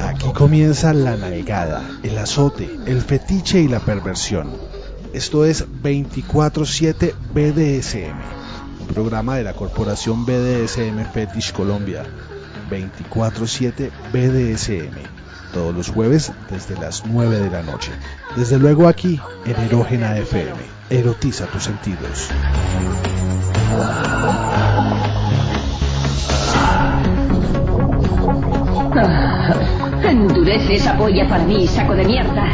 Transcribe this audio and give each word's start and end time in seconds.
Aquí 0.00 0.32
comienza 0.32 0.92
la 0.92 1.16
navegada, 1.16 1.82
el 2.02 2.18
azote, 2.18 2.68
el 2.86 3.00
fetiche 3.00 3.60
y 3.60 3.68
la 3.68 3.80
perversión. 3.80 4.50
Esto 5.12 5.44
es 5.44 5.66
24-7 5.82 7.14
BDSM, 7.32 8.92
programa 8.92 9.36
de 9.36 9.44
la 9.44 9.54
corporación 9.54 10.24
BDSM 10.26 11.04
Fetish 11.12 11.52
Colombia. 11.52 12.04
24-7 12.70 13.90
BDSM, 14.12 15.21
todos 15.52 15.74
los 15.74 15.88
jueves 15.88 16.32
desde 16.50 16.76
las 16.80 17.06
9 17.06 17.38
de 17.38 17.50
la 17.50 17.62
noche. 17.62 17.92
Desde 18.36 18.58
luego 18.58 18.88
aquí 18.88 19.20
en 19.44 19.56
Erógena 19.56 20.16
FM. 20.16 20.56
Erotiza 20.90 21.46
tus 21.46 21.64
sentidos. 21.64 22.30
endurece 30.04 30.74
esa 30.74 30.96
polla 30.96 31.26
para 31.28 31.44
mí, 31.44 31.66
saco 31.66 31.94
de 31.94 32.04
mierda. 32.04 32.52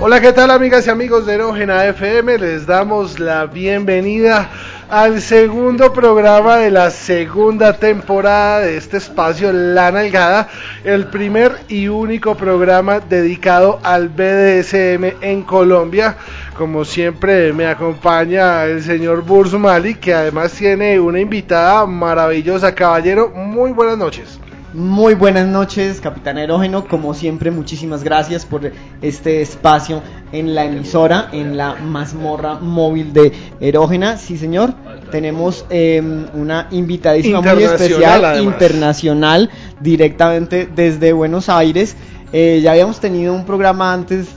Hola, 0.00 0.20
¿qué 0.20 0.32
tal 0.32 0.50
amigas 0.50 0.86
y 0.86 0.90
amigos 0.90 1.26
de 1.26 1.34
Erógena 1.34 1.84
FM? 1.86 2.38
Les 2.38 2.66
damos 2.66 3.20
la 3.20 3.46
bienvenida 3.46 4.50
al 4.92 5.22
segundo 5.22 5.90
programa 5.90 6.58
de 6.58 6.70
la 6.70 6.90
segunda 6.90 7.78
temporada 7.78 8.60
de 8.60 8.76
este 8.76 8.98
espacio 8.98 9.50
La 9.50 9.90
Nalgada, 9.90 10.50
el 10.84 11.06
primer 11.06 11.60
y 11.70 11.88
único 11.88 12.34
programa 12.34 13.00
dedicado 13.00 13.80
al 13.82 14.10
BDSM 14.10 15.14
en 15.22 15.44
Colombia. 15.44 16.16
Como 16.58 16.84
siempre 16.84 17.54
me 17.54 17.64
acompaña 17.64 18.64
el 18.64 18.82
señor 18.82 19.22
Bursumali, 19.22 19.94
que 19.94 20.12
además 20.12 20.52
tiene 20.52 21.00
una 21.00 21.20
invitada 21.20 21.86
maravillosa. 21.86 22.74
Caballero, 22.74 23.30
muy 23.30 23.72
buenas 23.72 23.96
noches. 23.96 24.38
Muy 24.74 25.14
buenas 25.14 25.46
noches, 25.46 26.00
Capitán 26.00 26.38
Erógeno. 26.38 26.88
Como 26.88 27.12
siempre, 27.12 27.50
muchísimas 27.50 28.02
gracias 28.02 28.46
por 28.46 28.72
este 29.02 29.42
espacio 29.42 30.02
en 30.32 30.54
la 30.54 30.64
emisora, 30.64 31.28
en 31.32 31.58
la 31.58 31.74
mazmorra 31.74 32.54
móvil 32.54 33.12
de 33.12 33.32
Erógena. 33.60 34.16
Sí, 34.16 34.38
señor. 34.38 34.72
Tenemos 35.10 35.66
em, 35.68 36.24
una 36.32 36.68
invitadísima 36.70 37.42
muy 37.42 37.64
especial, 37.64 38.42
internacional, 38.42 39.50
directamente 39.80 40.66
desde 40.74 41.12
Buenos 41.12 41.50
Aires. 41.50 41.94
Eh, 42.32 42.60
ya 42.62 42.70
habíamos 42.70 42.98
tenido 42.98 43.34
un 43.34 43.44
programa 43.44 43.92
antes 43.92 44.28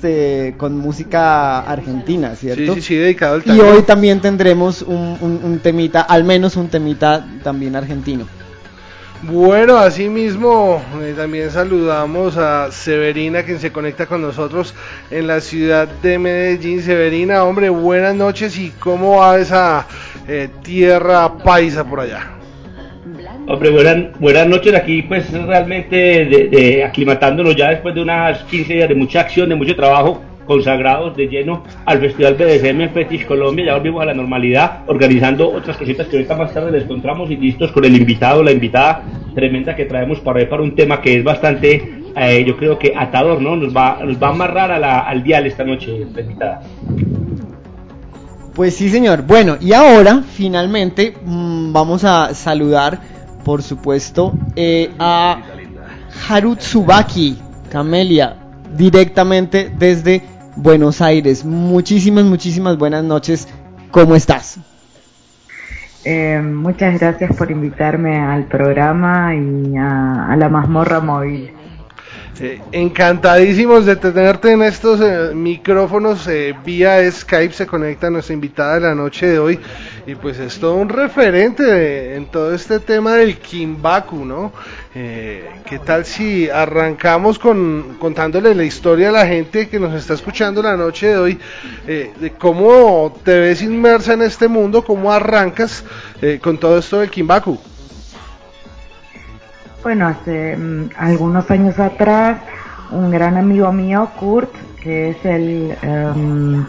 con 0.57 0.77
música 0.77 1.61
argentina, 1.61 2.35
¿cierto? 2.35 2.73
Sí, 2.73 2.81
sí, 2.81 2.87
sí, 2.87 2.95
dedicado 2.95 3.35
al 3.35 3.55
Y 3.55 3.61
hoy 3.61 3.83
también 3.83 4.19
tendremos 4.19 4.81
un 4.81 5.59
temita, 5.63 6.01
al 6.01 6.25
menos 6.25 6.57
un 6.57 6.67
temita 6.67 7.25
también 7.41 7.77
argentino. 7.77 8.25
Bueno, 9.27 9.77
asimismo 9.77 10.83
eh, 11.01 11.15
también 11.17 11.49
saludamos 11.49 12.37
a 12.37 12.71
Severina 12.71 13.41
quien 13.41 13.57
se 13.57 13.71
conecta 13.71 14.05
con 14.05 14.21
nosotros 14.21 14.75
en 15.09 15.25
la 15.25 15.41
ciudad 15.41 15.87
de 15.87 16.19
Medellín. 16.19 16.79
Severina, 16.79 17.43
hombre, 17.43 17.69
buenas 17.69 18.13
noches 18.13 18.55
y 18.59 18.69
cómo 18.79 19.17
va 19.17 19.39
esa 19.39 19.87
eh, 20.27 20.49
tierra 20.61 21.39
paisa 21.39 21.83
por 21.83 22.01
allá. 22.01 22.33
Hombre, 23.47 23.71
buenas, 23.71 24.19
buenas 24.19 24.47
noches 24.47 24.75
aquí, 24.75 25.01
pues 25.01 25.31
realmente 25.31 25.95
de, 25.95 26.83
aclimatándonos 26.83 27.55
ya 27.55 27.69
después 27.71 27.95
de 27.95 28.03
unas 28.03 28.43
15 28.43 28.73
días 28.73 28.89
de 28.89 28.95
mucha 28.95 29.21
acción, 29.21 29.49
de 29.49 29.55
mucho 29.55 29.75
trabajo 29.75 30.21
consagrados 30.45 31.15
de 31.17 31.27
lleno 31.27 31.63
al 31.85 31.99
Festival 31.99 32.35
BDSM 32.35 32.93
Fetish 32.93 33.25
Colombia. 33.25 33.65
Ya 33.65 33.75
volvimos 33.75 34.01
a 34.01 34.05
la 34.05 34.13
normalidad, 34.13 34.83
organizando 34.87 35.51
otras 35.51 35.77
cositas 35.77 36.07
que 36.07 36.17
ahorita 36.17 36.35
más 36.35 36.53
tarde 36.53 36.71
les 36.71 36.83
encontramos 36.83 37.29
y 37.31 37.37
listos 37.37 37.71
con 37.71 37.83
el 37.85 37.95
invitado, 37.95 38.43
la 38.43 38.51
invitada 38.51 39.03
tremenda 39.33 39.75
que 39.75 39.85
traemos 39.85 40.19
para 40.19 40.39
hoy 40.39 40.45
para 40.45 40.63
un 40.63 40.75
tema 40.75 41.01
que 41.01 41.17
es 41.17 41.23
bastante, 41.23 42.03
eh, 42.15 42.43
yo 42.47 42.55
creo 42.55 42.79
que 42.79 42.93
atador, 42.95 43.41
¿no? 43.41 43.55
Nos 43.55 43.75
va, 43.75 43.99
nos 44.03 44.21
va 44.21 44.27
a 44.27 44.31
amarrar 44.31 44.71
a 44.71 44.79
la, 44.79 44.99
al 45.01 45.23
dial 45.23 45.45
esta 45.45 45.63
noche, 45.63 46.05
la 46.13 46.21
invitada. 46.21 46.61
Pues 48.55 48.75
sí, 48.75 48.89
señor. 48.89 49.23
Bueno, 49.23 49.57
y 49.59 49.73
ahora 49.73 50.23
finalmente 50.25 51.13
mm, 51.25 51.73
vamos 51.73 52.05
a 52.05 52.33
saludar, 52.33 52.99
por 53.43 53.61
supuesto, 53.61 54.33
eh, 54.55 54.91
a 54.97 55.41
Harutsubaki, 56.29 57.37
Camelia, 57.69 58.37
directamente 58.77 59.71
desde 59.77 60.21
Buenos 60.55 61.01
Aires. 61.01 61.43
Muchísimas, 61.43 62.25
muchísimas 62.25 62.77
buenas 62.77 63.03
noches. 63.03 63.47
¿Cómo 63.91 64.15
estás? 64.15 64.59
Eh, 66.03 66.39
muchas 66.39 66.99
gracias 66.99 67.35
por 67.35 67.49
invitarme 67.49 68.19
al 68.19 68.45
programa 68.45 69.33
y 69.35 69.75
a, 69.75 70.35
la 70.37 70.49
mazmorra 70.49 70.99
móvil. 70.99 71.51
Eh, 72.39 72.61
encantadísimos 72.71 73.85
de 73.85 73.95
tenerte 73.95 74.51
en 74.51 74.61
estos 74.61 74.99
eh, 75.01 75.33
micrófonos 75.33 76.27
vía 76.65 77.09
Skype. 77.11 77.53
Se 77.53 77.65
conecta 77.65 78.09
nuestra 78.09 78.33
invitada 78.33 78.75
de 78.75 78.81
la 78.81 78.95
noche 78.95 79.27
de 79.27 79.39
hoy. 79.39 79.59
Y 80.07 80.13
pues 80.13 80.37
es 80.39 80.59
todo 80.59 80.75
un 80.75 80.89
referente 80.89 82.15
en 82.15 82.27
todo 82.27 82.53
este 82.53 82.79
tema 82.79 83.15
del 83.15 83.37
Kimbaku, 83.39 84.23
¿no? 84.23 84.53
Eh, 84.93 85.49
¿Qué 85.65 85.79
tal 85.79 86.05
si 86.05 86.47
arrancamos 86.47 87.39
con 87.39 87.97
contándole 87.99 88.53
la 88.53 88.63
historia 88.63 89.09
a 89.09 89.11
la 89.11 89.25
gente 89.25 89.67
que 89.67 89.79
nos 89.79 89.95
está 89.95 90.13
escuchando 90.13 90.61
la 90.61 90.77
noche 90.77 91.07
de 91.07 91.17
hoy, 91.17 91.39
eh, 91.87 92.13
de 92.19 92.31
cómo 92.31 93.17
te 93.23 93.39
ves 93.39 93.63
inmersa 93.63 94.13
en 94.13 94.21
este 94.21 94.47
mundo, 94.47 94.83
cómo 94.83 95.11
arrancas 95.11 95.83
eh, 96.21 96.39
con 96.41 96.59
todo 96.59 96.77
esto 96.77 96.99
del 96.99 97.09
Kimbaku? 97.09 97.59
Bueno, 99.85 100.07
hace 100.07 100.57
mm, 100.57 100.89
algunos 100.97 101.51
años 101.51 101.79
atrás, 101.79 102.39
un 102.89 103.11
gran 103.11 103.37
amigo 103.37 103.71
mío, 103.71 104.09
Kurt, 104.19 104.49
que 104.81 105.11
es 105.11 105.23
el, 105.23 105.77
em, 105.83 106.65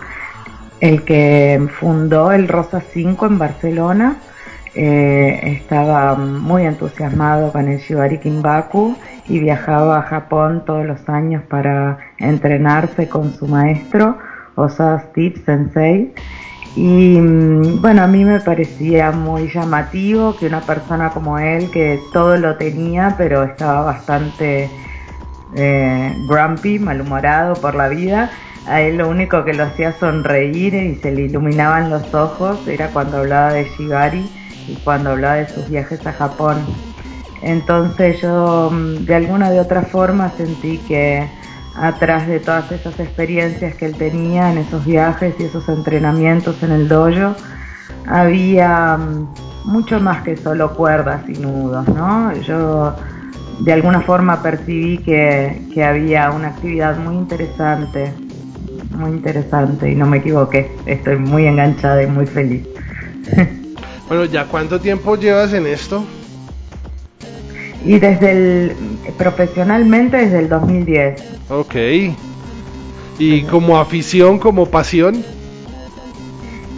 el 0.83 1.03
que 1.03 1.67
fundó 1.81 2.31
el 2.31 2.47
Rosa 2.47 2.83
5 2.83 3.25
en 3.25 3.39
Barcelona, 3.39 4.17
eh, 4.75 5.41
estaba 5.45 6.15
muy 6.15 6.67
entusiasmado 6.67 7.53
con 7.53 7.69
el 7.69 7.79
Shibari 7.79 8.19
Kimbaku 8.19 8.95
y 9.27 9.39
viajaba 9.39 10.01
a 10.01 10.03
Japón 10.03 10.65
todos 10.67 10.85
los 10.85 11.09
años 11.09 11.43
para 11.49 11.97
entrenarse 12.19 13.09
con 13.09 13.33
su 13.33 13.47
maestro, 13.47 14.19
Osada 14.57 14.99
Steve 15.09 15.37
Sensei. 15.43 16.13
Y 16.77 17.19
mm, 17.19 17.81
bueno, 17.81 18.03
a 18.03 18.07
mí 18.07 18.25
me 18.25 18.39
parecía 18.41 19.11
muy 19.11 19.49
llamativo 19.49 20.37
que 20.37 20.47
una 20.47 20.61
persona 20.61 21.11
como 21.11 21.39
él, 21.39 21.71
que 21.71 21.99
todo 22.13 22.37
lo 22.37 22.57
tenía, 22.57 23.15
pero 23.17 23.45
estaba 23.45 23.81
bastante 23.81 24.69
eh, 25.55 26.15
grumpy, 26.29 26.79
malhumorado 26.79 27.55
por 27.55 27.75
la 27.75 27.89
vida, 27.89 28.31
a 28.67 28.83
él 28.83 28.99
lo 28.99 29.09
único 29.09 29.45
que 29.45 29.55
lo 29.55 29.65
hacía 29.65 29.93
sonreír 29.93 30.75
y 30.75 30.97
se 30.97 31.13
le 31.13 31.23
iluminaban 31.23 31.89
los 31.89 32.13
ojos 32.13 32.67
era 32.67 32.89
cuando 32.89 33.19
hablaba 33.19 33.53
de 33.53 33.65
Shibari 33.65 34.29
y 34.69 34.75
cuando 34.85 35.11
hablaba 35.11 35.37
de 35.37 35.49
sus 35.49 35.71
viajes 35.71 36.07
a 36.07 36.13
Japón. 36.13 36.59
Entonces 37.43 38.21
yo 38.21 38.71
mm, 38.71 39.07
de 39.07 39.15
alguna 39.15 39.51
de 39.51 39.61
otra 39.61 39.83
forma 39.83 40.31
sentí 40.37 40.77
que 40.79 41.27
atrás 41.79 42.27
de 42.27 42.41
todas 42.41 42.71
esas 42.73 42.99
experiencias 42.99 43.75
que 43.75 43.87
él 43.87 43.97
tenía 43.97 44.51
en 44.51 44.59
esos 44.59 44.85
viajes 44.85 45.35
y 45.39 45.45
esos 45.45 45.69
entrenamientos 45.69 46.63
en 46.63 46.73
el 46.73 46.89
dojo, 46.89 47.35
había 48.07 48.97
mm, 48.97 49.35
mucho 49.65 50.01
más 50.01 50.23
que 50.23 50.37
solo 50.37 50.75
cuerdas 50.75 51.23
y 51.29 51.33
nudos, 51.35 51.89
¿no? 51.89 52.33
Yo 52.43 52.95
de 53.61 53.73
alguna 53.73 54.01
forma 54.01 54.43
percibí 54.43 54.99
que, 54.99 55.63
que 55.73 55.85
había 55.85 56.31
una 56.31 56.49
actividad 56.49 56.97
muy 56.99 57.17
interesante, 57.17 58.13
muy 58.91 59.11
interesante 59.11 59.91
y 59.91 59.95
no 59.95 60.07
me 60.07 60.19
equivoqué, 60.19 60.71
estoy 60.87 61.17
muy 61.17 61.47
enganchada 61.47 62.03
y 62.03 62.07
muy 62.07 62.27
feliz. 62.27 62.67
Bueno, 64.09 64.25
¿ya 64.25 64.45
cuánto 64.45 64.81
tiempo 64.81 65.17
llevas 65.17 65.53
en 65.53 65.67
esto? 65.67 66.05
Y 67.87 67.99
desde 68.01 68.31
el, 68.33 68.77
profesionalmente 69.17 70.17
desde 70.17 70.41
el 70.41 70.49
2010. 70.49 71.23
Ok. 71.49 71.75
¿Y 73.19 73.43
como 73.43 73.79
afición, 73.79 74.39
como 74.39 74.67
pasión? 74.67 75.25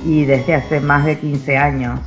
Y 0.07 0.25
desde 0.25 0.55
hace 0.55 0.81
más 0.81 1.07
de 1.07 1.19
15 1.19 1.57
años. 1.57 2.01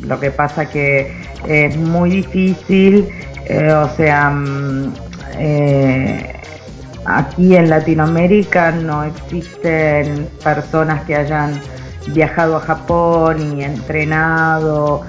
Lo 0.00 0.18
que 0.18 0.30
pasa 0.30 0.68
que 0.68 1.12
es 1.46 1.76
muy 1.76 2.10
difícil, 2.10 3.08
eh, 3.46 3.72
o 3.72 3.88
sea, 3.96 4.30
mm, 4.30 4.94
eh, 5.38 6.40
aquí 7.04 7.54
en 7.56 7.70
Latinoamérica 7.70 8.72
no 8.72 9.04
existen 9.04 10.28
personas 10.42 11.04
que 11.04 11.16
hayan 11.16 11.60
viajado 12.08 12.56
a 12.56 12.60
Japón 12.60 13.58
y 13.58 13.64
entrenado, 13.64 15.02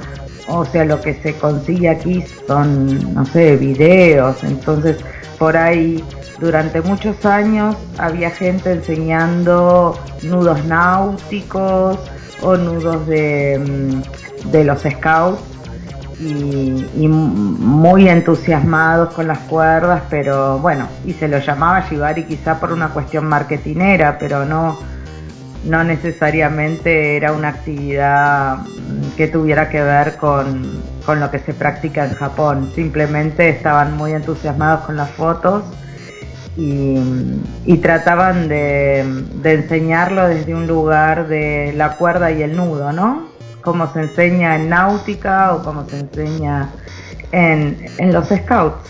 o 0.47 0.65
sea, 0.65 0.85
lo 0.85 0.99
que 1.01 1.13
se 1.15 1.33
consigue 1.35 1.89
aquí 1.89 2.23
son, 2.47 3.13
no 3.13 3.25
sé, 3.25 3.57
videos, 3.57 4.43
entonces 4.43 4.97
por 5.37 5.55
ahí 5.55 6.03
durante 6.39 6.81
muchos 6.81 7.25
años 7.25 7.75
había 7.97 8.31
gente 8.31 8.71
enseñando 8.71 9.97
nudos 10.23 10.63
náuticos 10.65 11.97
o 12.41 12.55
nudos 12.55 13.05
de, 13.07 13.59
mm, 13.59 14.51
de 14.51 14.63
los 14.63 14.81
scouts 14.81 15.41
y, 16.19 17.07
muy 17.07 18.09
entusiasmados 18.09 19.13
con 19.13 19.27
las 19.27 19.39
cuerdas, 19.39 20.03
pero 20.09 20.59
bueno, 20.59 20.87
y 21.05 21.13
se 21.13 21.27
lo 21.27 21.39
llamaba 21.39 21.85
Shibari 21.89 22.25
quizá 22.25 22.59
por 22.59 22.71
una 22.71 22.89
cuestión 22.89 23.25
marketinera, 23.25 24.17
pero 24.19 24.45
no, 24.45 24.77
no 25.65 25.83
necesariamente 25.83 27.17
era 27.17 27.33
una 27.33 27.49
actividad 27.49 28.59
que 29.17 29.27
tuviera 29.27 29.69
que 29.69 29.81
ver 29.81 30.17
con, 30.17 30.81
con 31.05 31.19
lo 31.19 31.29
que 31.31 31.39
se 31.39 31.53
practica 31.53 32.05
en 32.05 32.13
Japón, 32.15 32.71
simplemente 32.73 33.49
estaban 33.49 33.97
muy 33.97 34.13
entusiasmados 34.13 34.85
con 34.85 34.95
las 34.95 35.11
fotos 35.11 35.63
y, 36.55 36.97
y 37.65 37.77
trataban 37.77 38.47
de, 38.47 39.25
de 39.41 39.53
enseñarlo 39.53 40.27
desde 40.27 40.55
un 40.55 40.67
lugar 40.67 41.27
de 41.27 41.73
la 41.75 41.97
cuerda 41.97 42.31
y 42.31 42.41
el 42.41 42.55
nudo, 42.55 42.91
¿no? 42.91 43.29
como 43.61 43.91
se 43.91 44.01
enseña 44.01 44.55
en 44.55 44.69
náutica 44.69 45.53
o 45.53 45.63
como 45.63 45.87
se 45.87 45.99
enseña 45.99 46.69
en, 47.31 47.77
en 47.97 48.13
los 48.13 48.27
scouts. 48.27 48.89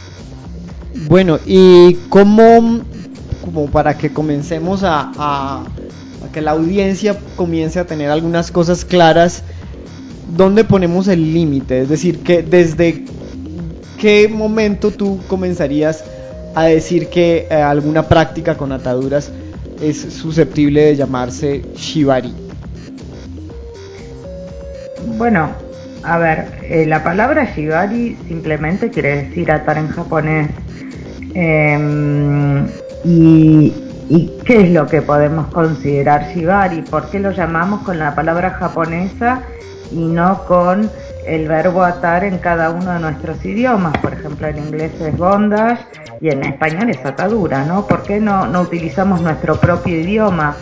Bueno, 1.07 1.39
y 1.45 1.95
cómo, 2.09 2.81
como 3.43 3.67
para 3.67 3.97
que 3.97 4.11
comencemos 4.11 4.81
a, 4.83 5.63
que 6.31 6.41
la 6.41 6.51
audiencia 6.51 7.17
comience 7.35 7.79
a 7.79 7.85
tener 7.85 8.09
algunas 8.09 8.51
cosas 8.51 8.85
claras, 8.85 9.43
¿dónde 10.35 10.63
ponemos 10.63 11.07
el 11.07 11.33
límite? 11.33 11.81
Es 11.81 11.89
decir, 11.89 12.19
que 12.19 12.43
desde 12.43 13.05
qué 13.97 14.27
momento 14.27 14.91
tú 14.91 15.19
comenzarías 15.27 16.03
a 16.55 16.65
decir 16.65 17.07
que 17.07 17.47
eh, 17.49 17.53
alguna 17.53 18.07
práctica 18.07 18.55
con 18.55 18.71
ataduras 18.71 19.31
es 19.81 19.97
susceptible 19.97 20.81
de 20.81 20.95
llamarse 20.95 21.63
shibari. 21.75 22.33
Bueno, 25.17 25.49
a 26.03 26.17
ver, 26.17 26.45
eh, 26.63 26.85
la 26.85 27.03
palabra 27.03 27.53
shibari 27.55 28.17
simplemente 28.27 28.89
quiere 28.89 29.23
decir 29.23 29.51
atar 29.51 29.77
en 29.77 29.87
japonés. 29.89 30.49
Eh, 31.35 32.65
y, 33.05 33.73
y, 34.09 34.27
qué 34.45 34.63
es 34.63 34.71
lo 34.71 34.87
que 34.87 35.01
podemos 35.01 35.47
considerar 35.47 36.27
shibari? 36.33 36.81
¿Por 36.81 37.09
qué 37.09 37.19
lo 37.19 37.31
llamamos 37.31 37.83
con 37.83 37.99
la 37.99 38.15
palabra 38.15 38.51
japonesa 38.51 39.43
y 39.91 40.05
no 40.05 40.43
con 40.45 40.89
el 41.25 41.47
verbo 41.47 41.83
atar 41.83 42.23
en 42.23 42.39
cada 42.39 42.71
uno 42.71 42.91
de 42.91 42.99
nuestros 42.99 43.43
idiomas? 43.45 43.97
Por 43.99 44.13
ejemplo, 44.13 44.47
en 44.47 44.57
inglés 44.57 44.91
es 44.99 45.15
bondage 45.15 45.85
y 46.19 46.29
en 46.29 46.43
español 46.43 46.89
es 46.89 47.05
atadura, 47.05 47.63
¿no? 47.65 47.87
¿Por 47.87 48.03
qué 48.03 48.19
no, 48.19 48.47
no 48.47 48.61
utilizamos 48.61 49.21
nuestro 49.21 49.55
propio 49.55 49.95
idioma 49.95 50.55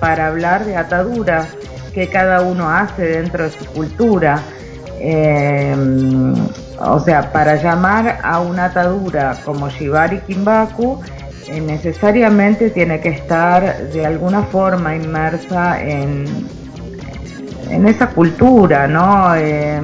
para 0.00 0.26
hablar 0.26 0.64
de 0.64 0.76
atadura? 0.76 1.46
que 1.98 2.06
cada 2.08 2.42
uno 2.42 2.70
hace 2.70 3.02
dentro 3.02 3.44
de 3.44 3.50
su 3.50 3.64
cultura. 3.66 4.40
Eh, 5.00 5.74
o 6.80 7.00
sea, 7.00 7.32
para 7.32 7.56
llamar 7.56 8.18
a 8.22 8.40
una 8.40 8.66
atadura 8.66 9.36
como 9.44 9.68
Shibari 9.68 10.20
Kimbaku, 10.20 11.00
necesariamente 11.62 12.70
tiene 12.70 13.00
que 13.00 13.10
estar 13.10 13.88
de 13.88 14.04
alguna 14.04 14.42
forma 14.42 14.94
inmersa 14.94 15.82
en, 15.82 16.24
en 17.70 17.86
esa 17.86 18.08
cultura, 18.08 18.86
¿no? 18.86 19.34
Eh, 19.36 19.80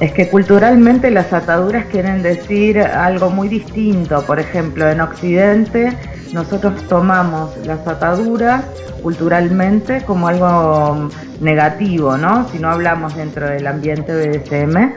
es 0.00 0.12
que 0.12 0.28
culturalmente 0.28 1.10
las 1.10 1.32
ataduras 1.32 1.86
quieren 1.86 2.22
decir 2.22 2.80
algo 2.80 3.30
muy 3.30 3.48
distinto. 3.48 4.22
Por 4.26 4.38
ejemplo, 4.38 4.88
en 4.88 5.00
Occidente 5.00 5.96
nosotros 6.32 6.82
tomamos 6.88 7.56
las 7.66 7.86
ataduras 7.86 8.64
culturalmente 9.02 10.02
como 10.02 10.28
algo 10.28 11.08
negativo, 11.40 12.16
¿no? 12.18 12.46
Si 12.48 12.58
no 12.58 12.70
hablamos 12.70 13.16
dentro 13.16 13.48
del 13.48 13.66
ambiente 13.66 14.12
BDSM, 14.12 14.92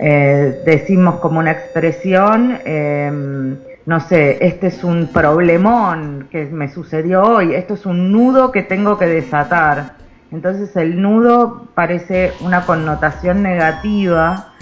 eh, 0.00 0.60
decimos 0.64 1.20
como 1.20 1.38
una 1.38 1.52
expresión, 1.52 2.58
eh, 2.64 3.54
no 3.86 4.00
sé, 4.00 4.46
este 4.46 4.68
es 4.68 4.84
un 4.84 5.08
problemón 5.08 6.28
que 6.30 6.44
me 6.46 6.72
sucedió 6.72 7.22
hoy, 7.22 7.54
esto 7.54 7.74
es 7.74 7.86
un 7.86 8.12
nudo 8.12 8.52
que 8.52 8.62
tengo 8.62 8.98
que 8.98 9.06
desatar. 9.06 9.96
Entonces 10.30 10.74
el 10.76 11.00
nudo 11.02 11.68
parece 11.74 12.32
una 12.40 12.64
connotación 12.64 13.42
negativa 13.42 14.52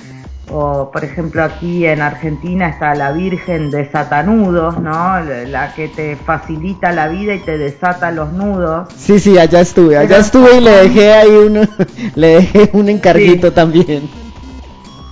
o 0.53 0.91
por 0.91 1.05
ejemplo 1.05 1.45
aquí 1.45 1.87
en 1.87 2.03
Argentina 2.03 2.69
está 2.69 2.95
la 2.95 3.13
Virgen 3.13 3.71
de 3.71 3.89
Satanudos, 3.89 4.79
¿no? 4.81 5.21
La 5.21 5.75
que 5.75 5.89
te 5.89 6.17
facilita 6.17 6.93
la 6.93 7.09
vida 7.09 7.35
y 7.35 7.39
te 7.41 7.57
desata 7.57 8.11
los 8.11 8.33
nudos. 8.33 8.89
Sí, 8.97 9.21
sí, 9.21 9.39
allá 9.39 9.61
estuve, 9.61 9.97
allá 9.97 10.09
Pero 10.09 10.21
estuve 10.21 10.57
y 10.57 10.61
le 10.61 10.71
dejé 10.71 11.13
ahí 11.13 11.31
un, 11.31 11.69
le 12.17 12.27
dejé 12.27 12.71
un 12.73 12.89
encarguito 12.89 13.49
sí. 13.49 13.55
también. 13.55 14.11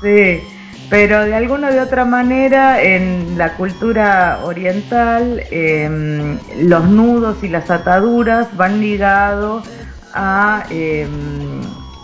Sí, 0.03 0.41
pero 0.91 1.25
de 1.25 1.35
alguna 1.35 1.71
de 1.71 1.81
otra 1.81 2.05
manera 2.05 2.83
en 2.83 3.37
la 3.37 3.55
cultura 3.55 4.41
oriental 4.45 5.43
eh, 5.51 6.39
los 6.63 6.85
nudos 6.89 7.43
y 7.43 7.49
las 7.49 7.71
ataduras 7.71 8.49
van 8.57 8.81
ligados 8.81 9.69
a, 10.15 10.65
eh, 10.71 11.07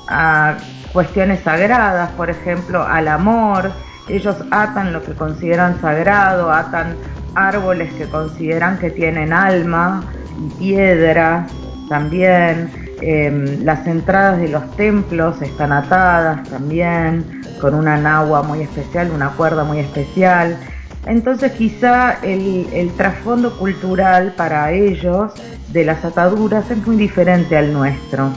a 0.09 0.57
cuestiones 0.93 1.41
sagradas, 1.41 2.11
por 2.13 2.29
ejemplo, 2.29 2.83
al 2.83 3.09
amor. 3.09 3.73
Ellos 4.09 4.37
atan 4.51 4.93
lo 4.93 5.03
que 5.03 5.13
consideran 5.13 5.81
sagrado, 5.81 6.53
atan 6.53 6.95
árboles 7.35 7.93
que 7.95 8.05
consideran 8.05 8.79
que 8.79 8.91
tienen 8.91 9.33
alma 9.33 10.05
y 10.39 10.51
piedras 10.59 11.51
también. 11.89 12.71
Eh, 13.01 13.59
las 13.63 13.87
entradas 13.87 14.39
de 14.39 14.49
los 14.49 14.71
templos 14.77 15.41
están 15.43 15.73
atadas 15.73 16.49
también 16.49 17.44
con 17.61 17.75
una 17.75 17.97
nagua 17.97 18.43
muy 18.43 18.63
especial, 18.63 19.11
una 19.11 19.31
cuerda 19.31 19.65
muy 19.65 19.79
especial. 19.79 20.59
Entonces 21.07 21.53
quizá 21.53 22.19
el, 22.23 22.67
el 22.73 22.93
trasfondo 22.93 23.57
cultural 23.59 24.35
para 24.37 24.73
ellos 24.73 25.33
de 25.69 25.85
las 25.85 26.05
ataduras 26.05 26.71
es 26.71 26.87
muy 26.87 26.97
diferente 26.97 27.57
al 27.57 27.73
nuestro. 27.73 28.33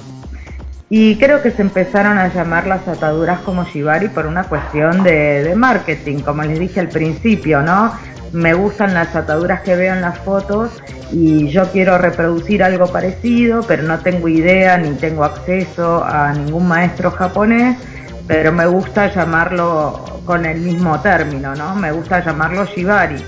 Y 0.89 1.17
creo 1.17 1.41
que 1.41 1.51
se 1.51 1.61
empezaron 1.61 2.17
a 2.17 2.33
llamar 2.33 2.65
las 2.65 2.87
ataduras 2.87 3.41
como 3.41 3.65
shibari 3.65 4.07
por 4.07 4.25
una 4.25 4.45
cuestión 4.45 5.03
de, 5.03 5.43
de, 5.43 5.55
marketing, 5.55 6.19
como 6.19 6.43
les 6.43 6.59
dije 6.59 6.79
al 6.79 6.87
principio, 6.87 7.61
¿no? 7.61 7.91
Me 8.31 8.53
gustan 8.53 8.93
las 8.93 9.13
ataduras 9.15 9.61
que 9.61 9.75
veo 9.75 9.93
en 9.93 10.01
las 10.01 10.17
fotos 10.19 10.81
y 11.11 11.49
yo 11.49 11.63
quiero 11.71 11.97
reproducir 11.97 12.63
algo 12.63 12.87
parecido, 12.87 13.61
pero 13.67 13.83
no 13.83 13.99
tengo 13.99 14.27
idea 14.29 14.77
ni 14.77 14.91
tengo 14.95 15.23
acceso 15.23 16.03
a 16.03 16.33
ningún 16.33 16.67
maestro 16.67 17.11
japonés, 17.11 17.77
pero 18.25 18.51
me 18.51 18.65
gusta 18.65 19.13
llamarlo 19.13 20.21
con 20.25 20.45
el 20.45 20.59
mismo 20.59 20.99
término, 21.01 21.55
¿no? 21.55 21.75
Me 21.75 21.91
gusta 21.91 22.23
llamarlo 22.23 22.65
shibari. 22.65 23.23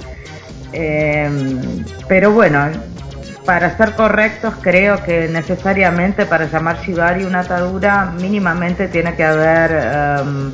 Eh, 0.71 1.29
pero 2.07 2.31
bueno, 2.31 2.69
para 3.49 3.75
ser 3.75 3.95
correctos, 3.95 4.53
creo 4.61 5.01
que 5.01 5.27
necesariamente 5.27 6.27
para 6.27 6.45
llamar 6.45 6.81
shibari 6.81 7.23
una 7.23 7.39
atadura, 7.39 8.13
mínimamente 8.21 8.87
tiene 8.89 9.15
que 9.15 9.23
haber 9.23 10.21
um, 10.21 10.51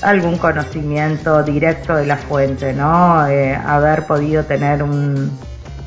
algún 0.00 0.38
conocimiento 0.38 1.42
directo 1.42 1.96
de 1.96 2.06
la 2.06 2.16
fuente, 2.16 2.72
¿no? 2.72 3.26
Eh, 3.26 3.52
haber 3.56 4.06
podido 4.06 4.44
tener 4.44 4.80
un, 4.84 5.36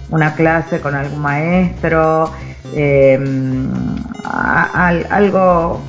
una 0.09 0.35
clase 0.35 0.81
con 0.81 0.95
algún 0.95 1.21
maestro, 1.21 2.29
eh, 2.75 3.17
algo 5.09 5.79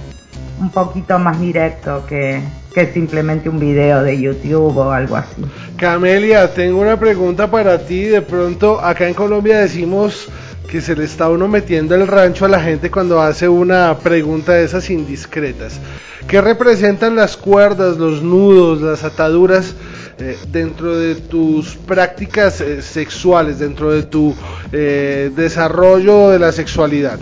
un 0.60 0.70
poquito 0.70 1.18
más 1.18 1.40
directo 1.40 2.06
que, 2.06 2.40
que 2.74 2.92
simplemente 2.92 3.48
un 3.48 3.60
video 3.60 4.02
de 4.02 4.20
YouTube 4.20 4.76
o 4.76 4.90
algo 4.90 5.16
así. 5.16 5.42
Camelia, 5.76 6.52
tengo 6.52 6.80
una 6.80 6.98
pregunta 6.98 7.48
para 7.48 7.78
ti. 7.78 8.02
De 8.02 8.20
pronto, 8.20 8.80
acá 8.80 9.06
en 9.06 9.14
Colombia 9.14 9.60
decimos 9.60 10.28
que 10.68 10.80
se 10.80 10.96
le 10.96 11.04
está 11.04 11.28
uno 11.30 11.46
metiendo 11.46 11.94
el 11.94 12.06
rancho 12.08 12.46
a 12.46 12.48
la 12.48 12.60
gente 12.60 12.90
cuando 12.90 13.20
hace 13.20 13.48
una 13.48 13.96
pregunta 13.98 14.52
de 14.52 14.64
esas 14.64 14.90
indiscretas. 14.90 15.80
¿Qué 16.26 16.40
representan 16.40 17.14
las 17.14 17.36
cuerdas, 17.36 17.96
los 17.96 18.22
nudos, 18.22 18.80
las 18.80 19.04
ataduras 19.04 19.74
eh, 20.18 20.36
dentro 20.50 20.98
de 20.98 21.14
tus 21.14 21.76
prácticas 21.76 22.60
eh, 22.60 22.82
sexuales, 22.82 23.60
dentro 23.60 23.92
de 23.92 24.02
tu 24.02 24.34
eh, 24.72 25.30
desarrollo 25.36 26.30
de 26.30 26.38
la 26.40 26.50
sexualidad? 26.50 27.20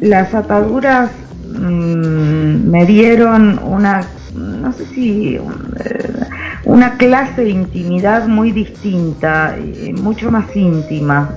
Las 0.00 0.32
ataduras 0.32 1.10
mmm, 1.48 2.70
me 2.70 2.86
dieron 2.86 3.58
una, 3.64 4.06
no 4.60 4.72
sé 4.72 4.86
si, 4.86 5.38
una 6.64 6.96
clase 6.96 7.44
de 7.44 7.50
intimidad 7.50 8.28
muy 8.28 8.52
distinta, 8.52 9.56
mucho 10.02 10.30
más 10.30 10.54
íntima 10.54 11.30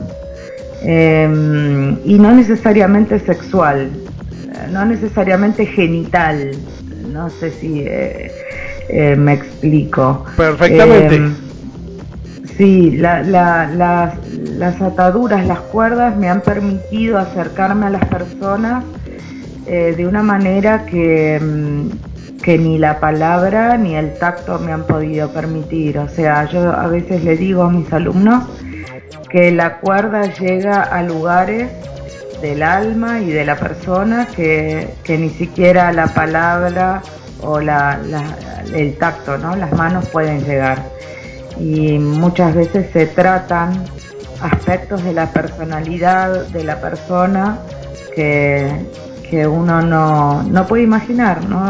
eh, 0.84 1.98
y 2.06 2.20
no 2.20 2.34
necesariamente 2.34 3.20
sexual, 3.20 3.90
no 4.72 4.86
necesariamente 4.86 5.66
genital, 5.66 6.52
no 7.12 7.30
sé 7.30 7.52
si 7.52 7.82
eh, 7.82 8.32
eh, 8.90 9.16
me 9.16 9.34
explico. 9.34 10.26
Perfectamente. 10.36 11.22
sí, 12.58 12.92
la, 12.92 13.24
la, 13.24 13.68
las, 13.68 14.28
las 14.58 14.82
ataduras, 14.82 15.48
las 15.48 15.60
cuerdas 15.60 16.18
me 16.18 16.30
han 16.30 16.42
permitido 16.42 17.18
acercarme 17.18 17.86
a 17.86 17.90
las 17.92 18.06
personas 18.06 18.84
eh, 19.66 19.94
de 19.96 20.06
una 20.06 20.22
manera 20.22 20.86
que, 20.86 21.40
mm, 21.40 22.13
que 22.44 22.58
ni 22.58 22.78
la 22.78 23.00
palabra 23.00 23.78
ni 23.78 23.96
el 23.96 24.14
tacto 24.16 24.60
me 24.60 24.74
han 24.74 24.84
podido 24.84 25.32
permitir. 25.32 25.98
O 25.98 26.10
sea, 26.10 26.46
yo 26.50 26.72
a 26.72 26.88
veces 26.88 27.24
le 27.24 27.38
digo 27.38 27.64
a 27.64 27.72
mis 27.72 27.92
alumnos 27.92 28.44
que 29.30 29.52
la 29.52 29.80
cuerda 29.80 30.32
llega 30.34 30.82
a 30.82 31.02
lugares 31.02 31.72
del 32.42 32.62
alma 32.62 33.22
y 33.22 33.32
de 33.32 33.46
la 33.46 33.56
persona 33.56 34.28
que, 34.28 34.94
ni 35.08 35.30
siquiera 35.30 35.92
la 35.94 36.08
palabra 36.08 37.02
o 37.42 37.62
la, 37.62 37.98
el 38.76 38.98
tacto, 38.98 39.38
¿no? 39.38 39.56
Las 39.56 39.72
manos 39.72 40.06
pueden 40.10 40.44
llegar. 40.44 40.84
Y 41.58 41.98
muchas 41.98 42.54
veces 42.54 42.92
se 42.92 43.06
tratan 43.06 43.86
aspectos 44.42 45.02
de 45.04 45.14
la 45.14 45.28
personalidad 45.32 46.48
de 46.48 46.64
la 46.66 46.82
persona 46.82 47.58
que, 48.14 48.70
que 49.34 49.48
uno 49.48 49.82
no, 49.82 50.44
no 50.44 50.68
puede 50.68 50.84
imaginar, 50.84 51.44
¿no? 51.50 51.66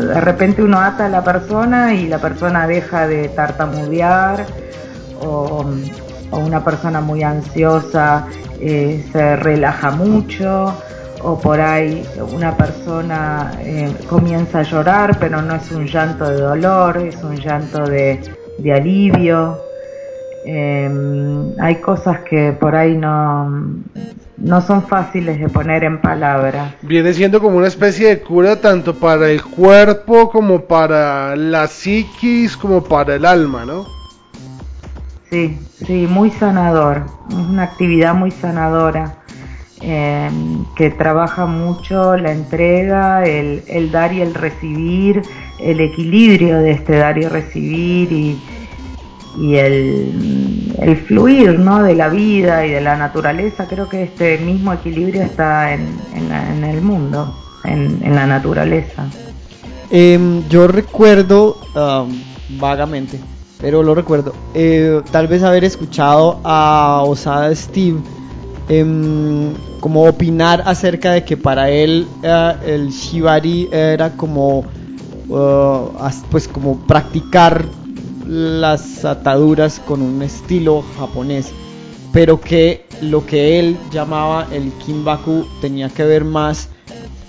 De 0.00 0.20
repente 0.20 0.62
uno 0.62 0.78
ata 0.78 1.06
a 1.06 1.08
la 1.08 1.24
persona 1.24 1.92
y 1.92 2.06
la 2.06 2.18
persona 2.18 2.68
deja 2.68 3.08
de 3.08 3.28
tartamudear 3.30 4.46
o, 5.20 5.66
una 6.30 6.62
persona 6.62 7.00
muy 7.00 7.24
ansiosa 7.24 8.26
eh, 8.60 9.04
se 9.10 9.34
relaja 9.34 9.90
mucho 9.90 10.72
o 11.22 11.36
por 11.40 11.60
ahí 11.60 12.06
una 12.32 12.56
persona 12.56 13.50
eh, 13.62 13.92
comienza 14.08 14.60
a 14.60 14.62
llorar, 14.62 15.18
pero 15.18 15.42
no 15.42 15.56
es 15.56 15.72
un 15.72 15.86
llanto 15.86 16.30
de 16.30 16.40
dolor, 16.40 16.98
es 16.98 17.16
un 17.24 17.34
llanto 17.34 17.82
de, 17.84 18.20
alivio. 18.72 19.58
Em, 20.44 21.58
hay 21.60 21.76
cosas 21.76 22.20
que 22.20 22.52
por 22.52 22.74
ahí 22.74 22.96
no, 22.96 23.50
no 24.36 24.60
son 24.60 24.82
fáciles 24.86 25.40
de 25.40 25.48
poner 25.48 25.84
en 25.84 26.00
palabras. 26.00 26.74
Viene 26.82 27.12
siendo 27.12 27.40
como 27.40 27.58
una 27.58 27.66
especie 27.66 28.08
de 28.08 28.20
cura 28.20 28.60
tanto 28.60 28.94
para 28.94 29.28
el 29.30 29.42
cuerpo 29.42 30.30
como 30.30 30.62
para 30.62 31.36
la 31.36 31.66
psiquis 31.66 32.56
como 32.56 32.82
para 32.82 33.16
el 33.16 33.24
alma, 33.24 33.64
¿no? 33.64 33.86
Sí, 35.30 35.58
sí, 35.86 36.06
muy 36.08 36.30
sanador, 36.30 37.02
es 37.28 37.34
una 37.34 37.64
actividad 37.64 38.14
muy 38.14 38.30
sanadora. 38.30 39.14
Em, 39.80 40.64
que 40.74 40.90
trabaja 40.90 41.46
mucho 41.46 42.16
la 42.16 42.32
entrega, 42.32 43.22
el, 43.22 43.62
el, 43.68 43.92
dar 43.92 44.12
y 44.12 44.20
el 44.22 44.34
recibir, 44.34 45.22
el 45.60 45.78
equilibrio 45.78 46.58
de 46.58 46.72
este 46.72 46.96
dar 46.96 47.16
y 47.16 47.28
recibir 47.28 48.10
y, 48.10 48.42
y 49.36 49.56
el, 49.56 50.74
el, 50.80 50.96
fluir 50.96 51.58
¿no? 51.58 51.82
de 51.82 51.94
la 51.94 52.08
vida 52.08 52.66
y 52.66 52.70
de 52.70 52.80
la 52.80 52.96
naturaleza. 52.96 53.66
Creo 53.66 53.88
que 53.88 54.04
este 54.04 54.38
mismo 54.38 54.72
equilibrio 54.72 55.22
está 55.22 55.74
en, 55.74 55.86
en, 56.14 56.64
el 56.64 56.80
mundo, 56.80 57.34
en, 57.64 58.00
en 58.02 58.14
la 58.14 58.26
naturaleza. 58.26 59.06
Eh, 59.90 60.42
yo 60.48 60.68
recuerdo 60.68 61.56
vagamente, 62.58 63.18
pero 63.60 63.82
lo 63.82 63.94
recuerdo, 63.94 64.34
eh, 64.54 65.00
tal 65.10 65.28
vez 65.28 65.42
haber 65.42 65.64
escuchado 65.64 66.40
a 66.44 67.02
Osada 67.04 67.54
Steve 67.54 68.00
Em, 68.68 69.54
como 69.80 70.04
opinar 70.06 70.62
acerca 70.66 71.12
de 71.12 71.24
que 71.24 71.38
para 71.38 71.70
él 71.70 72.06
eh, 72.22 72.54
el 72.66 72.90
shibari 72.90 73.66
era 73.72 74.10
como 74.10 74.58
uh, 75.28 75.90
pues 76.30 76.46
como 76.46 76.78
practicar 76.80 77.64
las 78.28 79.04
ataduras 79.04 79.80
con 79.80 80.02
un 80.02 80.22
estilo 80.22 80.84
japonés 80.98 81.52
pero 82.12 82.40
que 82.40 82.86
lo 83.00 83.26
que 83.26 83.58
él 83.58 83.76
llamaba 83.90 84.46
el 84.50 84.72
kinbaku 84.72 85.46
tenía 85.60 85.88
que 85.88 86.04
ver 86.04 86.24
más 86.24 86.68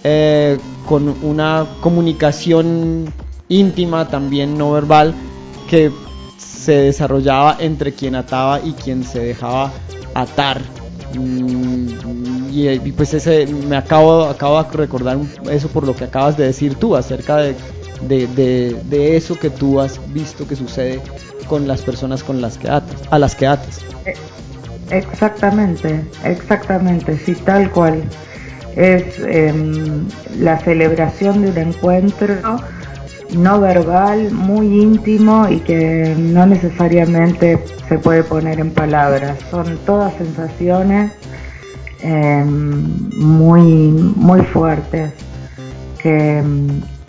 eh, 0.03 0.57
con 0.87 1.15
una 1.23 1.65
comunicación 1.81 3.13
íntima 3.49 4.07
también 4.07 4.57
no 4.57 4.71
verbal 4.71 5.13
que 5.69 5.91
se 6.37 6.73
desarrollaba 6.73 7.57
entre 7.59 7.93
quien 7.93 8.15
ataba 8.15 8.61
y 8.61 8.73
quien 8.73 9.03
se 9.03 9.19
dejaba 9.19 9.71
atar. 10.13 10.61
Mm, 11.13 12.49
y, 12.51 12.91
pues 12.91 13.13
ese 13.13 13.45
me 13.47 13.75
acabo, 13.75 14.23
acabo 14.23 14.61
de 14.63 14.77
recordar 14.77 15.17
eso 15.51 15.67
por 15.69 15.85
lo 15.85 15.95
que 15.95 16.05
acabas 16.05 16.37
de 16.37 16.45
decir 16.45 16.75
tú 16.75 16.95
acerca 16.95 17.37
de, 18.07 18.27
de, 18.27 19.17
eso 19.17 19.37
que 19.37 19.49
tú 19.49 19.79
has 19.79 19.99
visto 20.13 20.47
que 20.47 20.55
sucede 20.55 21.01
con 21.47 21.67
las 21.67 21.81
personas 21.81 22.23
con 22.23 22.41
las 22.41 22.57
que 22.57 22.69
atas, 22.69 22.95
a 23.09 23.19
las 23.19 23.35
que 23.35 23.47
atas. 23.47 23.81
Eh, 24.05 24.13
exactamente, 24.91 26.01
exactamente, 26.23 27.17
sí, 27.17 27.35
tal 27.35 27.71
cual. 27.71 28.03
Es 28.75 29.19
em, 29.19 30.07
la 30.39 30.57
celebración 30.59 31.41
de 31.41 31.49
un 31.49 31.57
encuentro 31.57 32.35
no 33.35 33.59
verbal, 33.59 34.31
muy 34.31 34.81
íntimo 34.81 35.47
y 35.49 35.59
que 35.59 36.15
no 36.17 36.45
necesariamente 36.45 37.63
se 37.87 37.97
puede 37.99 38.23
poner 38.23 38.59
en 38.59 38.71
palabras. 38.71 39.37
Son 39.51 39.77
todas 39.85 40.13
sensaciones 40.15 41.11
em, 42.01 43.09
muy, 43.17 43.91
muy 44.15 44.41
fuertes 44.41 45.11
que, 46.01 46.41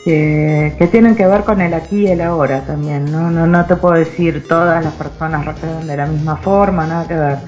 que, 0.04 0.88
tienen 0.90 1.14
que 1.14 1.26
ver 1.26 1.42
con 1.42 1.60
el 1.60 1.74
aquí 1.74 2.02
y 2.02 2.08
el 2.08 2.20
ahora 2.20 2.62
también. 2.62 3.10
¿no? 3.10 3.30
No, 3.30 3.46
no 3.46 3.66
te 3.66 3.76
puedo 3.76 3.94
decir 3.94 4.46
todas 4.46 4.82
las 4.84 4.94
personas 4.94 5.44
reaccionan 5.44 5.86
de 5.86 5.96
la 5.96 6.06
misma 6.06 6.36
forma, 6.36 6.86
nada 6.86 7.06
que 7.06 7.14
ver. 7.14 7.38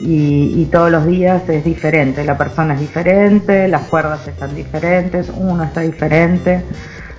Y, 0.00 0.54
y, 0.56 0.64
todos 0.72 0.90
los 0.90 1.06
días 1.06 1.46
es 1.48 1.62
diferente, 1.62 2.24
la 2.24 2.38
persona 2.38 2.72
es 2.72 2.80
diferente, 2.80 3.68
las 3.68 3.82
cuerdas 3.82 4.26
están 4.26 4.54
diferentes, 4.54 5.30
uno 5.36 5.64
está 5.64 5.82
diferente. 5.82 6.62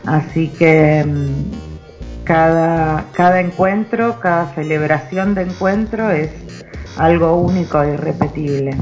Así 0.04 0.48
que 0.48 1.06
mm, 1.06 2.24
cada, 2.24 3.06
cada 3.14 3.40
encuentro, 3.40 4.20
cada 4.20 4.54
celebración 4.56 5.36
de 5.36 5.44
encuentro 5.44 6.10
es 6.10 6.32
algo 6.98 7.36
único 7.36 7.82
e 7.84 7.94
irrepetible. 7.94 8.76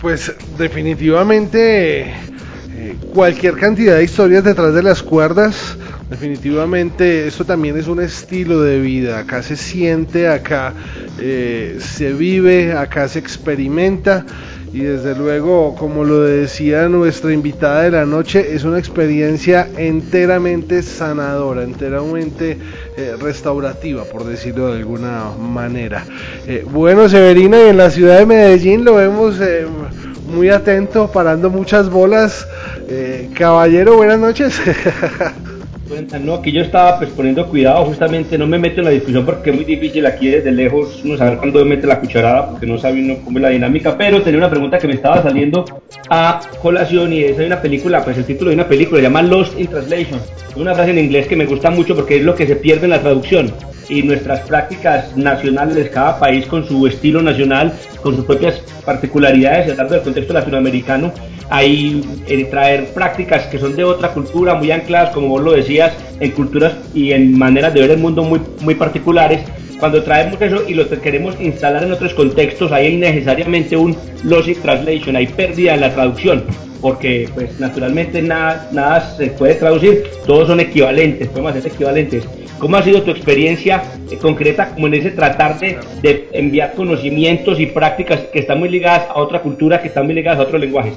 Pues 0.00 0.34
definitivamente 0.58 2.14
cualquier 3.12 3.54
cantidad 3.54 3.96
de 3.96 4.04
historias 4.04 4.44
detrás 4.44 4.74
de 4.74 4.82
las 4.82 5.02
cuerdas, 5.02 5.76
definitivamente 6.10 7.26
esto 7.26 7.44
también 7.44 7.76
es 7.76 7.86
un 7.86 8.00
estilo 8.00 8.62
de 8.62 8.80
vida, 8.80 9.20
acá 9.20 9.42
se 9.42 9.56
siente, 9.56 10.28
acá 10.28 10.74
eh, 11.18 11.78
se 11.80 12.12
vive, 12.12 12.72
acá 12.72 13.08
se 13.08 13.18
experimenta 13.18 14.26
y 14.74 14.80
desde 14.80 15.14
luego, 15.14 15.76
como 15.76 16.02
lo 16.02 16.22
decía 16.22 16.88
nuestra 16.88 17.32
invitada 17.32 17.82
de 17.82 17.92
la 17.92 18.04
noche, 18.06 18.56
es 18.56 18.64
una 18.64 18.76
experiencia 18.76 19.68
enteramente 19.76 20.82
sanadora, 20.82 21.62
enteramente 21.62 22.58
eh, 22.96 23.14
restaurativa, 23.20 24.02
por 24.02 24.24
decirlo 24.24 24.72
de 24.72 24.78
alguna 24.78 25.26
manera. 25.38 26.04
Eh, 26.48 26.66
bueno, 26.68 27.08
Severina, 27.08 27.56
y 27.58 27.68
en 27.68 27.76
la 27.76 27.88
ciudad 27.88 28.18
de 28.18 28.26
Medellín 28.26 28.84
lo 28.84 28.96
vemos 28.96 29.40
eh, 29.40 29.64
muy 30.34 30.50
atento, 30.50 31.08
parando 31.10 31.48
muchas 31.50 31.88
bolas. 31.88 32.46
caballero, 33.34 33.96
buenas 33.96 34.18
noches. 34.18 34.60
No, 36.20 36.40
que 36.40 36.50
yo 36.50 36.62
estaba 36.62 36.98
pues 36.98 37.10
poniendo 37.10 37.46
cuidado, 37.46 37.84
justamente 37.84 38.38
no 38.38 38.46
me 38.46 38.58
meto 38.58 38.80
en 38.80 38.86
la 38.86 38.90
discusión 38.90 39.24
porque 39.26 39.50
es 39.50 39.56
muy 39.56 39.66
difícil 39.66 40.06
aquí 40.06 40.28
desde 40.28 40.50
lejos 40.50 41.04
no 41.04 41.16
saber 41.16 41.36
cuándo 41.36 41.62
mete 41.64 41.86
la 41.86 42.00
cucharada 42.00 42.50
porque 42.50 42.66
no 42.66 42.78
sabe 42.78 43.02
uno 43.02 43.16
cómo 43.22 43.38
es 43.38 43.42
la 43.42 43.50
dinámica, 43.50 43.96
pero 43.96 44.22
tenía 44.22 44.38
una 44.38 44.48
pregunta 44.48 44.78
que 44.78 44.88
me 44.88 44.94
estaba 44.94 45.22
saliendo 45.22 45.64
a 46.08 46.40
colación 46.62 47.12
y 47.12 47.24
es 47.24 47.36
de 47.36 47.46
una 47.46 47.60
película, 47.60 48.02
pues 48.02 48.16
el 48.16 48.24
título 48.24 48.48
de 48.50 48.56
una 48.56 48.66
película 48.66 48.98
se 48.98 49.02
llama 49.02 49.20
Lost 49.22 49.60
in 49.60 49.66
Translation. 49.66 50.20
Es 50.48 50.56
una 50.56 50.74
frase 50.74 50.92
en 50.92 50.98
inglés 50.98 51.26
que 51.26 51.36
me 51.36 51.44
gusta 51.44 51.70
mucho 51.70 51.94
porque 51.94 52.16
es 52.16 52.24
lo 52.24 52.34
que 52.34 52.46
se 52.46 52.56
pierde 52.56 52.84
en 52.84 52.90
la 52.90 53.00
traducción 53.00 53.52
y 53.88 54.02
nuestras 54.02 54.40
prácticas 54.40 55.16
nacionales, 55.16 55.90
cada 55.90 56.18
país 56.18 56.46
con 56.46 56.66
su 56.66 56.86
estilo 56.86 57.20
nacional, 57.20 57.72
con 58.02 58.16
sus 58.16 58.24
propias 58.24 58.60
particularidades, 58.84 59.78
a 59.78 59.84
del 59.84 60.02
contexto 60.02 60.32
latinoamericano, 60.32 61.12
hay 61.50 62.02
eh, 62.26 62.44
traer 62.44 62.86
prácticas 62.88 63.46
que 63.46 63.58
son 63.58 63.76
de 63.76 63.84
otra 63.84 64.08
cultura, 64.12 64.54
muy 64.54 64.70
ancladas, 64.70 65.10
como 65.10 65.28
vos 65.28 65.42
lo 65.42 65.52
decías, 65.74 65.92
en 66.20 66.30
culturas 66.30 66.74
y 66.94 67.12
en 67.12 67.36
maneras 67.36 67.74
de 67.74 67.80
ver 67.80 67.90
el 67.92 67.98
mundo 67.98 68.22
muy, 68.22 68.40
muy 68.60 68.74
particulares. 68.74 69.40
Cuando 69.78 70.02
traemos 70.02 70.40
eso 70.40 70.62
y 70.68 70.74
lo 70.74 70.88
queremos 70.88 71.34
instalar 71.40 71.82
en 71.82 71.92
otros 71.92 72.14
contextos, 72.14 72.70
ahí 72.72 72.86
hay 72.86 72.96
necesariamente 72.96 73.76
un 73.76 73.96
logic 74.22 74.60
translation, 74.62 75.16
hay 75.16 75.26
pérdida 75.26 75.74
en 75.74 75.80
la 75.80 75.92
traducción, 75.92 76.44
porque 76.80 77.28
pues 77.34 77.58
naturalmente 77.58 78.22
nada, 78.22 78.68
nada 78.72 79.16
se 79.16 79.26
puede 79.28 79.56
traducir, 79.56 80.04
todos 80.26 80.46
son 80.48 80.60
equivalentes, 80.60 81.28
podemos 81.28 81.56
hacer 81.56 81.72
equivalentes. 81.72 82.24
¿Cómo 82.58 82.76
ha 82.76 82.82
sido 82.82 83.02
tu 83.02 83.10
experiencia 83.10 83.82
eh, 84.10 84.16
concreta 84.16 84.70
como 84.70 84.86
en 84.86 84.94
ese 84.94 85.10
tratar 85.10 85.58
de, 85.58 85.76
de 86.02 86.28
enviar 86.32 86.72
conocimientos 86.74 87.58
y 87.58 87.66
prácticas 87.66 88.20
que 88.32 88.38
están 88.38 88.60
muy 88.60 88.68
ligadas 88.68 89.08
a 89.10 89.18
otra 89.18 89.42
cultura, 89.42 89.82
que 89.82 89.88
están 89.88 90.06
muy 90.06 90.14
ligadas 90.14 90.38
a 90.38 90.42
otros 90.44 90.60
lenguajes? 90.60 90.94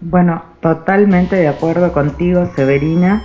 Bueno, 0.00 0.42
totalmente 0.60 1.34
de 1.36 1.48
acuerdo 1.48 1.92
contigo, 1.92 2.48
Severina. 2.54 3.24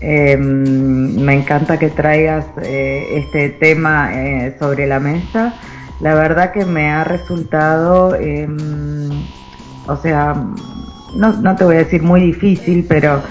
Em, 0.00 1.14
me 1.20 1.34
encanta 1.34 1.78
que 1.78 1.90
traigas 1.90 2.46
eh, 2.62 3.04
este 3.16 3.50
tema 3.50 4.10
eh, 4.14 4.56
sobre 4.58 4.86
la 4.86 5.00
mesa. 5.00 5.54
La 6.00 6.14
verdad 6.14 6.52
que 6.52 6.64
me 6.64 6.90
ha 6.90 7.04
resultado, 7.04 8.14
em, 8.14 9.08
o 9.86 9.96
sea, 9.96 10.34
no, 11.14 11.32
no, 11.42 11.56
te 11.56 11.64
voy 11.64 11.76
a 11.76 11.78
decir 11.80 12.02
muy 12.02 12.20
difícil, 12.20 12.86
pero 12.88 13.22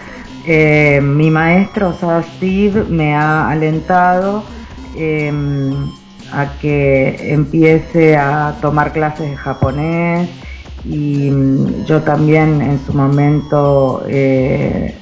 eh, 0.45 0.99
mi 1.01 1.31
maestro, 1.31 1.89
o 1.89 1.93
sea, 1.93 2.21
Steve, 2.35 2.83
me 2.89 3.15
ha 3.15 3.49
alentado 3.49 4.43
em, 4.95 5.73
a 6.31 6.57
que 6.59 7.33
empiece 7.33 8.17
a 8.17 8.55
tomar 8.61 8.91
clases 8.91 9.29
de 9.31 9.37
japonés 9.37 10.29
y 10.83 11.29
mm, 11.29 11.85
yo 11.85 12.01
también 12.01 12.61
en 12.61 12.79
su 12.85 12.93
momento 12.93 14.03
eh, 14.07 14.95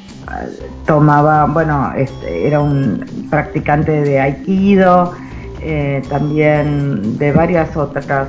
tomaba, 0.86 1.46
bueno, 1.46 1.92
este, 1.96 2.48
era 2.48 2.60
un 2.62 3.28
practicante 3.30 3.92
de 3.92 4.20
aikido, 4.20 5.14
eh, 5.62 6.02
también 6.10 7.18
de 7.18 7.32
varias 7.32 7.76
otras 7.76 8.28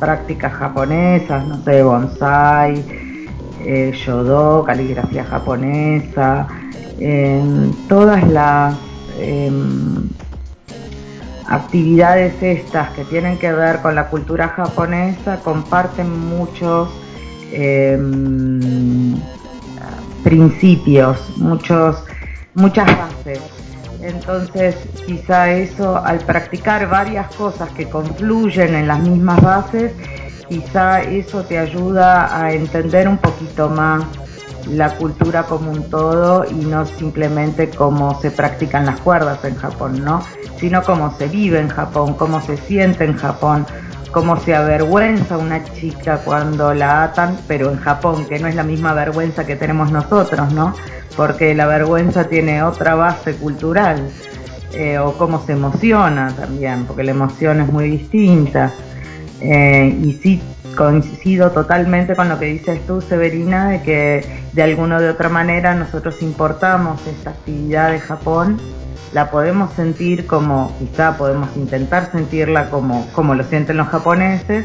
prácticas 0.00 0.52
japonesas, 0.52 1.46
no 1.46 1.62
sé, 1.62 1.82
bonsai, 1.82 2.82
eh, 3.64 3.92
yodo, 4.04 4.64
caligrafía 4.64 5.24
japonesa, 5.24 6.48
todas 7.88 8.28
las 8.28 8.74
em, 9.18 10.08
actividades 11.46 12.42
estas 12.42 12.90
que 12.90 13.04
tienen 13.04 13.38
que 13.38 13.52
ver 13.52 13.80
con 13.80 13.94
la 13.94 14.08
cultura 14.08 14.48
japonesa 14.48 15.40
comparten 15.40 16.10
muchos 16.10 16.88
em, 17.52 19.14
principios, 20.22 21.18
muchos, 21.36 22.04
muchas 22.54 22.86
bases. 22.86 23.40
Entonces, 24.00 24.76
quizá 25.06 25.50
eso, 25.52 25.96
al 25.96 26.18
practicar 26.18 26.88
varias 26.88 27.32
cosas 27.36 27.70
que 27.70 27.88
confluyen 27.88 28.74
en 28.74 28.88
las 28.88 29.00
mismas 29.00 29.40
bases, 29.40 29.92
quizá 30.48 31.02
eso 31.02 31.42
te 31.44 31.58
ayuda 31.58 32.42
a 32.42 32.52
entender 32.52 33.06
un 33.06 33.18
poquito 33.18 33.68
más 33.68 34.04
la 34.68 34.96
cultura 34.96 35.44
como 35.44 35.70
un 35.70 35.88
todo 35.90 36.44
y 36.48 36.54
no 36.54 36.86
simplemente 36.86 37.70
cómo 37.70 38.20
se 38.20 38.30
practican 38.30 38.86
las 38.86 39.00
cuerdas 39.00 39.44
en 39.44 39.56
Japón, 39.56 40.04
¿no? 40.04 40.22
Sino 40.58 40.82
cómo 40.82 41.14
se 41.16 41.28
vive 41.28 41.58
en 41.58 41.68
Japón, 41.68 42.14
cómo 42.14 42.40
se 42.40 42.56
siente 42.56 43.04
en 43.04 43.16
Japón, 43.16 43.66
cómo 44.12 44.36
se 44.36 44.54
avergüenza 44.54 45.38
una 45.38 45.64
chica 45.64 46.18
cuando 46.18 46.74
la 46.74 47.04
atan, 47.04 47.38
pero 47.48 47.70
en 47.70 47.78
Japón, 47.78 48.26
que 48.26 48.38
no 48.38 48.46
es 48.46 48.54
la 48.54 48.62
misma 48.62 48.92
vergüenza 48.92 49.44
que 49.44 49.56
tenemos 49.56 49.90
nosotros, 49.90 50.52
¿no? 50.52 50.74
Porque 51.16 51.54
la 51.54 51.66
vergüenza 51.66 52.24
tiene 52.24 52.62
otra 52.62 52.94
base 52.94 53.34
cultural, 53.34 54.08
eh, 54.74 54.98
o 54.98 55.12
cómo 55.18 55.44
se 55.44 55.52
emociona 55.52 56.32
también, 56.34 56.86
porque 56.86 57.02
la 57.02 57.10
emoción 57.10 57.60
es 57.60 57.70
muy 57.70 57.90
distinta. 57.90 58.72
Eh, 59.44 59.98
y 60.02 60.12
sí 60.22 60.40
coincido 60.76 61.50
totalmente 61.50 62.14
con 62.14 62.28
lo 62.28 62.38
que 62.38 62.46
dices 62.46 62.80
tú, 62.86 63.00
Severina, 63.00 63.68
de 63.68 63.82
que 63.82 64.24
de 64.52 64.62
alguna 64.62 65.00
de 65.00 65.10
otra 65.10 65.28
manera 65.28 65.74
nosotros 65.74 66.22
importamos 66.22 67.04
esta 67.06 67.30
actividad 67.30 67.90
de 67.90 68.00
Japón. 68.00 68.60
La 69.12 69.30
podemos 69.30 69.72
sentir 69.74 70.26
como, 70.26 70.74
quizá 70.78 71.18
podemos 71.18 71.54
intentar 71.56 72.10
sentirla 72.12 72.70
como, 72.70 73.06
como 73.12 73.34
lo 73.34 73.44
sienten 73.44 73.76
los 73.76 73.88
japoneses, 73.88 74.64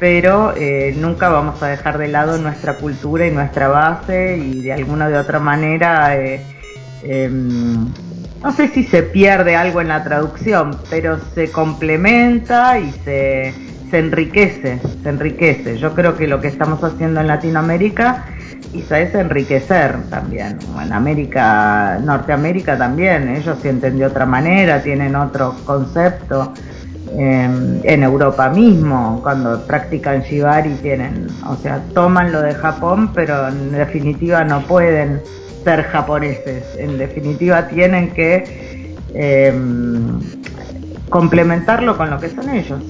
pero 0.00 0.52
eh, 0.56 0.94
nunca 0.96 1.28
vamos 1.28 1.62
a 1.62 1.68
dejar 1.68 1.98
de 1.98 2.08
lado 2.08 2.38
nuestra 2.38 2.74
cultura 2.74 3.26
y 3.26 3.30
nuestra 3.30 3.68
base 3.68 4.36
y 4.36 4.62
de 4.62 4.72
alguna 4.72 5.08
de 5.08 5.18
otra 5.18 5.38
manera, 5.38 6.16
eh, 6.16 6.40
em, 7.04 7.86
no 8.42 8.52
sé 8.52 8.68
si 8.68 8.82
se 8.82 9.04
pierde 9.04 9.54
algo 9.54 9.80
en 9.80 9.88
la 9.88 10.02
traducción, 10.02 10.76
pero 10.90 11.18
se 11.34 11.52
complementa 11.52 12.80
y 12.80 12.90
se, 13.04 13.67
se 13.90 13.98
enriquece, 13.98 14.80
se 15.02 15.08
enriquece. 15.08 15.78
Yo 15.78 15.94
creo 15.94 16.16
que 16.16 16.26
lo 16.26 16.40
que 16.40 16.48
estamos 16.48 16.82
haciendo 16.82 17.20
en 17.20 17.26
Latinoamérica 17.26 18.24
quizá 18.72 19.00
es 19.00 19.14
enriquecer 19.14 19.96
también. 20.10 20.58
En 20.82 20.92
América, 20.92 21.98
Norteamérica 22.02 22.76
también, 22.76 23.28
ellos 23.28 23.58
sienten 23.60 23.98
de 23.98 24.06
otra 24.06 24.26
manera, 24.26 24.82
tienen 24.82 25.16
otro 25.16 25.54
concepto. 25.64 26.52
En 27.16 28.02
Europa 28.02 28.50
mismo, 28.50 29.20
cuando 29.22 29.62
practican 29.66 30.20
shibari 30.20 30.74
tienen, 30.82 31.26
o 31.46 31.56
sea, 31.56 31.80
toman 31.94 32.30
lo 32.30 32.42
de 32.42 32.52
Japón, 32.54 33.12
pero 33.14 33.48
en 33.48 33.72
definitiva 33.72 34.44
no 34.44 34.60
pueden 34.60 35.22
ser 35.64 35.84
japoneses, 35.84 36.64
en 36.76 36.98
definitiva 36.98 37.66
tienen 37.68 38.10
que 38.10 38.94
em, 39.14 40.20
complementarlo 41.08 41.96
con 41.96 42.10
lo 42.10 42.20
que 42.20 42.28
son 42.28 42.50
ellos. 42.50 42.82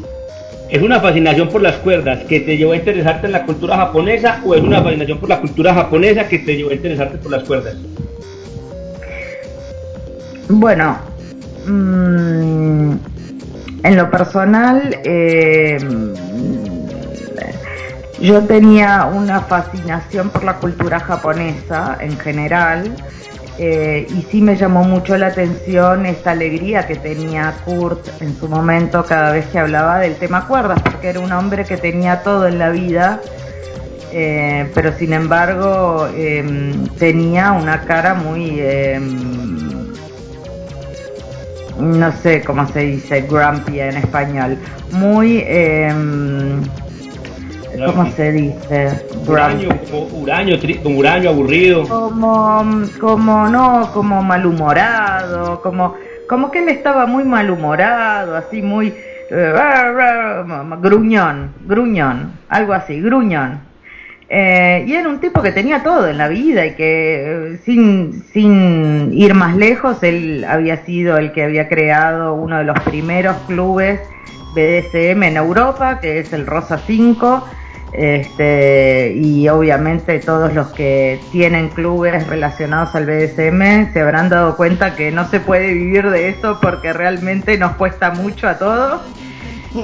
¿Es 0.71 0.83
una 0.83 1.01
fascinación 1.01 1.49
por 1.49 1.63
las 1.63 1.77
cuerdas 1.77 2.25
que 2.25 2.41
te 2.41 2.59
llevó 2.59 2.73
a 2.73 2.77
interesarte 2.77 3.27
en 3.27 3.33
la 3.33 3.45
cultura 3.45 3.77
japonesa 3.77 4.43
o 4.45 4.55
es 4.55 4.63
una 4.63 4.83
fascinación 4.83 5.19
por 5.19 5.31
la 5.31 5.41
cultura 5.41 5.73
japonesa 5.73 6.29
que 6.29 6.41
te 6.41 6.57
llevó 6.57 6.71
a 6.71 6.75
interesarte 6.75 7.17
por 7.17 7.33
las 7.33 7.45
cuerdas? 7.45 7.75
Bueno, 10.51 10.99
mm, 11.67 12.93
en 13.83 13.97
lo 13.97 14.11
personal, 14.11 14.95
eh, 15.05 15.79
yo 18.21 18.43
tenía 18.43 19.07
una 19.07 19.41
fascinación 19.41 20.29
por 20.29 20.45
la 20.45 20.57
cultura 20.57 21.01
japonesa 21.01 21.97
en 22.01 22.19
general 22.19 22.95
eh, 23.61 24.07
y 24.09 24.23
sí 24.31 24.41
me 24.41 24.55
llamó 24.57 24.85
mucho 24.85 25.19
la 25.19 25.27
atención 25.29 26.07
esta 26.07 26.31
alegría 26.31 26.87
que 26.87 26.95
tenía 26.95 27.53
Kurt 27.65 28.23
en 28.23 28.39
su 28.39 28.49
momento 28.49 29.05
cada 29.05 29.33
vez 29.33 29.47
que 29.47 29.59
hablaba 29.59 29.99
del 29.99 30.15
tema 30.15 30.47
cuerdas, 30.47 30.81
porque 30.81 31.09
era 31.09 31.19
un 31.19 31.33
hombre 31.33 31.65
que 31.65 31.77
tenía 31.77 32.23
todo 32.23 32.47
en 32.47 32.61
la 32.61 32.71
vida, 32.71 33.21
eh, 34.13 34.71
pero 34.75 34.93
sin 34.97 35.13
embargo 35.13 36.09
em, 36.15 36.87
tenía 36.99 37.51
una 37.51 37.81
cara 37.81 38.15
muy, 38.15 38.61
em, 38.61 39.89
no 41.81 42.13
sé 42.13 42.43
cómo 42.45 42.65
se 42.69 42.81
dice, 42.81 43.23
grumpy 43.23 43.81
en 43.81 43.97
español, 43.97 44.57
muy... 44.93 45.45
¿Cómo 47.87 48.11
se 48.13 48.33
dice? 48.33 49.07
Uraño, 49.27 49.69
como 49.91 50.07
uraño, 50.23 50.57
como 50.83 50.99
uraño 50.99 51.31
aburrido. 51.31 51.85
Como, 51.85 52.65
como 52.99 53.49
no, 53.49 53.91
como 53.93 54.23
malhumorado, 54.23 55.61
como, 55.63 55.95
como 56.29 56.51
que 56.51 56.61
él 56.61 56.69
estaba 56.71 57.07
muy 57.07 57.25
malhumorado, 57.25 58.37
así 58.37 58.63
muy 58.63 58.95
eh, 59.31 59.55
gruñón, 60.81 61.53
gruñón, 61.67 62.33
algo 62.49 62.73
así, 62.73 63.01
gruñón. 63.01 63.61
Eh, 64.31 64.85
y 64.87 64.95
era 64.95 65.09
un 65.09 65.21
tipo 65.21 65.41
que 65.41 65.53
tenía 65.53 65.83
todo 65.83 66.07
en 66.09 66.19
la 66.19 66.29
vida 66.29 66.67
y 66.67 66.75
que 66.75 67.55
eh, 67.55 67.61
sin, 67.65 68.25
sin 68.33 69.11
ir 69.15 69.33
más 69.33 69.57
lejos, 69.57 70.03
él 70.03 70.45
había 70.47 70.85
sido 70.85 71.17
el 71.17 71.33
que 71.33 71.45
había 71.45 71.69
creado 71.69 72.35
uno 72.35 72.59
de 72.59 72.65
los 72.65 72.79
primeros 72.81 73.37
clubes 73.47 74.01
BDSM 74.59 75.23
en 75.23 75.37
Europa, 75.37 76.01
que 76.01 76.19
es 76.21 76.33
el 76.33 76.47
Rosa 76.47 76.81
5, 76.87 77.45
este, 77.93 79.15
y 79.17 79.49
obviamente 79.49 80.19
todos 80.19 80.53
los 80.53 80.69
que 80.69 81.21
tienen 81.33 81.69
clubes 81.69 82.27
relacionados 82.27 82.95
al 82.95 83.07
BDSM 83.07 83.93
se 83.93 84.01
habrán 84.01 84.29
dado 84.29 84.57
cuenta 84.57 84.95
que 84.95 85.11
no 85.11 85.29
se 85.29 85.41
puede 85.41 85.73
vivir 85.73 86.11
de 86.11 86.29
esto 86.29 86.59
porque 86.61 86.93
realmente 86.93 87.57
nos 87.57 87.77
cuesta 87.77 88.11
mucho 88.11 88.49
a 88.49 88.59
todos. 88.59 89.01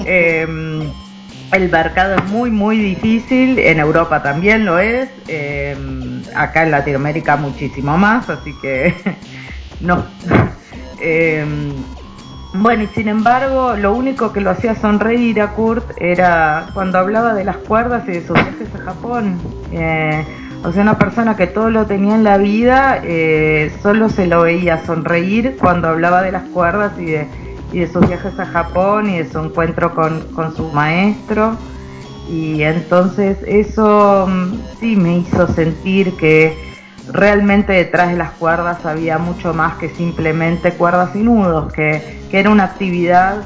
Em, 0.06 0.80
el 1.52 1.70
mercado 1.70 2.16
es 2.16 2.24
muy, 2.24 2.50
muy 2.50 2.78
difícil, 2.78 3.58
en 3.58 3.78
Europa 3.78 4.22
también 4.22 4.64
lo 4.64 4.78
es, 4.78 5.08
em, 5.28 6.22
acá 6.34 6.64
en 6.64 6.70
Latinoamérica 6.70 7.36
muchísimo 7.36 7.96
más, 7.98 8.28
así 8.28 8.52
que 8.60 8.94
no. 9.80 10.04
Em, 11.00 11.74
bueno, 12.54 12.84
y 12.84 12.86
sin 12.88 13.08
embargo, 13.08 13.74
lo 13.74 13.92
único 13.94 14.32
que 14.32 14.40
lo 14.40 14.50
hacía 14.50 14.76
sonreír 14.76 15.40
a 15.40 15.54
Kurt 15.54 15.90
era 15.96 16.68
cuando 16.72 16.98
hablaba 16.98 17.34
de 17.34 17.44
las 17.44 17.56
cuerdas 17.56 18.04
y 18.06 18.12
de 18.12 18.26
sus 18.26 18.34
viajes 18.34 18.68
a 18.76 18.78
Japón. 18.78 19.38
Eh, 19.72 20.24
o 20.62 20.70
sea, 20.70 20.82
una 20.82 20.96
persona 20.96 21.36
que 21.36 21.48
todo 21.48 21.68
lo 21.68 21.86
tenía 21.86 22.14
en 22.14 22.22
la 22.22 22.38
vida, 22.38 23.00
eh, 23.02 23.72
solo 23.82 24.08
se 24.08 24.28
lo 24.28 24.42
veía 24.42 24.84
sonreír 24.86 25.56
cuando 25.60 25.88
hablaba 25.88 26.22
de 26.22 26.30
las 26.30 26.44
cuerdas 26.44 26.92
y 26.98 27.06
de, 27.06 27.26
y 27.72 27.80
de 27.80 27.88
sus 27.88 28.06
viajes 28.06 28.38
a 28.38 28.46
Japón 28.46 29.10
y 29.10 29.18
de 29.18 29.28
su 29.28 29.40
encuentro 29.40 29.92
con, 29.92 30.20
con 30.32 30.54
su 30.54 30.68
maestro. 30.68 31.56
Y 32.28 32.62
entonces 32.62 33.36
eso 33.46 34.28
mm, 34.28 34.54
sí 34.78 34.96
me 34.96 35.18
hizo 35.18 35.48
sentir 35.48 36.16
que 36.16 36.73
realmente 37.12 37.72
detrás 37.72 38.10
de 38.10 38.16
las 38.16 38.30
cuerdas 38.32 38.84
había 38.84 39.18
mucho 39.18 39.52
más 39.54 39.76
que 39.76 39.88
simplemente 39.90 40.72
cuerdas 40.72 41.14
y 41.14 41.18
nudos, 41.18 41.72
que, 41.72 42.22
era 42.32 42.50
una 42.50 42.64
actividad 42.64 43.36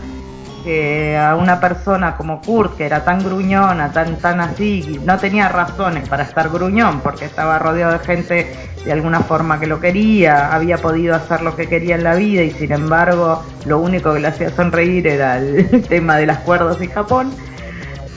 que 0.65 1.15
a 1.15 1.37
una 1.37 1.61
persona 1.61 2.17
como 2.17 2.41
Kurt, 2.41 2.79
que 2.79 2.87
era 2.87 3.05
tan 3.05 3.23
gruñona, 3.23 3.93
tan, 3.93 4.17
tan 4.17 4.41
así, 4.41 4.99
no 5.05 5.19
tenía 5.19 5.51
razones 5.51 6.09
para 6.09 6.23
estar 6.23 6.49
gruñón, 6.49 7.01
porque 7.01 7.27
estaba 7.27 7.59
rodeado 7.59 7.93
de 7.93 7.99
gente 7.99 8.53
de 8.87 8.93
alguna 8.93 9.21
forma 9.21 9.61
que 9.61 9.67
lo 9.67 9.79
quería, 9.79 10.55
había 10.55 10.79
podido 10.79 11.15
hacer 11.15 11.43
lo 11.43 11.55
que 11.55 11.67
quería 11.67 11.97
en 11.97 12.05
la 12.05 12.15
vida 12.15 12.43
y 12.43 12.51
sin 12.53 12.73
embargo 12.73 13.43
lo 13.67 13.79
único 13.79 14.15
que 14.15 14.21
le 14.21 14.29
hacía 14.29 14.49
sonreír 14.49 15.07
era 15.07 15.37
el 15.37 15.83
tema 15.89 16.17
de 16.17 16.25
las 16.25 16.39
cuerdas 16.39 16.81
y 16.81 16.87
Japón. 16.87 17.31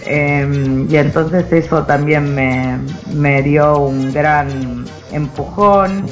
Em, 0.05 0.89
y 0.89 0.97
entonces 0.97 1.51
eso 1.51 1.83
también 1.83 2.33
me, 2.33 2.79
me 3.13 3.41
dio 3.41 3.77
un 3.79 4.11
gran 4.11 4.85
empujón. 5.11 6.05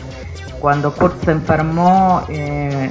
Cuando 0.60 0.94
Kurt 0.94 1.24
se 1.24 1.32
enfermó, 1.32 2.24
eh, 2.30 2.90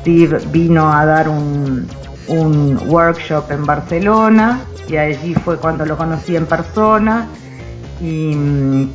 Steve 0.00 0.38
vino 0.50 0.92
a 0.92 1.06
dar 1.06 1.28
un, 1.28 1.88
un 2.28 2.78
workshop 2.88 3.50
en 3.50 3.64
Barcelona 3.64 4.60
y 4.88 4.96
allí 4.96 5.34
fue 5.34 5.56
cuando 5.56 5.84
lo 5.84 5.96
conocí 5.96 6.36
en 6.36 6.46
persona 6.46 7.26
y, 8.00 8.88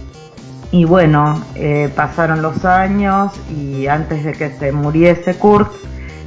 y 0.71 0.85
bueno, 0.85 1.43
eh, 1.55 1.89
pasaron 1.95 2.41
los 2.41 2.63
años 2.65 3.31
y 3.49 3.87
antes 3.87 4.23
de 4.23 4.33
que 4.33 4.51
se 4.51 4.71
muriese 4.71 5.35
Kurt 5.35 5.71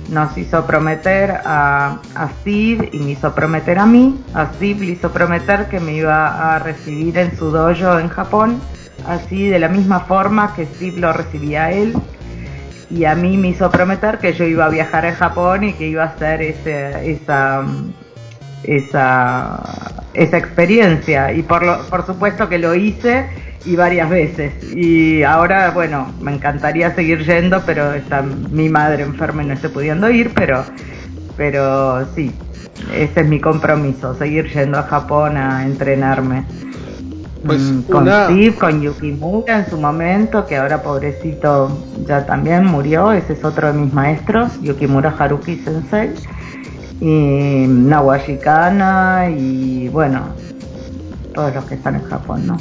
nos 0.09 0.37
hizo 0.37 0.67
prometer 0.67 1.31
a, 1.45 1.99
a 2.15 2.29
Steve 2.41 2.91
y 2.93 2.99
me 2.99 3.13
hizo 3.13 3.35
prometer 3.35 3.79
a 3.79 3.87
mí, 3.87 4.23
a 4.35 4.53
Steve 4.55 4.85
le 4.85 4.93
hizo 4.93 5.11
prometer 5.13 5.67
que 5.69 5.81
me 5.81 5.95
iba 5.95 6.55
a 6.55 6.59
recibir 6.59 7.19
en 7.19 7.37
su 7.37 7.51
dojo 7.51 7.99
en 7.99 8.09
Japón, 8.09 8.61
así 9.07 9.49
de 9.49 9.59
la 9.59 9.69
misma 9.69 10.01
forma 10.01 10.55
que 10.55 10.67
Steve 10.67 11.01
lo 11.01 11.13
recibía 11.13 11.65
a 11.65 11.73
él. 11.73 11.95
Y 12.91 13.07
a 13.07 13.15
mí 13.15 13.37
me 13.37 13.49
hizo 13.49 13.71
prometer 13.71 14.19
que 14.19 14.35
yo 14.35 14.45
iba 14.45 14.67
a 14.67 14.69
viajar 14.69 15.07
a 15.07 15.15
Japón 15.15 15.65
y 15.65 15.73
que 15.73 15.89
iba 15.89 16.05
a 16.05 16.07
hacer 16.07 16.43
ese, 16.43 17.11
esa, 17.11 17.65
esa, 18.63 19.61
esa 20.13 20.39
experiencia. 20.39 21.33
Y 21.33 21.43
por, 21.43 21.65
lo, 21.65 21.83
por 21.87 22.07
supuesto 22.07 22.49
que 22.49 22.59
lo 22.59 22.75
hice 22.75 23.27
y 23.65 23.77
varias 23.77 24.11
veces. 24.11 24.53
Y 24.75 25.23
ahora, 25.23 25.71
bueno, 25.71 26.09
me 26.21 26.33
encantaría 26.35 26.95
seguir 26.95 27.25
yendo, 27.25 27.63
pero 27.65 27.93
está 27.95 28.23
mi 28.23 28.69
madre 28.69 29.03
enferma 29.03 29.43
y 29.43 29.47
no 29.47 29.55
estoy 29.55 29.71
pudiendo 29.71 30.11
ir, 30.11 30.33
pero, 30.35 30.65
pero 31.37 32.07
sí, 32.15 32.33
ese 32.95 33.21
es 33.21 33.27
mi 33.29 33.41
compromiso, 33.41 34.15
seguir 34.15 34.47
yendo 34.53 34.79
a 34.79 34.83
Japón 34.83 35.37
a 35.37 35.65
entrenarme. 35.65 36.45
Pues 37.47 37.61
Mm, 37.61 37.83
con 37.83 38.03
una- 38.05 38.25
Steve, 38.25 38.55
con 38.55 38.81
Yukimura 38.81 39.59
en 39.59 39.67
su 39.71 39.77
momento, 39.79 40.47
que 40.47 40.57
ahora 40.57 40.83
pobrecito 40.83 41.77
ya 42.07 42.25
también 42.25 42.65
murió, 42.65 43.13
ese 43.13 43.35
es 43.35 43.45
otro 43.45 43.71
de 43.73 43.79
mis 43.79 43.93
maestros, 43.93 44.51
Yukimura 44.63 45.15
Haruki 45.19 45.57
Sensei, 45.57 46.11
y 47.01 47.67
Nawashi 47.69 48.39
Kana, 48.39 49.29
y 49.29 49.89
bueno, 49.89 50.23
todos 51.35 51.55
los 51.55 51.65
que 51.67 51.75
están 51.75 51.97
en 51.97 52.05
Japón, 52.05 52.47
¿no? 52.47 52.57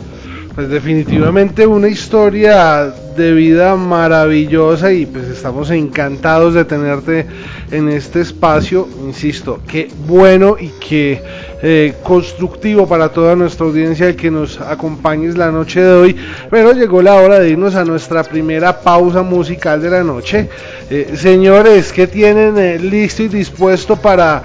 Pues 0.55 0.69
definitivamente 0.69 1.65
una 1.65 1.87
historia 1.87 2.93
de 3.17 3.33
vida 3.33 3.75
maravillosa 3.75 4.91
y 4.91 5.07
pues 5.07 5.27
estamos 5.27 5.71
encantados 5.71 6.53
de 6.53 6.63
tenerte 6.63 7.25
en 7.71 7.89
este 7.89 8.21
espacio, 8.21 8.87
insisto, 9.03 9.61
qué 9.67 9.89
bueno 10.05 10.55
y 10.59 10.69
qué 10.79 11.23
eh, 11.63 11.95
constructivo 12.03 12.87
para 12.87 13.09
toda 13.09 13.35
nuestra 13.35 13.65
audiencia 13.65 14.07
el 14.07 14.15
que 14.15 14.29
nos 14.29 14.61
acompañes 14.61 15.35
la 15.35 15.51
noche 15.51 15.81
de 15.81 15.91
hoy, 15.91 16.15
pero 16.51 16.71
llegó 16.73 17.01
la 17.01 17.15
hora 17.15 17.39
de 17.39 17.49
irnos 17.49 17.73
a 17.73 17.83
nuestra 17.83 18.23
primera 18.23 18.79
pausa 18.79 19.23
musical 19.23 19.81
de 19.81 19.89
la 19.89 20.03
noche. 20.03 20.49
Eh, 20.87 21.13
señores, 21.15 21.91
¿qué 21.91 22.05
tienen 22.05 22.59
eh, 22.59 22.77
listo 22.77 23.23
y 23.23 23.27
dispuesto 23.27 23.95
para 23.95 24.43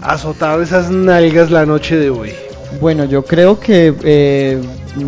azotar 0.00 0.58
esas 0.62 0.90
nalgas 0.90 1.50
la 1.50 1.66
noche 1.66 1.96
de 1.96 2.08
hoy? 2.08 2.47
Bueno, 2.80 3.04
yo 3.04 3.24
creo 3.24 3.58
que, 3.58 3.94
eh, 4.04 4.60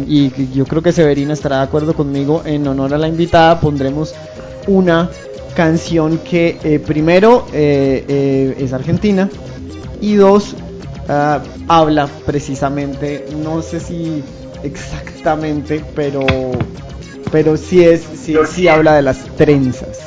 y 0.07 0.53
yo 0.53 0.65
creo 0.65 0.83
que 0.83 0.93
Severina 0.93 1.35
estará 1.35 1.59
de 1.59 1.65
acuerdo 1.65 1.95
conmigo, 1.95 2.43
en 2.45 2.67
honor 2.67 2.95
a 2.95 2.99
la 2.99 3.07
invitada 3.09 3.61
pondremos 3.61 4.15
una 4.67 5.11
canción 5.55 6.19
que 6.19 6.59
eh, 6.63 6.79
primero 6.79 7.47
eh, 7.53 8.05
eh, 8.09 8.57
es 8.59 8.73
argentina 8.73 9.29
y 10.01 10.15
dos 10.15 10.55
ah, 11.09 11.43
habla 11.69 12.09
precisamente, 12.25 13.27
no 13.43 13.61
sé 13.63 13.81
si 13.81 14.23
exactamente, 14.63 15.85
pero 15.95 16.25
pero 17.31 17.57
sí 17.57 17.85
es, 17.85 18.03
sí, 18.03 18.37
sí 18.51 18.69
habla 18.69 18.95
de 18.95 19.03
las 19.03 19.25
trenzas. 19.37 19.99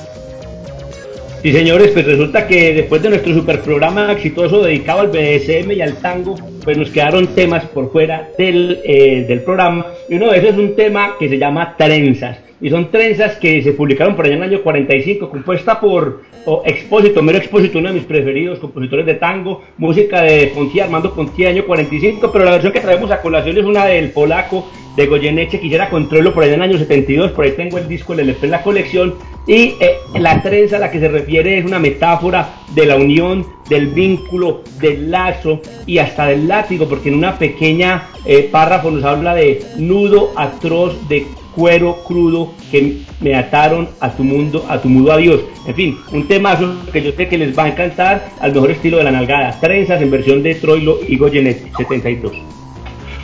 Sí, 1.43 1.51
señores, 1.51 1.91
pues 1.91 2.05
resulta 2.05 2.47
que 2.47 2.73
después 2.73 3.01
de 3.01 3.09
nuestro 3.09 3.33
super 3.33 3.59
programa 3.59 4.09
exitoso 4.13 4.63
dedicado 4.63 5.01
al 5.01 5.09
BDSM 5.09 5.73
y 5.73 5.81
al 5.81 5.97
tango, 5.97 6.35
pues 6.63 6.77
nos 6.77 6.89
quedaron 6.89 7.27
temas 7.35 7.65
por 7.65 7.91
fuera 7.91 8.29
del, 8.37 8.79
eh, 8.85 9.25
del 9.27 9.41
programa. 9.41 9.87
Y 10.07 10.15
uno 10.15 10.31
de 10.31 10.37
esos 10.37 10.51
es 10.51 10.57
un 10.57 10.73
tema 10.77 11.17
que 11.19 11.27
se 11.27 11.37
llama 11.37 11.75
Trenzas. 11.77 12.37
Y 12.61 12.69
son 12.69 12.89
trenzas 12.91 13.35
que 13.35 13.61
se 13.61 13.73
publicaron 13.73 14.15
por 14.15 14.23
allá 14.23 14.35
en 14.35 14.43
el 14.43 14.49
año 14.51 14.63
45, 14.63 15.29
compuesta 15.29 15.81
por 15.81 16.21
o, 16.45 16.63
Expósito, 16.65 17.21
Mero 17.21 17.39
Expósito, 17.39 17.79
uno 17.79 17.89
de 17.89 17.95
mis 17.95 18.05
preferidos, 18.05 18.59
compositores 18.59 19.05
de 19.05 19.15
tango, 19.15 19.63
música 19.77 20.21
de 20.21 20.47
Pontier, 20.47 20.85
Armando 20.85 21.13
Pontier, 21.13 21.49
año 21.49 21.65
45, 21.65 22.31
pero 22.31 22.45
la 22.45 22.51
versión 22.51 22.71
que 22.71 22.79
traemos 22.79 23.11
a 23.11 23.21
colación 23.21 23.57
es 23.57 23.65
una 23.65 23.85
del 23.85 24.11
polaco 24.11 24.65
de 24.95 25.07
Goyeneche, 25.07 25.59
quisiera 25.59 25.89
controllo 25.89 26.33
por 26.33 26.43
allá 26.43 26.53
en 26.53 26.61
el 26.61 26.69
año 26.69 26.77
72, 26.77 27.31
por 27.31 27.43
ahí 27.43 27.51
tengo 27.51 27.77
el 27.77 27.87
disco, 27.87 28.13
el 28.13 28.21
LP 28.21 28.45
en 28.45 28.51
la 28.51 28.61
colección, 28.61 29.15
y 29.45 29.75
eh, 29.79 29.97
la 30.19 30.41
trenza 30.41 30.77
a 30.77 30.79
la 30.79 30.91
que 30.91 30.99
se 30.99 31.07
refiere 31.07 31.59
es 31.59 31.65
una 31.65 31.79
metáfora 31.79 32.49
de 32.73 32.85
la 32.85 32.95
unión, 32.95 33.45
del 33.69 33.87
vínculo, 33.87 34.61
del 34.79 35.11
lazo 35.11 35.61
y 35.85 35.97
hasta 35.97 36.27
del 36.27 36.47
látigo, 36.47 36.87
porque 36.87 37.09
en 37.09 37.15
una 37.15 37.37
pequeña 37.37 38.09
eh, 38.25 38.47
párrafo 38.51 38.91
nos 38.91 39.03
habla 39.03 39.35
de 39.35 39.63
nudo 39.77 40.31
atroz 40.35 41.07
de 41.09 41.25
cuero 41.55 41.97
crudo 42.05 42.53
que 42.71 43.01
me 43.19 43.35
ataron 43.35 43.87
a 43.99 44.11
tu 44.11 44.23
mundo, 44.23 44.65
a 44.69 44.81
tu 44.81 44.89
mundo 44.89 45.11
adiós. 45.11 45.41
En 45.67 45.75
fin, 45.75 45.97
un 46.11 46.27
temazo 46.27 46.73
que 46.91 47.01
yo 47.01 47.11
sé 47.11 47.27
que 47.27 47.37
les 47.37 47.57
va 47.57 47.65
a 47.65 47.69
encantar 47.69 48.29
al 48.39 48.53
mejor 48.53 48.71
estilo 48.71 48.97
de 48.97 49.03
la 49.03 49.11
nalgada. 49.11 49.59
Trenzas 49.59 50.01
en 50.01 50.09
versión 50.09 50.41
de 50.41 50.55
Troilo 50.55 50.99
y 51.07 51.17
Goyeneche 51.17 51.71
72. 51.77 52.62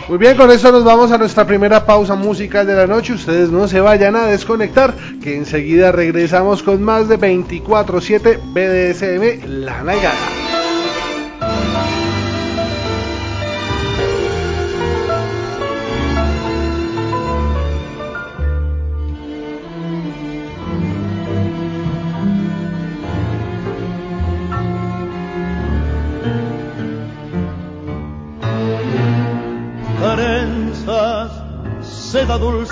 Muy 0.10 0.18
bien, 0.18 0.36
con 0.36 0.50
eso 0.50 0.72
nos 0.72 0.84
vamos 0.84 1.12
a 1.12 1.20
nuestra 1.20 1.46
primera 1.46 1.86
pausa 1.86 2.16
musical 2.16 2.66
de 2.66 2.74
la 2.74 2.88
noche. 2.88 3.14
Ustedes 3.14 3.52
no 3.52 3.68
se 3.68 3.80
vayan 3.80 4.16
a 4.16 4.26
desconectar, 4.26 4.96
que 5.22 5.38
enseguida 5.38 5.92
regresamos 5.92 6.64
con 6.64 6.82
más 6.82 7.08
de 7.08 7.20
24-7 7.20 8.40
BDSM 8.52 9.48
La 9.48 9.84
Nalgada. 9.84 10.39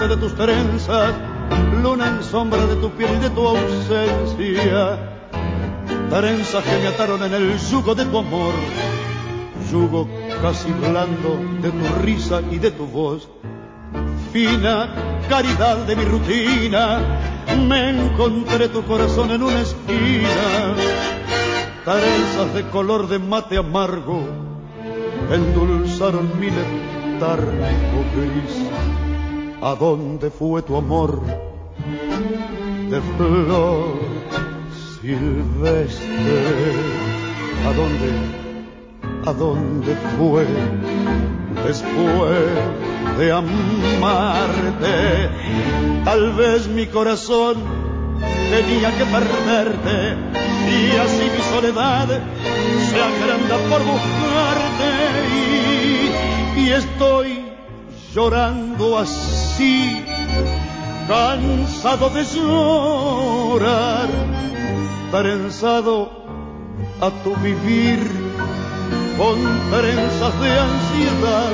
De 0.06 0.16
tus 0.18 0.36
trenzas, 0.36 1.12
luna 1.82 2.08
en 2.08 2.24
sombra 2.24 2.64
de 2.68 2.76
tu 2.76 2.92
piel 2.92 3.10
y 3.18 3.20
de 3.20 3.30
tu 3.32 3.48
ausencia, 3.48 5.00
trenzas 6.12 6.64
que 6.64 6.78
me 6.78 6.88
ataron 6.88 7.24
en 7.24 7.34
el 7.34 7.58
yugo 7.58 7.96
de 7.96 8.06
tu 8.06 8.20
amor, 8.20 8.54
yugo 9.72 10.08
casi 10.40 10.72
blando 10.72 11.40
de 11.62 11.72
tu 11.72 12.02
risa 12.04 12.42
y 12.52 12.60
de 12.60 12.70
tu 12.70 12.86
voz, 12.86 13.28
fina 14.32 14.94
caridad 15.28 15.78
de 15.78 15.96
mi 15.96 16.06
rutina, 16.06 17.00
me 17.68 17.90
encontré 17.90 18.70
tu 18.70 18.84
corazón 18.84 19.32
en 19.32 19.42
una 19.42 19.62
esquina, 19.62 20.76
trenzas 21.84 22.54
de 22.54 22.70
color 22.70 23.08
de 23.08 23.18
mate 23.18 23.58
amargo, 23.58 24.28
endulzaron 25.32 26.40
mi 26.40 26.52
letárgico 26.52 28.06
gris. 28.16 28.67
¿A 29.62 29.74
dónde 29.74 30.30
fue 30.30 30.62
tu 30.62 30.76
amor 30.76 31.20
de 32.90 33.02
flor 33.18 34.00
silvestre? 35.02 36.08
¿A 37.66 37.74
dónde, 37.74 38.10
a 39.26 39.34
dónde 39.34 39.96
fue 40.16 40.46
después 41.66 43.18
de 43.18 43.32
amarte? 43.32 45.30
Tal 46.06 46.34
vez 46.34 46.68
mi 46.68 46.86
corazón 46.86 47.56
tenía 48.52 48.96
que 48.96 49.06
perderte. 49.06 50.18
Y 50.70 50.98
así 50.98 51.32
mi 51.36 51.42
soledad 51.50 52.08
se 52.08 53.02
agranda 53.02 53.58
por 53.70 53.80
buscarte. 53.84 54.90
Y, 56.56 56.60
y 56.60 56.70
estoy 56.74 57.48
llorando 58.14 58.98
así, 58.98 59.47
cansado 61.08 62.10
de 62.10 62.24
llorar, 62.24 64.10
trenzado 65.12 66.12
a 67.02 67.10
tu 67.24 67.36
vivir 67.38 68.00
con 69.18 69.38
trenzas 69.72 70.42
de 70.42 70.52
ansiedad. 70.52 71.54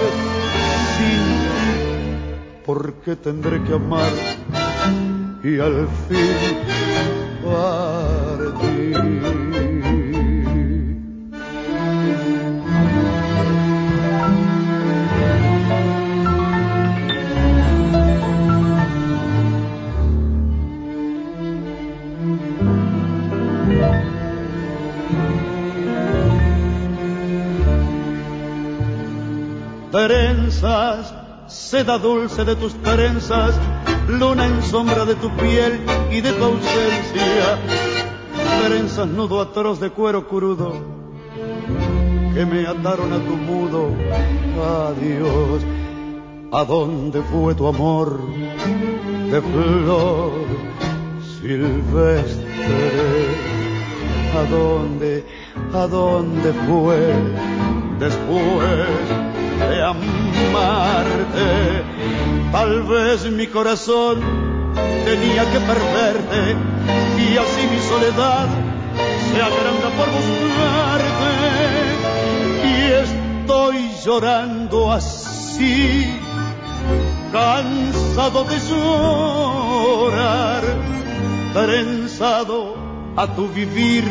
Sin 0.98 1.44
porque 2.66 3.16
tendré 3.16 3.62
que 3.64 3.74
amar 3.74 4.12
y 5.44 5.60
al 5.60 5.88
fin 6.08 6.74
partir. 7.44 8.13
Seda 31.48 31.98
dulce 31.98 32.46
de 32.46 32.56
tus 32.56 32.74
trenzas, 32.82 33.54
luna 34.08 34.46
en 34.46 34.64
sombra 34.64 35.04
de 35.04 35.16
tu 35.16 35.30
piel 35.36 35.82
y 36.10 36.22
de 36.22 36.32
tu 36.32 36.44
ausencia, 36.44 37.60
trenzas 38.66 39.08
nudo 39.08 39.42
atroz 39.42 39.82
de 39.82 39.90
cuero 39.90 40.28
crudo 40.28 40.72
que 42.34 42.46
me 42.46 42.66
ataron 42.66 43.12
a 43.12 43.18
tu 43.18 43.36
mudo 43.36 43.90
adiós. 44.88 45.64
¿A 46.52 46.64
dónde 46.66 47.22
fue 47.24 47.56
tu 47.56 47.68
amor 47.68 48.20
de 49.32 49.42
flor 49.42 50.32
silvestre? 51.42 52.46
¿A 54.38 54.44
dónde, 54.50 55.26
a 55.74 55.88
dónde 55.88 56.54
fue 56.68 57.14
después? 58.00 59.34
de 59.70 59.84
amarte. 60.54 61.84
Tal 62.52 62.84
vez 62.84 63.32
mi 63.32 63.48
corazón 63.48 64.22
tenía 65.06 65.44
que 65.52 65.60
perderte 65.60 66.56
y 67.18 67.38
así 67.38 67.68
mi 67.72 67.80
soledad 67.90 68.48
se 69.32 69.42
agranda 69.42 69.90
por 69.98 70.08
buscarte. 70.18 71.34
Y 72.64 72.74
estoy 73.04 73.78
llorando 74.06 74.92
así, 74.92 76.06
cansado 77.32 78.44
de 78.46 78.60
llorar, 78.70 80.64
trenzado 81.54 82.76
a 83.16 83.28
tu 83.28 83.48
vivir 83.48 84.06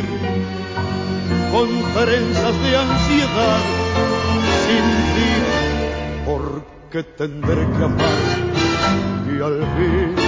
con 1.52 1.68
trenzas 1.92 2.62
de 2.62 2.76
ansiedad 2.76 3.61
sin 4.64 5.41
porque 6.24 7.02
tendré 7.16 7.66
que 7.76 7.85
amar 7.85 8.18
y 9.26 9.42
al 9.42 9.61
fin 9.76 10.22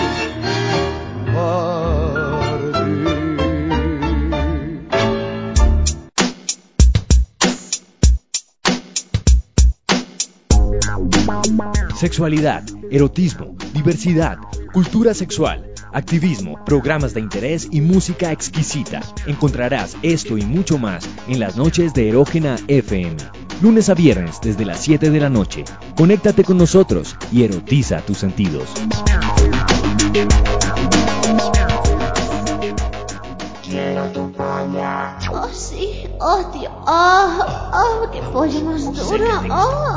Sexualidad, 11.96 12.64
erotismo, 12.90 13.56
diversidad, 13.72 14.38
cultura 14.72 15.14
sexual, 15.14 15.72
activismo, 15.92 16.62
programas 16.66 17.14
de 17.14 17.20
interés 17.20 17.68
y 17.70 17.80
música 17.80 18.30
exquisita. 18.30 19.00
Encontrarás 19.26 19.96
esto 20.02 20.36
y 20.36 20.42
mucho 20.42 20.76
más 20.76 21.08
en 21.28 21.40
las 21.40 21.56
noches 21.56 21.94
de 21.94 22.10
Erógena 22.10 22.56
FM 22.68 23.43
lunes 23.60 23.88
a 23.88 23.94
viernes 23.94 24.40
desde 24.42 24.64
las 24.64 24.80
7 24.80 25.10
de 25.10 25.20
la 25.20 25.30
noche. 25.30 25.64
Conéctate 25.96 26.44
con 26.44 26.58
nosotros 26.58 27.16
y 27.32 27.44
erotiza 27.44 28.00
tus 28.00 28.18
sentidos. 28.18 28.68
Quiero 33.62 34.04
tu 34.12 34.32
polla. 34.32 35.18
Oh, 35.30 35.48
sí. 35.52 36.06
Oh, 36.20 36.50
Dios. 36.52 36.72
Oh, 36.86 37.38
oh, 37.72 38.10
qué 38.12 38.20
polla 38.32 38.60
más 38.60 38.84
dura. 38.92 39.42
Oh, 39.50 39.94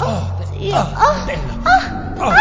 sí. 0.60 0.72
Oh, 0.74 0.88
oh, 2.20 2.34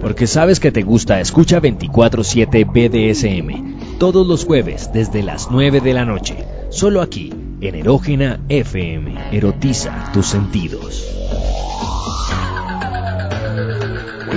Porque 0.00 0.26
sabes 0.26 0.60
que 0.60 0.72
te 0.72 0.82
gusta, 0.82 1.20
escucha 1.20 1.60
24-7 1.60 2.66
BDSM. 2.66 3.98
Todos 3.98 4.26
los 4.26 4.44
jueves 4.44 4.90
desde 4.92 5.22
las 5.22 5.50
9 5.50 5.80
de 5.80 5.94
la 5.94 6.04
noche. 6.04 6.44
Solo 6.70 7.00
aquí 7.00 7.32
en 7.62 7.76
Erógena 7.76 8.40
FM. 8.48 9.14
Erotiza 9.30 10.10
tus 10.12 10.26
sentidos. 10.26 11.06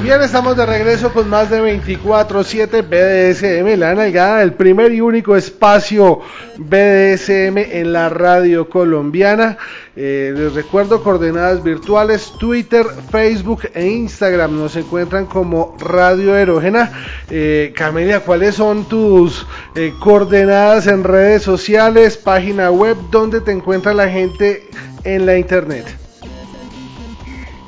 Bien, 0.03 0.21
estamos 0.21 0.55
de 0.57 0.65
regreso 0.65 1.11
con 1.13 1.29
más 1.29 1.49
de 1.49 1.61
24-7 1.61 2.83
BDSM, 2.83 3.79
la 3.79 3.95
nalgada, 3.95 4.43
el 4.43 4.53
primer 4.53 4.93
y 4.93 5.01
único 5.01 5.35
espacio 5.35 6.19
BDSM 6.57 7.57
en 7.57 7.93
la 7.93 8.09
radio 8.09 8.69
colombiana. 8.69 9.57
Eh, 9.95 10.33
les 10.35 10.53
recuerdo 10.53 11.01
coordenadas 11.01 11.63
virtuales, 11.63 12.33
Twitter, 12.39 12.85
Facebook 13.09 13.69
e 13.73 13.87
Instagram. 13.87 14.57
Nos 14.57 14.75
encuentran 14.75 15.25
como 15.25 15.75
Radio 15.79 16.35
Erógena. 16.35 16.91
Eh, 17.29 17.73
Camelia, 17.75 18.19
¿cuáles 18.19 18.55
son 18.55 18.85
tus 18.85 19.47
eh, 19.75 19.93
coordenadas 19.99 20.87
en 20.87 21.03
redes 21.03 21.41
sociales, 21.41 22.17
página 22.17 22.69
web, 22.69 22.97
donde 23.11 23.41
te 23.41 23.51
encuentra 23.51 23.93
la 23.93 24.09
gente 24.09 24.67
en 25.03 25.25
la 25.25 25.37
internet? 25.37 26.04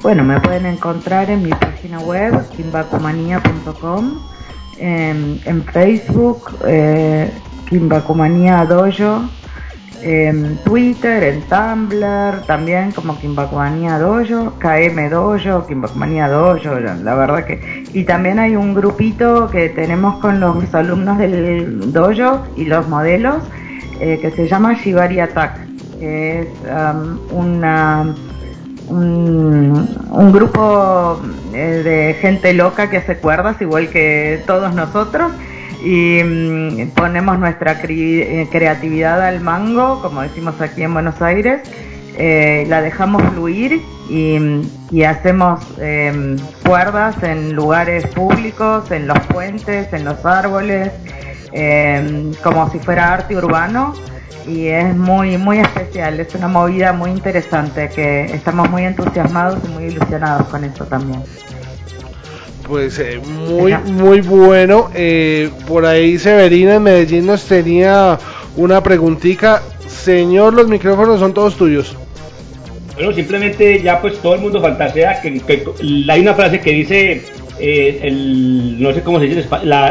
Bueno, 0.01 0.23
me 0.23 0.39
pueden 0.39 0.67
encontrar 0.67 1.29
en 1.31 1.43
mi 1.43 1.49
página 1.49 1.99
web, 1.99 2.47
kimbacumanía.com, 2.55 4.19
en, 4.77 5.63
Facebook, 5.73 6.55
eh, 6.67 7.31
Kimbacumanía 7.67 8.63
Dojo, 8.65 9.27
en 10.03 10.57
Twitter, 10.63 11.23
en 11.23 11.41
Tumblr, 11.41 12.45
también 12.45 12.91
como 12.91 13.17
Kimbacumanía 13.19 13.97
Dojo, 13.97 14.53
KM 14.59 15.09
Dojo, 15.09 15.65
Kimbacumanía 15.65 16.29
Dojo, 16.29 16.79
la 16.79 17.15
verdad 17.15 17.43
que... 17.45 17.83
Y 17.91 18.03
también 18.03 18.37
hay 18.37 18.55
un 18.55 18.75
grupito 18.75 19.49
que 19.49 19.69
tenemos 19.69 20.19
con 20.19 20.39
los 20.39 20.75
alumnos 20.75 21.17
del 21.17 21.91
dojo 21.91 22.45
y 22.55 22.65
los 22.65 22.87
modelos, 22.87 23.37
eh, 23.99 24.19
que 24.21 24.29
se 24.29 24.47
llama 24.47 24.73
Shibari 24.75 25.19
Attack, 25.19 25.59
es 25.99 26.47
um, 26.69 27.17
una 27.31 28.13
un, 28.89 30.31
grupo 30.31 31.21
eh, 31.53 31.81
de 31.83 32.13
gente 32.21 32.53
loca 32.53 32.89
que 32.89 32.97
hace 32.97 33.17
cuerdas, 33.17 33.61
igual 33.61 33.89
que 33.89 34.43
todos 34.45 34.73
nosotros, 34.73 35.31
y 35.83 36.21
mm, 36.23 36.89
ponemos 36.95 37.39
nuestra 37.39 37.79
eh, 37.83 38.47
creatividad 38.51 39.21
al 39.21 39.41
mango, 39.41 40.01
como 40.01 40.21
decimos 40.21 40.59
aquí 40.61 40.83
en 40.83 40.93
Buenos 40.93 41.21
Aires, 41.21 41.61
eh, 42.17 42.65
la 42.67 42.81
dejamos 42.81 43.21
fluir 43.33 43.81
y, 44.09 44.37
y 44.89 45.03
hacemos 45.03 45.59
cuerdas 46.65 47.21
en 47.21 47.53
lugares 47.53 48.07
públicos, 48.07 48.89
en 48.89 49.07
los 49.07 49.19
puentes, 49.27 49.91
en 49.93 50.05
los 50.05 50.25
árboles, 50.25 50.91
como 52.43 52.69
si 52.71 52.79
fuera 52.79 53.13
arte 53.13 53.35
urbano 53.35 53.93
y 54.47 54.67
es 54.67 54.95
muy 54.95 55.37
muy 55.37 55.59
especial, 55.59 56.19
es 56.19 56.33
una 56.35 56.47
movida 56.47 56.93
muy 56.93 57.11
interesante 57.11 57.89
que 57.89 58.25
estamos 58.25 58.69
muy 58.69 58.83
entusiasmados 58.85 59.59
y 59.65 59.67
muy 59.69 59.83
ilusionados 59.85 60.47
con 60.47 60.63
esto 60.63 60.85
también. 60.85 61.21
Pues 62.67 62.99
eh, 62.99 63.19
muy 63.19 63.73
muy 63.77 64.21
bueno. 64.21 64.89
Eh, 64.93 65.49
por 65.67 65.85
ahí 65.85 66.17
Severina 66.17 66.75
en 66.75 66.83
Medellín 66.83 67.25
nos 67.25 67.43
tenía 67.45 68.17
una 68.55 68.81
preguntita. 68.81 69.61
Señor, 69.87 70.53
los 70.53 70.67
micrófonos 70.67 71.19
son 71.19 71.33
todos 71.33 71.55
tuyos. 71.55 71.95
Bueno, 72.97 73.13
simplemente 73.13 73.79
ya 73.79 74.01
pues 74.01 74.17
todo 74.17 74.33
el 74.33 74.41
mundo 74.41 74.59
fantasea 74.59 75.21
que, 75.21 75.39
hay 76.09 76.19
una 76.19 76.33
frase 76.33 76.59
que 76.59 76.71
dice 76.71 77.21
eh, 77.59 77.99
el, 78.01 78.81
no 78.81 78.91
sé 78.91 79.03
cómo 79.03 79.19
se 79.19 79.27
dice, 79.27 79.45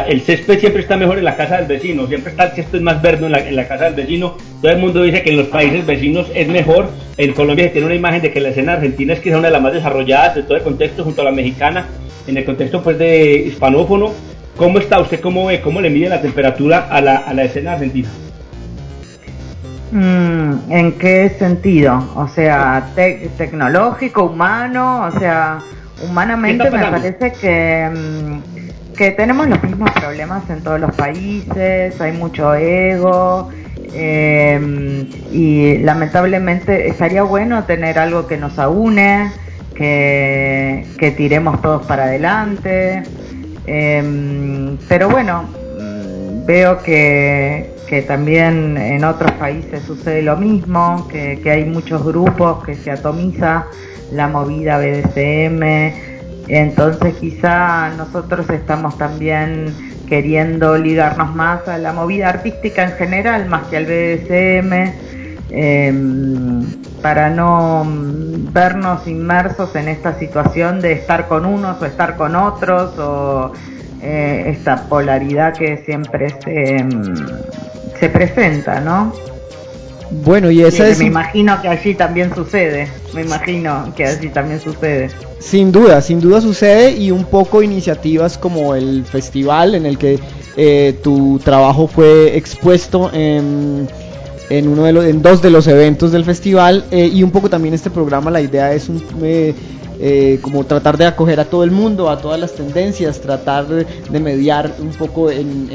el 0.09 0.21
césped 0.21 0.59
siempre 0.59 0.81
está 0.81 0.97
mejor 0.97 1.17
en 1.17 1.23
la 1.23 1.37
casa 1.37 1.55
del 1.55 1.67
vecino, 1.67 2.05
siempre 2.07 2.31
está 2.31 2.47
el 2.47 2.51
césped 2.51 2.81
más 2.81 3.01
verde 3.01 3.27
en 3.27 3.31
la, 3.31 3.47
en 3.47 3.55
la, 3.55 3.65
casa 3.65 3.85
del 3.85 3.93
vecino. 3.93 4.35
Todo 4.61 4.73
el 4.73 4.79
mundo 4.79 5.03
dice 5.03 5.23
que 5.23 5.29
en 5.29 5.37
los 5.37 5.47
países 5.47 5.85
vecinos 5.85 6.27
es 6.35 6.49
mejor. 6.49 6.89
En 7.15 7.31
Colombia 7.31 7.63
se 7.65 7.71
tiene 7.71 7.85
una 7.85 7.95
imagen 7.95 8.21
de 8.21 8.33
que 8.33 8.41
la 8.41 8.49
escena 8.49 8.73
argentina 8.73 9.13
es 9.13 9.21
quizá 9.21 9.37
una 9.37 9.47
de 9.47 9.53
las 9.53 9.61
más 9.61 9.71
desarrolladas 9.71 10.35
de 10.35 10.43
todo 10.43 10.57
el 10.57 10.63
contexto 10.63 11.05
junto 11.05 11.21
a 11.21 11.25
la 11.25 11.31
mexicana, 11.31 11.87
en 12.27 12.35
el 12.35 12.43
contexto 12.43 12.83
pues 12.83 12.99
de 12.99 13.35
hispanófono. 13.47 14.11
¿Cómo 14.57 14.79
está 14.79 14.99
usted? 14.99 15.21
¿Cómo 15.21 15.45
ve? 15.45 15.61
¿Cómo 15.61 15.79
le 15.79 15.89
mide 15.89 16.09
la 16.09 16.21
temperatura 16.21 16.89
a 16.89 16.99
la, 16.99 17.15
a 17.15 17.33
la 17.33 17.45
escena 17.45 17.73
argentina? 17.73 18.09
Mm, 19.91 20.71
¿En 20.71 20.91
qué 20.99 21.29
sentido? 21.39 22.03
O 22.15 22.27
sea, 22.27 22.89
tecnológico, 23.37 24.23
humano, 24.25 25.05
o 25.05 25.11
sea, 25.19 25.59
Humanamente 26.03 26.69
me 26.69 26.85
parece 26.91 27.31
que, 27.33 27.89
mm, 27.91 28.93
que 28.95 29.11
tenemos 29.11 29.47
los 29.47 29.61
mismos 29.63 29.89
problemas 29.91 30.47
en 30.49 30.61
todos 30.63 30.79
los 30.79 30.95
países, 30.95 31.99
hay 31.99 32.11
mucho 32.13 32.53
ego, 32.55 33.49
Eh, 33.99 34.59
y 35.31 35.77
lamentablemente 35.79 36.87
estaría 36.89 37.23
bueno 37.23 37.63
tener 37.63 37.97
algo 37.97 38.27
que 38.27 38.37
nos 38.37 38.59
aúne, 38.59 39.31
que, 39.75 40.85
que 40.99 41.11
tiremos 41.11 41.61
todos 41.61 41.85
para 41.87 42.03
adelante. 42.03 43.03
Eh, 43.65 44.77
pero 44.87 45.09
bueno, 45.09 45.45
veo 46.47 46.81
que, 46.81 47.75
que, 47.87 48.01
también 48.01 48.77
en 48.77 49.03
otros 49.03 49.31
países 49.33 49.83
sucede 49.83 50.21
lo 50.21 50.37
mismo, 50.37 51.07
que, 51.09 51.39
que 51.43 51.51
hay 51.51 51.65
muchos 51.65 52.03
grupos 52.03 52.63
que 52.63 52.73
se 52.73 52.89
atomiza 52.89 53.67
la 54.11 54.27
movida 54.27 54.79
BDSM. 54.79 55.61
Entonces 56.47 57.15
quizá 57.15 57.89
nosotros 57.97 58.49
estamos 58.49 58.97
también 58.97 59.75
queriendo 60.07 60.77
ligarnos 60.77 61.35
más 61.35 61.67
a 61.67 61.77
la 61.77 61.91
movida 61.91 62.29
artística 62.29 62.83
en 62.85 62.93
general, 62.93 63.47
más 63.47 63.67
que 63.67 63.77
al 63.77 63.85
BDSM, 63.85 64.93
eh, 65.49 65.93
para 67.01 67.29
no 67.29 67.85
vernos 68.53 69.05
inmersos 69.07 69.75
en 69.75 69.89
esta 69.89 70.17
situación 70.17 70.79
de 70.79 70.93
estar 70.93 71.27
con 71.27 71.45
unos 71.45 71.81
o 71.81 71.85
estar 71.85 72.15
con 72.15 72.35
otros, 72.37 72.97
o 72.97 73.51
eh, 74.01 74.45
esta 74.47 74.83
polaridad 74.87 75.53
que 75.53 75.77
siempre 75.85 76.29
se, 76.43 76.85
se 77.99 78.09
presenta, 78.09 78.79
¿no? 78.79 79.13
Bueno, 80.09 80.49
y 80.51 80.61
esa 80.61 80.87
es... 80.87 80.99
Me 80.99 81.05
imagino 81.05 81.61
que 81.61 81.67
allí 81.67 81.93
también 81.93 82.33
sucede, 82.33 82.87
me 83.13 83.21
imagino 83.21 83.93
que 83.95 84.05
allí 84.05 84.29
también 84.29 84.59
sucede. 84.59 85.09
Sin 85.39 85.71
duda, 85.71 86.01
sin 86.01 86.21
duda 86.21 86.41
sucede 86.41 86.91
y 86.91 87.11
un 87.11 87.25
poco 87.25 87.61
iniciativas 87.61 88.37
como 88.37 88.75
el 88.75 89.05
festival 89.05 89.75
en 89.75 89.85
el 89.85 89.97
que 89.97 90.19
eh, 90.55 90.97
tu 91.03 91.39
trabajo 91.43 91.87
fue 91.87 92.37
expuesto 92.37 93.11
en, 93.13 93.87
en, 94.49 94.67
uno 94.67 94.85
de 94.85 94.93
los, 94.93 95.05
en 95.05 95.21
dos 95.21 95.41
de 95.41 95.49
los 95.49 95.67
eventos 95.67 96.11
del 96.11 96.23
festival 96.23 96.85
eh, 96.91 97.09
y 97.13 97.21
un 97.23 97.31
poco 97.31 97.49
también 97.49 97.73
este 97.73 97.89
programa, 97.89 98.31
la 98.31 98.41
idea 98.41 98.73
es 98.73 98.89
un... 98.89 99.03
Eh, 99.21 99.53
eh, 99.99 100.39
como 100.41 100.63
tratar 100.63 100.97
de 100.97 101.05
acoger 101.05 101.39
a 101.39 101.45
todo 101.45 101.63
el 101.63 101.71
mundo, 101.71 102.09
a 102.09 102.19
todas 102.19 102.39
las 102.39 102.53
tendencias, 102.53 103.19
tratar 103.19 103.67
de 103.67 104.19
mediar 104.19 104.71
un 104.79 104.89
poco 104.89 105.31
en, 105.31 105.69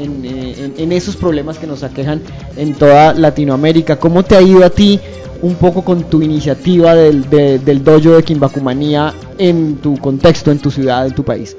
en, 0.77 0.91
esos 0.91 1.15
problemas 1.15 1.57
que 1.57 1.67
nos 1.67 1.83
aquejan 1.83 2.21
en 2.55 2.73
toda 2.73 3.13
Latinoamérica. 3.13 3.97
¿Cómo 3.97 4.23
te 4.23 4.35
ha 4.35 4.41
ido 4.41 4.63
a 4.63 4.69
ti 4.69 4.99
un 5.41 5.55
poco 5.55 5.83
con 5.83 6.03
tu 6.03 6.21
iniciativa 6.21 6.95
del, 6.95 7.29
de, 7.29 7.59
del 7.59 7.83
dojo 7.83 8.11
de 8.11 8.23
Kimbakumanía 8.23 9.13
en 9.37 9.77
tu 9.77 9.97
contexto, 9.97 10.51
en 10.51 10.59
tu 10.59 10.71
ciudad, 10.71 11.05
en 11.05 11.13
tu 11.13 11.23
país? 11.23 11.57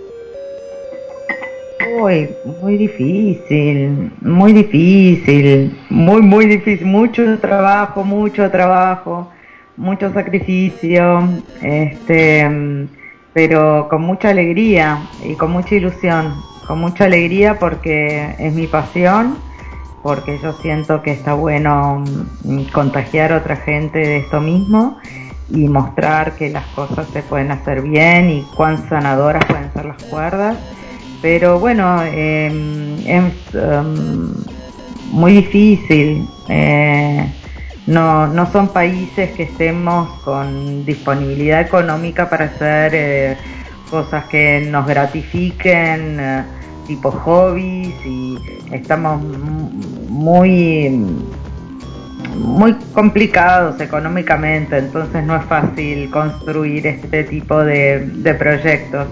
Uy, 2.00 2.30
muy 2.62 2.78
difícil, 2.78 4.10
muy 4.20 4.52
difícil, 4.52 5.76
muy, 5.90 6.22
muy 6.22 6.46
difícil, 6.46 6.86
mucho 6.86 7.38
trabajo, 7.38 8.04
mucho 8.04 8.50
trabajo 8.50 9.28
mucho 9.76 10.12
sacrificio, 10.12 11.28
este, 11.60 12.88
pero 13.32 13.88
con 13.88 14.02
mucha 14.02 14.30
alegría 14.30 14.98
y 15.24 15.34
con 15.34 15.50
mucha 15.50 15.74
ilusión, 15.74 16.34
con 16.66 16.80
mucha 16.80 17.04
alegría 17.04 17.58
porque 17.58 18.34
es 18.38 18.54
mi 18.54 18.66
pasión, 18.66 19.36
porque 20.02 20.38
yo 20.42 20.52
siento 20.52 21.02
que 21.02 21.12
está 21.12 21.34
bueno 21.34 22.04
mm, 22.44 22.64
contagiar 22.72 23.32
a 23.32 23.38
otra 23.38 23.56
gente 23.56 23.98
de 23.98 24.18
esto 24.18 24.40
mismo 24.40 24.98
y 25.50 25.68
mostrar 25.68 26.36
que 26.36 26.50
las 26.50 26.66
cosas 26.68 27.08
se 27.08 27.22
pueden 27.22 27.50
hacer 27.50 27.82
bien 27.82 28.30
y 28.30 28.42
cuán 28.56 28.88
sanadoras 28.88 29.44
pueden 29.46 29.72
ser 29.72 29.86
las 29.86 30.02
cuerdas. 30.04 30.56
Pero 31.20 31.58
bueno, 31.58 32.02
eh, 32.04 33.02
es 33.06 33.54
um, 33.54 34.34
muy 35.10 35.32
difícil. 35.32 36.28
Eh, 36.48 37.26
no, 37.86 38.26
no 38.28 38.50
son 38.50 38.68
países 38.68 39.30
que 39.32 39.42
estemos 39.44 40.08
con 40.22 40.84
disponibilidad 40.86 41.60
económica 41.60 42.30
para 42.30 42.46
hacer 42.46 42.92
eh, 42.94 43.36
cosas 43.90 44.24
que 44.24 44.66
nos 44.70 44.86
gratifiquen, 44.86 46.18
eh, 46.18 46.44
tipo 46.86 47.10
hobbies, 47.10 47.94
y 48.06 48.38
estamos 48.72 49.22
muy, 50.08 51.06
muy 52.38 52.74
complicados 52.94 53.78
económicamente, 53.80 54.78
entonces 54.78 55.22
no 55.24 55.36
es 55.36 55.44
fácil 55.44 56.10
construir 56.10 56.86
este 56.86 57.24
tipo 57.24 57.62
de, 57.64 58.00
de 58.00 58.34
proyectos. 58.34 59.06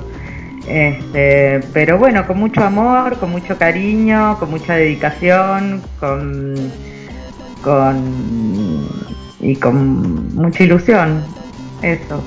Este, 0.66 1.60
pero 1.72 1.98
bueno, 1.98 2.26
con 2.26 2.38
mucho 2.38 2.62
amor, 2.62 3.18
con 3.18 3.30
mucho 3.30 3.58
cariño, 3.58 4.38
con 4.38 4.50
mucha 4.50 4.74
dedicación, 4.76 5.82
con 5.98 6.54
con 7.62 8.88
y 9.40 9.56
con 9.56 10.34
mucha 10.34 10.64
ilusión. 10.64 11.22
Eso. 11.82 12.22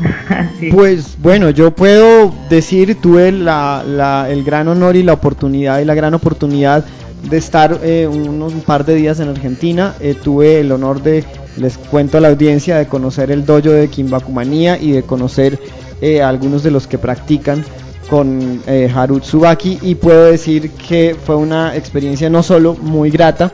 Pues 0.72 1.16
bueno, 1.20 1.50
yo 1.50 1.72
puedo 1.72 2.32
decir, 2.48 2.96
tuve 3.00 3.32
la, 3.32 3.84
la, 3.86 4.30
el 4.30 4.44
gran 4.44 4.66
honor 4.68 4.96
y 4.96 5.02
la 5.02 5.12
oportunidad 5.12 5.80
y 5.80 5.84
la 5.84 5.94
gran 5.94 6.14
oportunidad 6.14 6.84
de 7.28 7.36
estar 7.36 7.78
eh, 7.82 8.08
unos 8.10 8.54
un 8.54 8.62
par 8.62 8.86
de 8.86 8.94
días 8.94 9.20
en 9.20 9.28
Argentina. 9.28 9.94
Eh, 10.00 10.14
tuve 10.14 10.60
el 10.60 10.72
honor 10.72 11.02
de, 11.02 11.24
les 11.56 11.76
cuento 11.76 12.18
a 12.18 12.20
la 12.20 12.28
audiencia, 12.28 12.78
de 12.78 12.86
conocer 12.86 13.30
el 13.30 13.44
dojo 13.44 13.70
de 13.70 13.88
Kimbakumanía 13.88 14.78
y 14.78 14.92
de 14.92 15.02
conocer 15.02 15.58
eh, 16.00 16.22
algunos 16.22 16.62
de 16.62 16.70
los 16.70 16.86
que 16.86 16.96
practican 16.96 17.64
con 18.08 18.60
eh, 18.66 18.90
Haru 18.92 19.20
Tsubaki 19.20 19.78
y 19.82 19.94
puedo 19.94 20.24
decir 20.24 20.70
que 20.72 21.14
fue 21.24 21.36
una 21.36 21.76
experiencia 21.76 22.28
no 22.28 22.42
solo 22.42 22.74
muy 22.74 23.10
grata, 23.10 23.52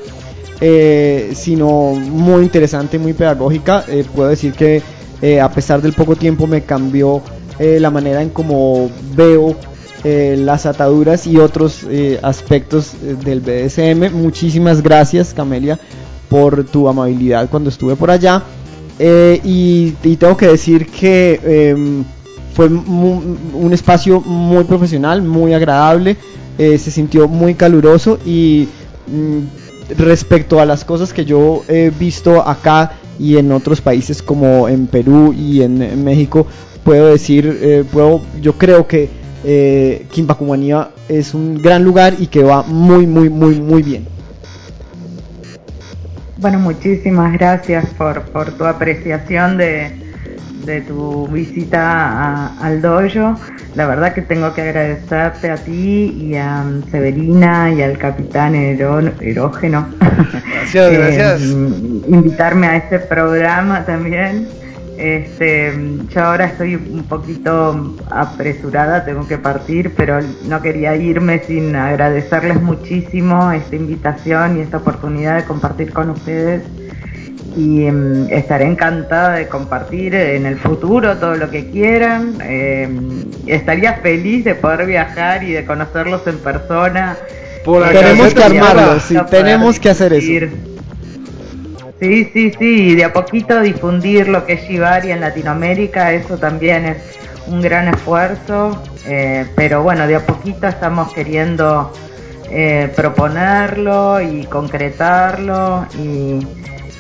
eh, 0.61 1.33
sino 1.35 1.93
muy 1.93 2.43
interesante, 2.43 2.99
muy 2.99 3.13
pedagógica. 3.13 3.85
Eh, 3.89 4.05
puedo 4.15 4.31
decir 4.31 4.53
que 4.53 4.83
eh, 5.21 5.41
a 5.41 5.51
pesar 5.51 5.83
del 5.83 5.93
poco 5.93 6.17
tiempo 6.17 6.47
me 6.47 6.63
cambió 6.63 7.23
la 7.59 7.91
manera 7.91 8.21
en 8.21 8.29
cómo 8.29 8.91
veo 9.15 9.57
las 10.05 10.67
ataduras 10.67 11.27
y 11.27 11.39
otros 11.39 11.87
aspectos 12.21 12.93
del 13.25 13.41
BDSM. 13.41 14.15
Muchísimas 14.15 14.83
gracias 14.83 15.33
Camelia 15.33 15.81
por 16.29 16.65
tu 16.65 16.87
amabilidad 16.87 17.49
cuando 17.49 17.71
estuve 17.71 17.97
por 17.97 18.11
allá. 18.11 18.43
Y, 19.01 19.93
tengo 20.19 20.37
que 20.37 20.49
decir 20.49 20.89
que 20.89 21.41
eh, 21.43 22.03
fue 22.53 22.69
un 22.69 23.71
espacio 23.73 24.21
muy 24.21 24.65
profesional, 24.65 25.23
muy 25.23 25.55
agradable, 25.55 26.19
se 26.59 26.79
sintió 26.79 27.27
muy 27.27 27.55
caluroso 27.55 28.19
y 28.27 28.69
mm, 29.07 29.66
respecto 29.97 30.61
a 30.61 30.67
las 30.67 30.85
cosas 30.85 31.13
que 31.13 31.25
yo 31.25 31.63
he 31.69 31.91
visto 31.91 32.47
acá 32.47 32.93
y 33.19 33.37
en 33.37 33.53
otros 33.53 33.81
países 33.81 34.23
como 34.23 34.69
en 34.69 34.87
Perú 34.87 35.33
y 35.33 35.63
en, 35.63 36.05
México, 36.05 36.47
puedo 36.85 37.09
decir, 37.09 37.59
eh, 37.63 37.85
puedo, 37.91 38.23
yo 38.41 38.55
creo 38.55 38.87
que 38.87 39.09
eh, 39.45 40.07
Kimbakumanía 40.11 40.91
es 41.09 41.35
un 41.35 41.61
gran 41.63 41.85
lugar 41.85 42.15
y 42.19 42.27
que 42.27 42.43
va 42.43 42.63
muy, 42.63 43.07
muy, 43.07 43.29
muy, 43.31 43.61
muy 43.61 43.83
bien. 43.83 44.07
Bueno, 46.39 46.59
muchísimas 46.59 47.33
gracias 47.33 47.87
por, 47.97 48.23
por 48.25 48.53
tu 48.53 48.65
apreciación 48.65 49.57
de, 49.57 50.06
de 50.65 50.81
tu 50.83 51.27
visita 51.29 51.81
a, 51.81 52.59
al 52.61 52.83
dojo. 52.83 53.39
La 53.75 53.87
verdad 53.87 54.15
que 54.15 54.23
tengo 54.23 54.53
que 54.55 54.63
agradecerte 54.63 55.51
a 55.51 55.57
ti 55.57 56.17
y 56.19 56.35
a 56.37 56.65
Severina 56.91 57.73
y 57.73 57.83
al 57.83 57.99
capitán 57.99 58.55
Erógeno. 58.55 59.87
Gracias, 59.99 60.75
eh, 60.93 60.97
gracias. 60.97 61.43
Invitarme 61.43 62.67
a 62.67 62.77
este 62.77 62.99
programa 62.99 63.85
también. 63.85 64.49
Este, 64.97 65.75
yo 66.09 66.25
ahora 66.25 66.47
estoy 66.47 66.75
un 66.75 67.05
poquito 67.05 67.97
apresurada, 68.11 69.05
tengo 69.05 69.29
que 69.29 69.37
partir, 69.37 69.93
pero 69.95 70.21
no 70.49 70.63
quería 70.63 70.97
irme 70.97 71.39
sin 71.41 71.77
agradecerles 71.77 72.63
muchísimo 72.63 73.53
esta 73.53 73.77
invitación 73.77 74.57
y 74.57 74.61
esta 74.63 74.79
oportunidad 74.79 75.37
de 75.37 75.45
compartir 75.45 75.93
con 75.93 76.11
ustedes. 76.11 76.63
Y 77.57 77.89
um, 77.89 78.29
estaré 78.31 78.67
encantada 78.67 79.37
de 79.37 79.49
compartir 79.49 80.15
en 80.15 80.47
el 80.47 80.57
futuro 80.57 81.17
todo 81.17 81.37
lo 81.37 81.51
que 81.51 81.71
quieran. 81.71 82.35
Eh, 82.43 82.89
estaría 83.47 83.95
feliz 83.95 84.45
de 84.45 84.55
poder 84.55 84.87
viajar 84.87 85.43
y 85.43 85.53
de 85.53 85.65
conocerlos 85.65 86.27
en 86.27 86.39
persona. 86.39 87.17
Por 87.65 87.89
tenemos 87.89 88.35
que 88.35 88.45
armarlo, 88.45 89.01
sí, 89.01 89.17
tenemos 89.31 89.81
que 89.81 89.91
hacer 89.91 90.13
eso. 90.13 90.47
Sí, 91.99 92.31
sí, 92.33 92.53
sí, 92.59 92.95
de 92.95 93.05
a 93.05 93.13
poquito 93.13 93.61
difundir 93.61 94.29
lo 94.29 94.45
que 94.45 94.53
es 94.55 94.69
Shibari 94.69 95.13
en 95.13 95.21
Latinoamérica, 95.21 96.13
eso 96.13 96.37
también 96.37 96.85
es 96.85 96.99
un 97.47 97.63
gran 97.63 97.89
esfuerzo, 97.89 98.83
eh, 99.07 99.47
pero 99.57 99.83
bueno, 99.83 100.07
de 100.07 100.17
a 100.17 100.27
poquito 100.27 100.67
estamos 100.67 101.13
queriendo 101.15 101.93
eh, 102.51 102.93
proponerlo 102.95 104.21
y 104.21 104.45
concretarlo 104.45 105.87
y, 105.99 106.47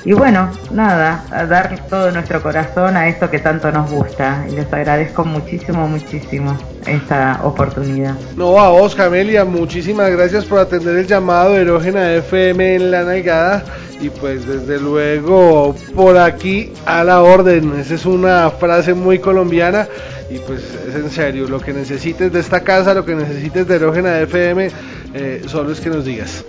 y 0.06 0.12
bueno, 0.12 0.52
nada, 0.70 1.24
a 1.32 1.46
dar 1.46 1.88
todo 1.88 2.12
nuestro 2.12 2.40
corazón 2.40 2.96
a 2.96 3.08
esto 3.08 3.28
que 3.28 3.40
tanto 3.40 3.72
nos 3.72 3.90
gusta. 3.90 4.46
Y 4.48 4.52
les 4.52 4.72
agradezco 4.72 5.24
muchísimo, 5.24 5.88
muchísimo 5.88 6.56
esta 6.86 7.40
oportunidad. 7.42 8.14
No, 8.36 8.56
a 8.60 8.70
vos, 8.70 8.94
Camelia, 8.94 9.44
muchísimas 9.44 10.08
gracias 10.12 10.44
por 10.44 10.60
atender 10.60 10.94
el 10.94 11.08
llamado 11.08 11.54
de 11.54 11.62
Erógena 11.62 12.12
FM 12.12 12.76
en 12.76 12.92
la 12.92 13.02
Nalgada. 13.02 13.64
Y 14.00 14.10
pues 14.10 14.46
desde 14.46 14.78
luego 14.78 15.74
por 15.96 16.16
aquí 16.18 16.72
a 16.84 17.02
la 17.02 17.22
orden. 17.22 17.76
Esa 17.76 17.94
es 17.94 18.06
una 18.06 18.48
frase 18.50 18.94
muy 18.94 19.18
colombiana. 19.18 19.88
Y 20.30 20.38
pues 20.38 20.62
es 20.88 20.94
en 20.94 21.10
serio, 21.10 21.48
lo 21.48 21.58
que 21.58 21.72
necesites 21.72 22.32
de 22.32 22.38
esta 22.38 22.60
casa, 22.60 22.94
lo 22.94 23.04
que 23.04 23.16
necesites 23.16 23.66
de 23.66 23.74
Erógena 23.74 24.20
FM, 24.20 24.70
eh, 25.14 25.42
solo 25.48 25.72
es 25.72 25.80
que 25.80 25.90
nos 25.90 26.04
digas. 26.04 26.44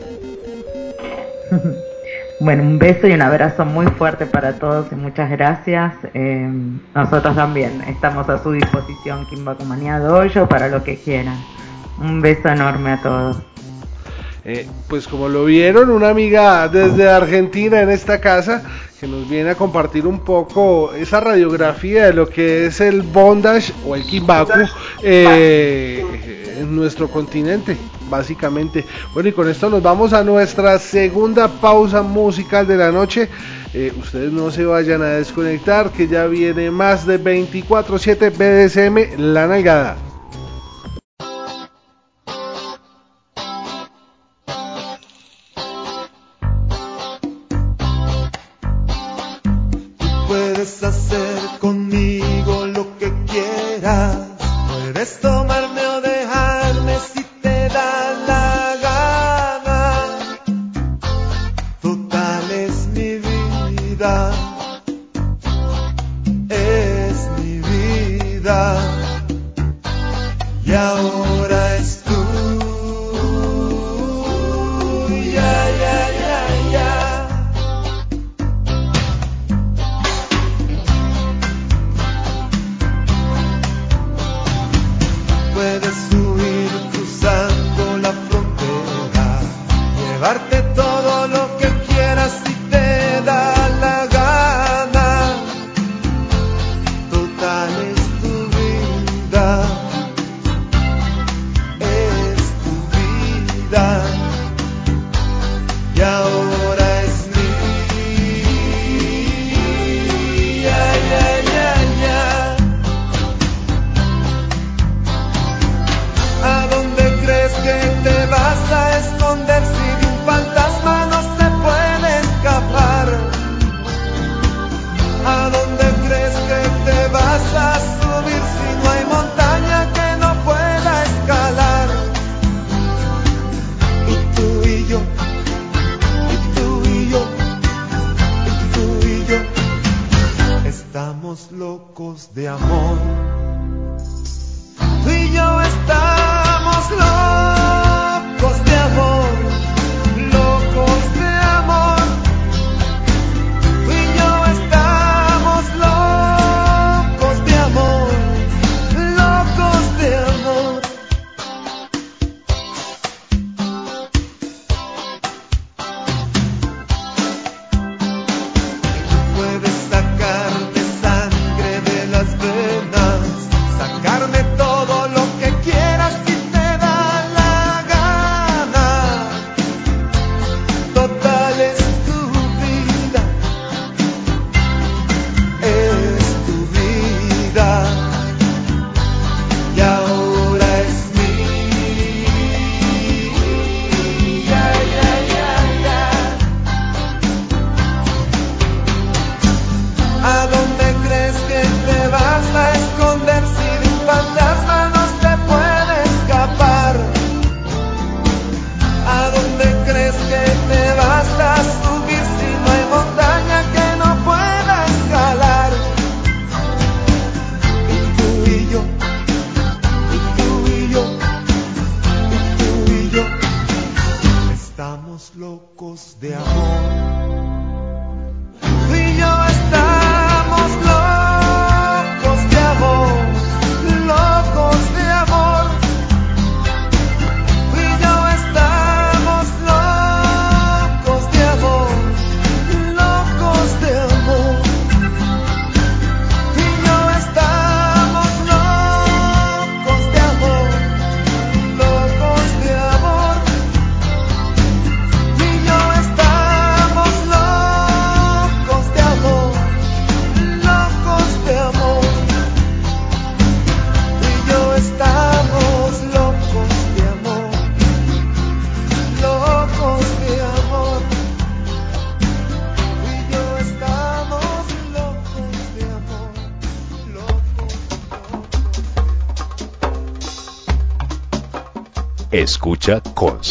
Bueno, 2.40 2.62
un 2.62 2.78
beso 2.78 3.08
y 3.08 3.14
un 3.14 3.22
abrazo 3.24 3.66
muy 3.66 3.88
fuerte 3.88 4.28
para 4.28 4.60
todos 4.60 4.92
y 4.92 4.96
muchas 4.96 5.32
gracias. 5.32 5.94
Eh, 6.14 6.48
nosotros 6.94 7.36
también 7.36 7.82
estamos 7.88 8.30
a 8.30 8.42
su 8.44 8.52
disposición, 8.52 9.26
Kimba 9.26 9.56
Comanía 9.56 9.98
Dojo, 9.98 10.48
para 10.48 10.68
lo 10.68 10.84
que 10.84 10.98
quieran. 10.98 11.36
Un 12.00 12.22
beso 12.22 12.50
enorme 12.50 12.92
a 12.92 13.02
todos. 13.02 13.38
Eh, 14.46 14.68
pues 14.88 15.08
como 15.08 15.28
lo 15.28 15.46
vieron, 15.46 15.90
una 15.90 16.10
amiga 16.10 16.68
desde 16.68 17.10
Argentina 17.10 17.82
en 17.82 17.90
esta 17.90 18.22
casa 18.22 18.62
que 19.00 19.08
nos 19.08 19.30
viene 19.30 19.52
a 19.52 19.56
compartir 19.56 20.08
un 20.08 20.20
poco 20.20 20.92
esa 20.94 21.20
radiografía 21.20 22.08
de 22.08 22.14
lo 22.14 22.28
que 22.28 22.66
es 22.66 22.82
el 22.82 23.04
bondage 23.04 23.72
o 23.86 23.96
el 23.96 24.04
kimbaku 24.04 24.60
eh, 25.04 26.56
en 26.58 26.76
nuestro 26.76 27.08
continente, 27.08 27.78
básicamente. 28.10 28.84
Bueno, 29.14 29.30
y 29.30 29.34
con 29.34 29.48
esto 29.50 29.70
nos 29.70 29.84
vamos 29.84 30.14
a 30.14 30.24
nuestra 30.24 30.80
segunda 30.80 31.48
pausa 31.48 32.02
musical 32.02 32.66
de 32.66 32.78
la 32.78 32.92
noche. 32.92 33.30
Eh, 33.74 33.94
ustedes 34.00 34.32
no 34.32 34.50
se 34.50 34.66
vayan 34.66 35.04
a 35.04 35.10
desconectar, 35.10 35.92
que 35.92 36.08
ya 36.08 36.26
viene 36.26 36.72
más 36.72 37.06
de 37.06 37.20
24-7 37.20 38.32
BDSM 38.32 39.22
La 39.22 39.46
Nalgada. 39.46 40.07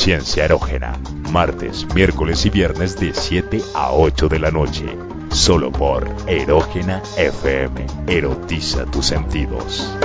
Conciencia 0.07 0.45
Erógena, 0.45 0.97
martes, 1.33 1.85
miércoles 1.93 2.47
y 2.47 2.51
viernes 2.51 2.97
de 2.97 3.13
7 3.13 3.61
a 3.75 3.91
8 3.91 4.29
de 4.29 4.39
la 4.39 4.53
noche, 4.53 4.85
solo 5.31 5.73
por 5.73 6.09
Erógena 6.29 7.03
FM. 7.17 7.85
Erotiza 8.07 8.87
tus 8.87 9.07
sentidos. 9.07 9.97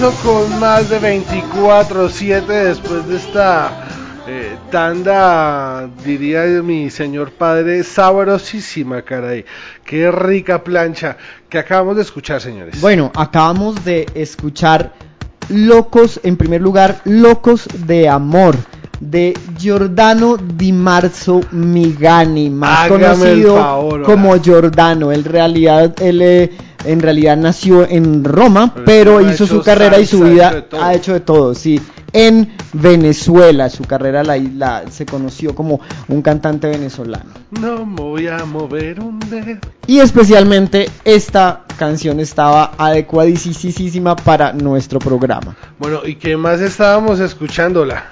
Regreso 0.00 0.22
con 0.22 0.58
más 0.58 0.88
de 0.88 0.98
24-7 0.98 2.46
después 2.46 3.06
de 3.06 3.16
esta 3.16 3.86
eh, 4.26 4.56
tanda, 4.70 5.88
diría 6.04 6.44
mi 6.62 6.88
señor 6.88 7.32
padre, 7.32 7.84
sabrosísima, 7.84 9.02
caray. 9.02 9.44
Qué 9.84 10.10
rica 10.10 10.64
plancha 10.64 11.16
que 11.48 11.58
acabamos 11.58 11.96
de 11.96 12.02
escuchar, 12.02 12.40
señores. 12.40 12.80
Bueno, 12.80 13.12
acabamos 13.14 13.84
de 13.84 14.06
escuchar 14.14 14.94
Locos, 15.50 16.20
en 16.22 16.36
primer 16.36 16.62
lugar, 16.62 17.02
Locos 17.04 17.68
de 17.86 18.08
Amor, 18.08 18.56
de 19.00 19.34
Giordano 19.58 20.36
Di 20.38 20.72
Marzo 20.72 21.40
Migani, 21.50 22.48
más 22.48 22.86
Hágame 22.90 23.16
conocido 23.16 23.56
favor, 23.56 24.02
como. 24.04 24.36
Giordano. 24.36 25.12
En 25.12 25.24
realidad, 25.24 25.94
él 26.00 26.22
eh, 26.22 26.50
en 26.84 27.00
realidad 27.00 27.36
nació 27.36 27.86
en 27.88 28.24
Roma, 28.24 28.74
Pero 28.86 29.20
hizo 29.20 29.46
su 29.46 29.62
carrera 29.62 29.98
y 29.98 30.06
su 30.06 30.22
vida 30.22 30.48
hecho 30.48 30.54
de 30.56 30.62
todo. 30.62 30.82
ha 30.82 30.94
hecho 30.94 31.12
de 31.12 31.20
todo, 31.20 31.54
sí. 31.54 31.80
En 32.12 32.56
Venezuela, 32.72 33.70
su 33.70 33.84
carrera 33.84 34.24
la, 34.24 34.36
la- 34.36 34.82
se 34.90 35.06
conoció 35.06 35.54
como 35.54 35.80
un 36.08 36.22
cantante 36.22 36.66
venezolano. 36.66 37.30
No 37.60 37.86
me 37.86 38.00
voy 38.02 38.26
a 38.26 38.44
mover 38.44 38.98
un 39.00 39.20
dedo. 39.20 39.58
Y 39.86 40.00
especialmente 40.00 40.90
esta 41.04 41.64
canción 41.78 42.18
estaba 42.18 42.72
adecuadísima 42.78 44.16
para 44.16 44.52
nuestro 44.52 44.98
programa. 44.98 45.56
Bueno, 45.78 46.00
¿y 46.04 46.16
qué 46.16 46.36
más 46.36 46.60
estábamos 46.60 47.20
escuchándola? 47.20 48.04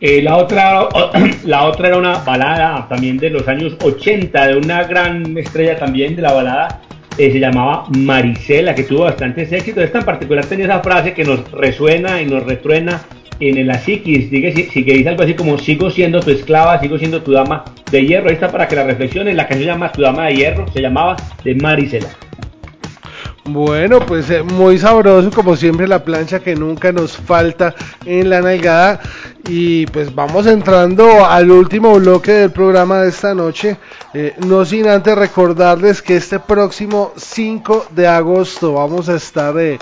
Eh, 0.00 0.20
la, 0.22 0.36
otra, 0.36 0.88
la 1.44 1.64
otra 1.64 1.88
era 1.88 1.96
una 1.96 2.18
balada 2.18 2.88
también 2.88 3.18
de 3.18 3.30
los 3.30 3.46
años 3.48 3.74
80, 3.82 4.46
de 4.48 4.56
una 4.56 4.84
gran 4.84 5.36
estrella 5.38 5.78
también 5.78 6.16
de 6.16 6.22
la 6.22 6.32
balada, 6.32 6.80
eh, 7.22 7.30
se 7.30 7.38
llamaba 7.38 7.84
Marisela, 7.96 8.74
que 8.74 8.82
tuvo 8.82 9.04
bastantes 9.04 9.52
éxitos. 9.52 9.84
Esta 9.84 10.00
en 10.00 10.04
particular 10.04 10.44
tenía 10.44 10.64
esa 10.64 10.80
frase 10.80 11.14
que 11.14 11.24
nos 11.24 11.48
resuena 11.52 12.20
y 12.20 12.26
nos 12.26 12.42
retruena 12.42 13.00
en 13.38 13.66
la 13.66 13.78
psiquis, 13.78 14.28
dice, 14.30 14.68
si, 14.70 14.84
que 14.84 14.92
dice 14.92 15.08
algo 15.08 15.22
así 15.22 15.34
como 15.34 15.56
sigo 15.58 15.90
siendo 15.90 16.20
tu 16.20 16.30
esclava, 16.30 16.80
sigo 16.80 16.98
siendo 16.98 17.22
tu 17.22 17.32
dama 17.32 17.64
de 17.90 18.04
hierro. 18.04 18.28
Ahí 18.28 18.34
está 18.34 18.50
para 18.50 18.66
que 18.66 18.74
la 18.74 18.84
reflexiones, 18.84 19.36
la 19.36 19.46
canción 19.46 19.68
llama 19.68 19.92
Tu 19.92 20.02
dama 20.02 20.26
de 20.26 20.34
hierro, 20.34 20.66
se 20.72 20.80
llamaba 20.80 21.16
de 21.44 21.54
Marisela. 21.54 22.08
Bueno, 23.44 23.98
pues 24.06 24.30
eh, 24.30 24.44
muy 24.44 24.78
sabroso 24.78 25.28
como 25.32 25.56
siempre 25.56 25.88
la 25.88 26.04
plancha 26.04 26.38
que 26.38 26.54
nunca 26.54 26.92
nos 26.92 27.16
falta 27.16 27.74
en 28.04 28.30
la 28.30 28.40
nalgada. 28.40 29.00
Y 29.48 29.86
pues 29.86 30.14
vamos 30.14 30.46
entrando 30.46 31.26
al 31.26 31.50
último 31.50 31.94
bloque 31.98 32.30
del 32.32 32.52
programa 32.52 33.00
de 33.00 33.08
esta 33.08 33.34
noche, 33.34 33.76
eh, 34.14 34.34
no 34.46 34.64
sin 34.64 34.86
antes 34.86 35.18
recordarles 35.18 36.00
que 36.00 36.14
este 36.16 36.38
próximo 36.38 37.12
5 37.16 37.86
de 37.90 38.06
agosto 38.06 38.74
vamos 38.74 39.08
a 39.08 39.16
estar 39.16 39.58
eh, 39.58 39.80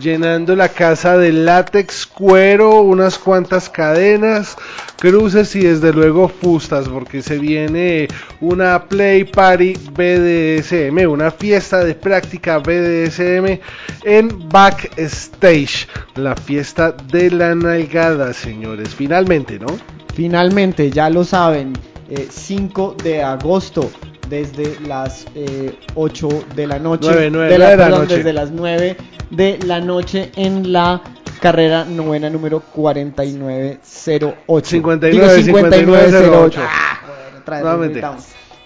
llenando 0.00 0.56
la 0.56 0.68
casa 0.68 1.16
de 1.16 1.32
látex, 1.32 2.06
cuero, 2.06 2.80
unas 2.80 3.18
cuantas 3.18 3.68
cadenas, 3.68 4.56
cruces 4.98 5.54
y 5.56 5.60
desde 5.60 5.92
luego 5.92 6.28
fustas, 6.28 6.88
porque 6.88 7.22
se 7.22 7.38
viene 7.38 8.08
una 8.40 8.84
Play 8.84 9.24
Party 9.24 9.74
BDSM, 9.92 11.10
una 11.10 11.30
fiesta 11.30 11.84
de 11.84 11.94
práctica 11.94 12.58
BDSM 12.58 13.60
en 14.04 14.48
Backstage, 14.48 15.88
la 16.14 16.34
fiesta 16.36 16.92
de 16.92 17.30
la 17.30 17.54
nalgada, 17.54 18.32
señores. 18.32 18.94
Finalmente, 18.94 19.58
¿no? 19.58 19.78
Finalmente, 20.14 20.90
ya 20.90 21.08
lo 21.08 21.24
saben, 21.24 21.72
eh, 22.10 22.28
5 22.30 22.96
de 23.02 23.22
agosto 23.22 23.90
desde 24.32 24.80
las 24.88 25.26
eh, 25.34 25.78
8 25.94 26.28
de 26.56 26.66
la 26.66 26.78
noche, 26.78 27.08
Nueve, 27.10 27.30
nueve, 27.30 27.52
de 27.52 27.58
la, 27.58 27.66
nueve 27.66 27.76
de 27.76 27.76
la 27.76 27.84
perdón, 27.84 28.00
noche. 28.00 28.16
desde 28.16 28.32
las 28.32 28.50
9 28.50 28.96
de 29.28 29.58
la 29.66 29.80
noche 29.80 30.32
en 30.36 30.72
la 30.72 31.02
carrera 31.38 31.84
novena 31.84 32.30
número 32.30 32.60
4908. 32.60 34.34
59, 34.62 35.10
Digo, 35.10 35.28
5908. 35.58 36.60
Ah, 36.66 37.76
bueno. 37.76 38.16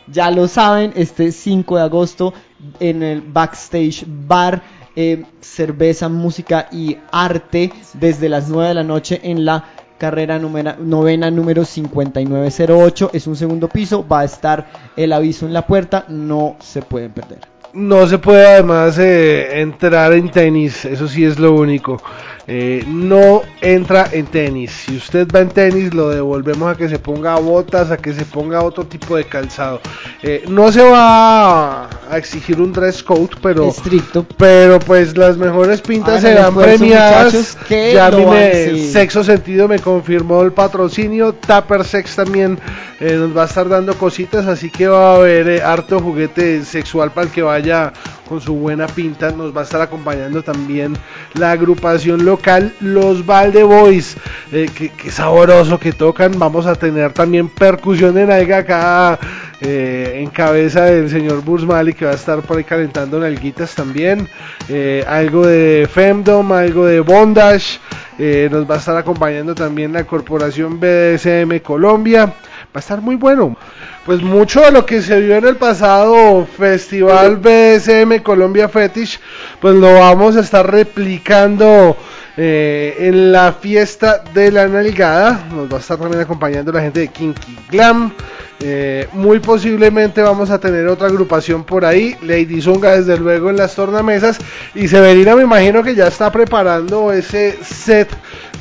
Ya 0.06 0.30
lo 0.30 0.46
saben, 0.46 0.92
este 0.94 1.32
5 1.32 1.76
de 1.78 1.82
agosto 1.82 2.32
en 2.78 3.02
el 3.02 3.20
Backstage 3.22 4.04
Bar, 4.06 4.62
eh, 4.94 5.24
cerveza, 5.40 6.08
música 6.08 6.68
y 6.70 6.96
arte 7.10 7.72
desde 7.94 8.28
las 8.28 8.48
9 8.48 8.68
de 8.68 8.74
la 8.74 8.84
noche 8.84 9.20
en 9.24 9.44
la 9.44 9.64
carrera 9.98 10.38
numera- 10.38 10.76
novena 10.78 11.30
número 11.30 11.64
5908. 11.64 13.10
Es 13.12 13.26
un 13.26 13.36
segundo 13.36 13.68
piso, 13.68 14.06
va 14.06 14.20
a 14.20 14.24
estar 14.24 14.66
el 14.96 15.12
aviso 15.12 15.46
en 15.46 15.52
la 15.52 15.66
puerta, 15.66 16.04
no 16.08 16.56
se 16.60 16.82
pueden 16.82 17.12
perder. 17.12 17.38
No 17.72 18.06
se 18.06 18.16
puede 18.18 18.46
además 18.46 18.98
eh, 18.98 19.60
entrar 19.60 20.12
en 20.14 20.30
tenis, 20.30 20.84
eso 20.86 21.06
sí 21.08 21.24
es 21.24 21.38
lo 21.38 21.52
único. 21.52 22.00
Eh, 22.48 22.84
no 22.86 23.42
entra 23.60 24.08
en 24.12 24.26
tenis. 24.26 24.70
Si 24.70 24.96
usted 24.96 25.26
va 25.34 25.40
en 25.40 25.48
tenis, 25.48 25.92
lo 25.92 26.10
devolvemos 26.10 26.72
a 26.72 26.76
que 26.76 26.88
se 26.88 27.00
ponga 27.00 27.34
botas, 27.36 27.90
a 27.90 27.96
que 27.96 28.12
se 28.12 28.24
ponga 28.24 28.62
otro 28.62 28.86
tipo 28.86 29.16
de 29.16 29.24
calzado. 29.24 29.80
Eh, 30.22 30.44
no 30.48 30.70
se 30.70 30.82
va 30.82 31.86
a, 31.86 32.16
exigir 32.16 32.60
un 32.60 32.72
dress 32.72 33.02
code, 33.02 33.30
pero 33.42 33.68
Estricto. 33.68 34.24
pero 34.36 34.78
pues 34.78 35.16
las 35.16 35.36
mejores 35.36 35.80
pintas 35.80 36.20
serán 36.20 36.54
premiadas. 36.54 37.58
ya 37.68 38.06
a 38.06 38.10
mí 38.12 38.24
me- 38.24 38.64
sí. 38.66 38.92
Sexo 38.92 39.24
Sentido 39.24 39.66
me 39.66 39.80
confirmó 39.80 40.42
el 40.42 40.52
patrocinio. 40.52 41.32
Tupper 41.34 41.84
Sex 41.84 42.14
también 42.14 42.58
eh, 43.00 43.14
nos 43.14 43.36
va 43.36 43.42
a 43.42 43.46
estar 43.46 43.68
dando 43.68 43.94
cositas, 43.98 44.46
así 44.46 44.70
que 44.70 44.86
va 44.86 45.14
a 45.14 45.16
haber 45.16 45.48
eh, 45.48 45.62
harto 45.62 45.98
juguete 45.98 46.64
sexual 46.64 47.10
para 47.10 47.26
el 47.26 47.32
que 47.32 47.42
vaya 47.42 47.92
con 48.26 48.40
su 48.40 48.54
buena 48.54 48.86
pinta. 48.86 49.30
Nos 49.30 49.56
va 49.56 49.60
a 49.62 49.64
estar 49.64 49.80
acompañando 49.80 50.42
también 50.42 50.94
la 51.34 51.52
agrupación 51.52 52.24
local 52.24 52.74
Los 52.80 53.24
Valde 53.24 53.62
Boys. 53.62 54.16
Eh, 54.52 54.68
que, 54.74 54.90
que 54.90 55.10
sabroso 55.10 55.78
que 55.78 55.92
tocan. 55.92 56.38
Vamos 56.38 56.66
a 56.66 56.74
tener 56.74 57.12
también 57.12 57.48
percusión 57.48 58.18
en 58.18 58.30
alga 58.30 58.58
acá 58.58 59.18
eh, 59.60 60.20
en 60.22 60.28
cabeza 60.30 60.84
del 60.84 61.08
señor 61.08 61.42
Bursmali 61.42 61.94
que 61.94 62.04
va 62.04 62.10
a 62.10 62.14
estar 62.14 62.42
por 62.42 62.58
ahí 62.58 62.64
calentando 62.64 63.18
nalguitas 63.18 63.74
también. 63.74 64.28
Eh, 64.68 65.04
algo 65.08 65.46
de 65.46 65.88
Femdom, 65.90 66.52
algo 66.52 66.84
de 66.86 67.00
Bondage. 67.00 67.80
Nos 68.18 68.68
va 68.68 68.76
a 68.76 68.78
estar 68.78 68.96
acompañando 68.96 69.54
también 69.54 69.92
la 69.92 70.04
corporación 70.04 70.80
BDSM 70.80 71.58
Colombia. 71.62 72.32
Va 72.76 72.80
a 72.80 72.80
estar 72.80 73.00
muy 73.00 73.16
bueno. 73.16 73.56
Pues 74.04 74.20
mucho 74.20 74.60
de 74.60 74.70
lo 74.70 74.84
que 74.84 75.00
se 75.00 75.18
vio 75.18 75.36
en 75.36 75.46
el 75.46 75.56
pasado 75.56 76.44
Festival 76.44 77.36
BDSM 77.36 78.18
Colombia 78.22 78.68
Fetish, 78.68 79.18
pues 79.62 79.74
lo 79.76 79.94
vamos 79.94 80.36
a 80.36 80.40
estar 80.40 80.70
replicando 80.70 81.96
eh, 82.38 82.94
en 82.98 83.32
la 83.32 83.52
fiesta 83.52 84.22
de 84.34 84.52
la 84.52 84.68
nalgada. 84.68 85.46
Nos 85.50 85.72
va 85.72 85.78
a 85.78 85.80
estar 85.80 85.98
también 85.98 86.20
acompañando 86.20 86.70
la 86.70 86.82
gente 86.82 87.00
de 87.00 87.08
Kinky 87.08 87.56
Glam. 87.70 88.12
Eh, 88.60 89.06
muy 89.12 89.38
posiblemente 89.38 90.22
vamos 90.22 90.50
a 90.50 90.58
tener 90.58 90.86
otra 90.88 91.06
agrupación 91.06 91.64
por 91.64 91.84
ahí. 91.84 92.14
Lady 92.22 92.60
Zunga, 92.60 92.96
desde 92.96 93.16
luego, 93.16 93.48
en 93.48 93.56
las 93.56 93.74
tornamesas. 93.74 94.38
Y 94.74 94.88
Severina, 94.88 95.34
me 95.34 95.44
imagino 95.44 95.82
que 95.82 95.94
ya 95.94 96.08
está 96.08 96.30
preparando 96.30 97.10
ese 97.12 97.56
set 97.62 98.08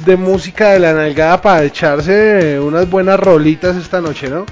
de 0.06 0.16
música 0.16 0.72
de 0.72 0.80
la 0.80 0.94
nalgada 0.94 1.42
para 1.42 1.64
echarse 1.64 2.60
unas 2.60 2.90
buenas 2.90 3.20
rolitas 3.20 3.76
esta 3.76 4.00
noche, 4.00 4.30
¿no? 4.30 4.46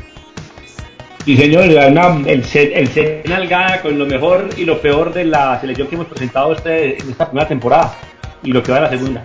Sí, 1.23 1.37
señor, 1.37 1.63
el 1.63 2.43
set, 2.43 2.71
el 2.75 2.89
set 2.89 3.25
nalgada 3.29 3.81
con 3.81 3.97
lo 3.97 4.05
mejor 4.05 4.49
y 4.57 4.65
lo 4.65 4.81
peor 4.81 5.13
de 5.13 5.23
la 5.23 5.57
selección 5.61 5.87
que 5.87 5.95
hemos 5.95 6.07
presentado 6.07 6.51
este, 6.51 7.01
en 7.01 7.11
esta 7.11 7.27
primera 7.29 7.47
temporada 7.47 7.95
y 8.43 8.51
lo 8.51 8.61
que 8.63 8.71
va 8.71 8.77
de 8.79 8.83
la 8.83 8.89
segunda. 8.91 9.23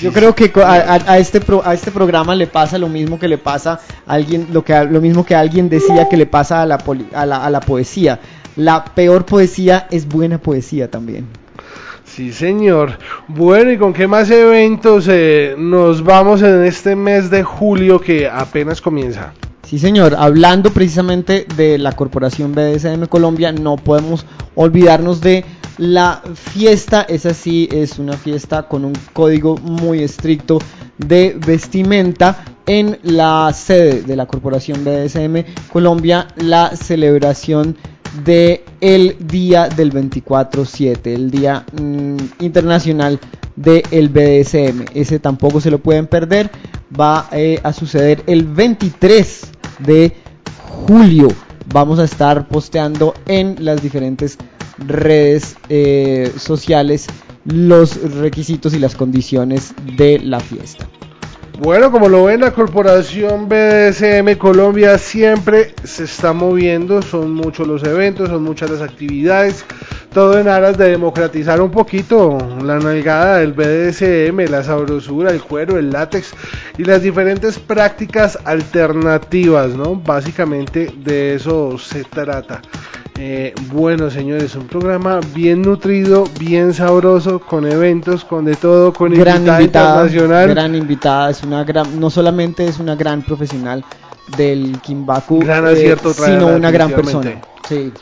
Yo 0.00 0.12
creo 0.12 0.34
que 0.34 0.50
co- 0.52 0.62
a, 0.62 0.74
a- 0.76 1.12
a 1.12 1.18
este 1.18 1.40
pro- 1.40 1.62
a 1.64 1.74
este 1.74 1.90
programa 1.90 2.34
le 2.34 2.46
pasa 2.46 2.78
lo 2.78 2.88
mismo 2.88 3.18
que 3.18 3.26
le 3.28 3.38
pasa 3.38 3.80
a 4.06 4.12
alguien 4.14 4.46
lo 4.52 4.64
que 4.64 4.72
a- 4.72 4.84
lo 4.84 5.00
mismo 5.00 5.26
que 5.26 5.34
alguien 5.34 5.68
decía 5.68 6.08
que 6.08 6.16
le 6.16 6.26
pasa 6.26 6.62
a 6.62 6.66
la, 6.66 6.78
poli- 6.78 7.08
a 7.12 7.26
la 7.26 7.44
a 7.44 7.50
la 7.50 7.60
poesía. 7.60 8.20
La 8.56 8.84
peor 8.84 9.24
poesía 9.26 9.86
es 9.90 10.06
buena 10.08 10.38
poesía 10.38 10.90
también. 10.90 11.26
Sí, 12.04 12.32
señor. 12.32 12.98
Bueno, 13.28 13.70
¿y 13.72 13.78
con 13.78 13.92
qué 13.92 14.06
más 14.06 14.30
eventos 14.30 15.06
eh, 15.08 15.54
nos 15.58 16.02
vamos 16.02 16.42
en 16.42 16.64
este 16.64 16.96
mes 16.96 17.30
de 17.30 17.42
julio 17.42 18.00
que 18.00 18.28
apenas 18.28 18.80
comienza? 18.80 19.32
Sí, 19.70 19.78
señor. 19.78 20.16
Hablando 20.18 20.72
precisamente 20.72 21.46
de 21.56 21.78
la 21.78 21.92
corporación 21.92 22.52
BDSM 22.56 23.06
Colombia, 23.06 23.52
no 23.52 23.76
podemos 23.76 24.26
olvidarnos 24.56 25.20
de 25.20 25.44
la 25.78 26.24
fiesta. 26.34 27.02
Esa 27.02 27.34
sí 27.34 27.68
es 27.70 28.00
una 28.00 28.14
fiesta 28.14 28.64
con 28.64 28.84
un 28.84 28.94
código 29.12 29.56
muy 29.58 30.02
estricto 30.02 30.58
de 30.98 31.38
vestimenta 31.46 32.44
en 32.66 32.98
la 33.04 33.52
sede 33.54 34.02
de 34.02 34.16
la 34.16 34.26
corporación 34.26 34.84
BDSM 34.84 35.44
Colombia, 35.72 36.26
la 36.34 36.74
celebración 36.74 37.76
de 38.24 38.64
el 38.80 39.18
día 39.20 39.68
del 39.68 39.92
24/7, 39.92 41.14
el 41.14 41.30
día 41.30 41.64
internacional 42.40 43.20
del 43.54 44.08
BDSM. 44.08 44.86
Ese 44.94 45.20
tampoco 45.20 45.60
se 45.60 45.70
lo 45.70 45.78
pueden 45.78 46.08
perder. 46.08 46.50
Va 47.00 47.28
eh, 47.30 47.60
a 47.62 47.72
suceder 47.72 48.24
el 48.26 48.46
23 48.46 49.59
de 49.84 50.12
julio. 50.86 51.28
Vamos 51.72 51.98
a 51.98 52.04
estar 52.04 52.48
posteando 52.48 53.14
en 53.26 53.56
las 53.64 53.82
diferentes 53.82 54.38
redes 54.78 55.56
eh, 55.68 56.32
sociales 56.36 57.06
los 57.44 58.00
requisitos 58.14 58.74
y 58.74 58.78
las 58.78 58.94
condiciones 58.94 59.74
de 59.96 60.18
la 60.18 60.40
fiesta. 60.40 60.86
Bueno, 61.58 61.92
como 61.92 62.08
lo 62.08 62.24
ven, 62.24 62.40
la 62.40 62.52
corporación 62.52 63.46
BDSM 63.46 64.38
Colombia 64.38 64.96
siempre 64.96 65.74
se 65.84 66.04
está 66.04 66.32
moviendo, 66.32 67.02
son 67.02 67.34
muchos 67.34 67.68
los 67.68 67.84
eventos, 67.84 68.30
son 68.30 68.42
muchas 68.42 68.70
las 68.70 68.80
actividades, 68.80 69.66
todo 70.12 70.38
en 70.38 70.48
aras 70.48 70.76
de 70.76 70.90
democratizar 70.90 71.60
un 71.60 71.70
poquito 71.70 72.36
la 72.62 72.78
nalgada 72.78 73.38
del 73.38 73.52
BDSM, 73.52 74.50
la 74.50 74.62
sabrosura, 74.62 75.30
el 75.30 75.40
cuero, 75.40 75.78
el 75.78 75.90
látex 75.90 76.32
y 76.78 76.84
las 76.84 77.02
diferentes 77.02 77.58
prácticas 77.58 78.38
alternativas, 78.44 79.70
¿no? 79.70 79.94
Básicamente 79.94 80.92
de 81.04 81.34
eso 81.34 81.78
se 81.78 82.04
trata. 82.04 82.60
Eh, 83.18 83.54
bueno, 83.70 84.10
señores, 84.10 84.54
un 84.56 84.66
programa 84.66 85.20
bien 85.34 85.60
nutrido, 85.60 86.24
bien 86.38 86.72
sabroso, 86.72 87.38
con 87.38 87.70
eventos, 87.70 88.24
con 88.24 88.46
de 88.46 88.56
todo, 88.56 88.92
con 88.92 89.12
gran 89.12 89.46
invitada 89.46 89.62
internacional. 89.62 90.48
gran 90.48 90.74
invitada, 90.74 91.30
es 91.30 91.42
una 91.42 91.62
gran, 91.64 92.00
no 92.00 92.08
solamente 92.08 92.66
es 92.66 92.78
una 92.78 92.96
gran 92.96 93.22
profesional 93.22 93.84
del 94.36 94.80
Kimbaku, 94.80 95.40
Gran 95.40 95.66
eh, 95.66 95.72
acierto 95.72 96.14
sino 96.14 96.46
una 96.46 96.70
gran 96.70 96.92
persona. 96.92 97.42
Sí. 97.68 97.92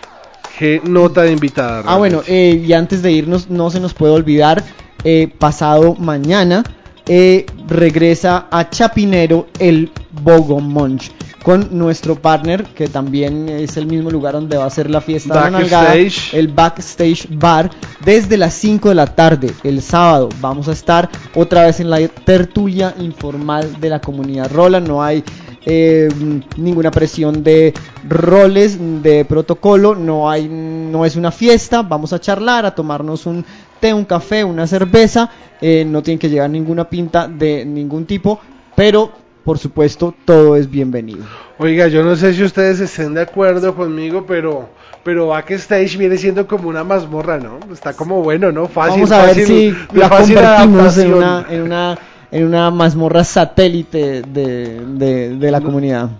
Qué 0.59 0.83
nota 0.85 1.23
de 1.23 1.31
invitada. 1.31 1.85
Ah, 1.87 1.99
bueno, 1.99 2.23
eh, 2.27 2.65
y 2.67 2.73
antes 2.73 3.01
de 3.01 3.13
irnos, 3.13 3.49
no 3.49 3.71
se 3.71 3.79
nos 3.79 3.95
puede 3.95 4.13
olvidar, 4.13 4.65
eh, 5.05 5.33
pasado 5.39 5.95
mañana 5.95 6.65
eh, 7.07 7.47
regresa 7.69 8.49
a 8.51 8.69
Chapinero 8.69 9.47
el 9.61 9.93
Bogomonch 10.23 11.13
con 11.45 11.69
nuestro 11.79 12.17
partner, 12.17 12.65
que 12.65 12.89
también 12.89 13.49
es 13.49 13.77
el 13.77 13.87
mismo 13.87 14.11
lugar 14.11 14.35
donde 14.35 14.57
va 14.57 14.67
a 14.67 14.71
ser 14.71 14.91
la 14.91 15.01
fiesta 15.01 15.45
de 15.45 15.51
nalgada, 15.53 15.95
el 15.95 16.49
Backstage 16.49 17.29
Bar, 17.31 17.71
desde 18.05 18.37
las 18.37 18.53
5 18.55 18.89
de 18.89 18.95
la 18.97 19.07
tarde, 19.07 19.55
el 19.63 19.81
sábado. 19.81 20.29
Vamos 20.41 20.69
a 20.69 20.73
estar 20.73 21.09
otra 21.35 21.67
vez 21.67 21.79
en 21.79 21.89
la 21.89 22.07
tertulia 22.09 22.95
informal 22.99 23.81
de 23.81 23.91
la 23.91 24.01
comunidad 24.01 24.51
Rola, 24.53 24.81
no 24.81 25.03
hay 25.03 25.23
eh, 25.65 26.09
ninguna 26.57 26.91
presión 26.91 27.43
de 27.43 27.75
roles, 28.09 28.79
de 29.03 29.25
protocolo, 29.25 29.95
no 29.95 30.31
hay, 30.31 30.49
no 30.49 31.05
es 31.05 31.17
una 31.17 31.31
fiesta, 31.31 31.83
vamos 31.83 32.13
a 32.13 32.21
charlar, 32.21 32.67
a 32.67 32.75
tomarnos 32.75 33.27
un 33.27 33.45
té, 33.81 33.93
un 33.93 34.05
café, 34.05 34.45
una 34.45 34.67
cerveza, 34.67 35.31
eh, 35.61 35.85
no 35.87 36.03
tienen 36.03 36.19
que 36.19 36.29
llevar 36.29 36.51
ninguna 36.51 36.89
pinta 36.89 37.29
de 37.29 37.65
ningún 37.65 38.07
tipo, 38.07 38.41
pero 38.75 39.11
por 39.45 39.59
supuesto 39.59 40.15
todo 40.25 40.57
es 40.57 40.71
bienvenido. 40.71 41.25
Oiga, 41.59 41.89
yo 41.89 42.03
no 42.05 42.17
sé 42.17 42.35
si 42.35 42.43
ustedes 42.45 42.81
estén 42.81 43.15
de 43.15 43.23
acuerdo 43.23 43.75
conmigo, 43.75 44.25
pero 44.27 44.69
pero 45.03 45.29
Backstage 45.29 45.97
viene 45.97 46.19
siendo 46.19 46.47
como 46.47 46.69
una 46.69 46.85
mazmorra, 46.85 47.39
¿no? 47.39 47.61
Está 47.73 47.95
como 47.95 48.23
bueno, 48.23 48.53
¿no? 48.53 48.69
Fácil, 48.69 49.05
Vamos 49.05 49.13
a 49.13 49.23
ver 49.23 49.29
fácil, 49.37 49.47
si 49.47 49.97
la 49.99 50.09
fácil 50.09 50.35
convertimos 50.35 50.99
en 50.99 51.15
adaptación. 51.15 51.15
una, 51.15 51.47
en 51.49 51.63
una 51.63 51.99
en 52.31 52.45
una 52.45 52.71
mazmorra 52.71 53.25
satélite 53.25 54.23
de, 54.23 54.81
de- 54.87 55.37
de 55.37 55.51
la 55.51 55.61
comunidad. 55.61 56.11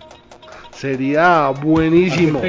Sería 0.75 1.49
buenísimo. 1.49 2.41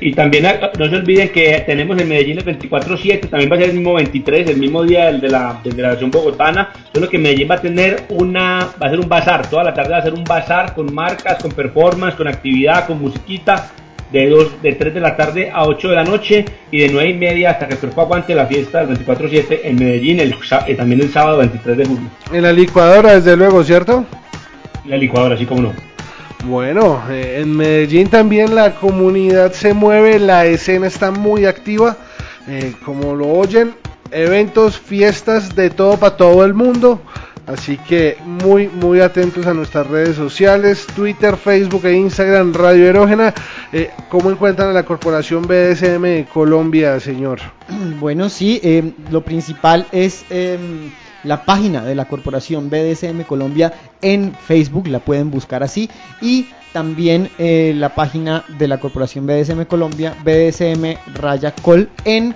Y 0.00 0.12
también 0.12 0.46
ah, 0.46 0.70
no 0.78 0.88
se 0.88 0.94
olviden 0.94 1.30
que 1.30 1.64
tenemos 1.66 1.98
en 2.00 2.08
Medellín 2.08 2.38
el 2.38 2.44
24-7, 2.44 3.28
también 3.30 3.50
va 3.50 3.56
a 3.56 3.58
ser 3.58 3.70
el 3.70 3.74
mismo 3.76 3.94
23, 3.94 4.48
el 4.50 4.56
mismo 4.58 4.84
día 4.84 5.06
del 5.06 5.20
de 5.20 5.28
la, 5.28 5.60
de 5.64 5.82
la 5.82 5.88
versión 5.88 6.12
bogotana, 6.12 6.68
solo 6.94 7.08
que 7.08 7.18
Medellín 7.18 7.48
va 7.50 7.56
a 7.56 7.60
tener 7.60 8.04
una, 8.10 8.68
va 8.80 8.86
a 8.86 8.90
ser 8.90 9.00
un 9.00 9.08
bazar, 9.08 9.50
toda 9.50 9.64
la 9.64 9.74
tarde 9.74 9.90
va 9.90 9.96
a 9.98 10.02
ser 10.02 10.14
un 10.14 10.22
bazar 10.22 10.72
con 10.74 10.94
marcas, 10.94 11.42
con 11.42 11.50
performance, 11.50 12.14
con 12.14 12.28
actividad, 12.28 12.86
con 12.86 13.00
musiquita, 13.00 13.72
de, 14.12 14.28
dos, 14.28 14.62
de 14.62 14.72
3 14.72 14.94
de 14.94 15.00
la 15.00 15.16
tarde 15.16 15.50
a 15.52 15.64
8 15.64 15.88
de 15.88 15.94
la 15.94 16.04
noche 16.04 16.44
y 16.70 16.80
de 16.80 16.88
9 16.88 17.10
y 17.10 17.14
media 17.14 17.50
hasta 17.50 17.68
que 17.68 17.74
el 17.74 17.80
cuerpo 17.80 18.02
aguante 18.02 18.34
la 18.34 18.46
fiesta 18.46 18.84
del 18.84 18.98
24-7 19.04 19.60
en 19.64 19.76
Medellín, 19.76 20.20
el, 20.20 20.34
eh, 20.66 20.74
también 20.74 21.00
el 21.00 21.12
sábado 21.12 21.38
23 21.38 21.76
de 21.76 21.86
julio. 21.86 22.10
En 22.32 22.42
la 22.42 22.52
licuadora, 22.52 23.14
desde 23.14 23.36
luego, 23.36 23.62
¿cierto? 23.64 24.04
La 24.86 24.96
licuadora, 24.96 25.34
así 25.34 25.46
como 25.46 25.62
no. 25.62 25.72
Bueno, 26.44 27.02
eh, 27.10 27.40
en 27.42 27.56
Medellín 27.56 28.08
también 28.08 28.54
la 28.54 28.74
comunidad 28.76 29.52
se 29.52 29.74
mueve, 29.74 30.18
la 30.18 30.46
escena 30.46 30.86
está 30.86 31.10
muy 31.10 31.46
activa, 31.46 31.96
eh, 32.46 32.74
como 32.84 33.14
lo 33.14 33.28
oyen, 33.28 33.74
eventos, 34.12 34.78
fiestas 34.78 35.54
de 35.54 35.70
todo 35.70 35.96
para 35.96 36.16
todo 36.16 36.44
el 36.44 36.54
mundo. 36.54 37.02
Así 37.48 37.78
que 37.78 38.18
muy, 38.24 38.68
muy 38.68 39.00
atentos 39.00 39.46
a 39.46 39.54
nuestras 39.54 39.86
redes 39.86 40.16
sociales, 40.16 40.86
Twitter, 40.94 41.36
Facebook 41.36 41.86
e 41.86 41.94
Instagram, 41.94 42.52
Radio 42.52 42.86
Erógena. 42.86 43.32
Eh, 43.72 43.90
¿Cómo 44.10 44.30
encuentran 44.30 44.68
a 44.68 44.72
la 44.72 44.82
corporación 44.82 45.46
BDSM 45.46 46.24
Colombia, 46.32 47.00
señor? 47.00 47.40
Bueno, 47.98 48.28
sí, 48.28 48.60
eh, 48.62 48.92
lo 49.10 49.22
principal 49.22 49.86
es 49.92 50.24
em, 50.30 50.90
la 51.24 51.44
página 51.44 51.84
de 51.84 51.94
la 51.94 52.04
corporación 52.06 52.68
BDSM 52.70 53.22
Colombia 53.22 53.72
en 54.02 54.34
Facebook, 54.34 54.86
la 54.86 55.00
pueden 55.00 55.30
buscar 55.30 55.62
así. 55.62 55.88
Y 56.20 56.48
también 56.72 57.30
eh, 57.38 57.72
la 57.74 57.94
página 57.94 58.44
de 58.58 58.68
la 58.68 58.78
corporación 58.78 59.26
BDSM 59.26 59.64
Colombia, 59.64 60.14
BDSM 60.22 61.14
Raya 61.14 61.54
Col, 61.62 61.88
en 62.04 62.34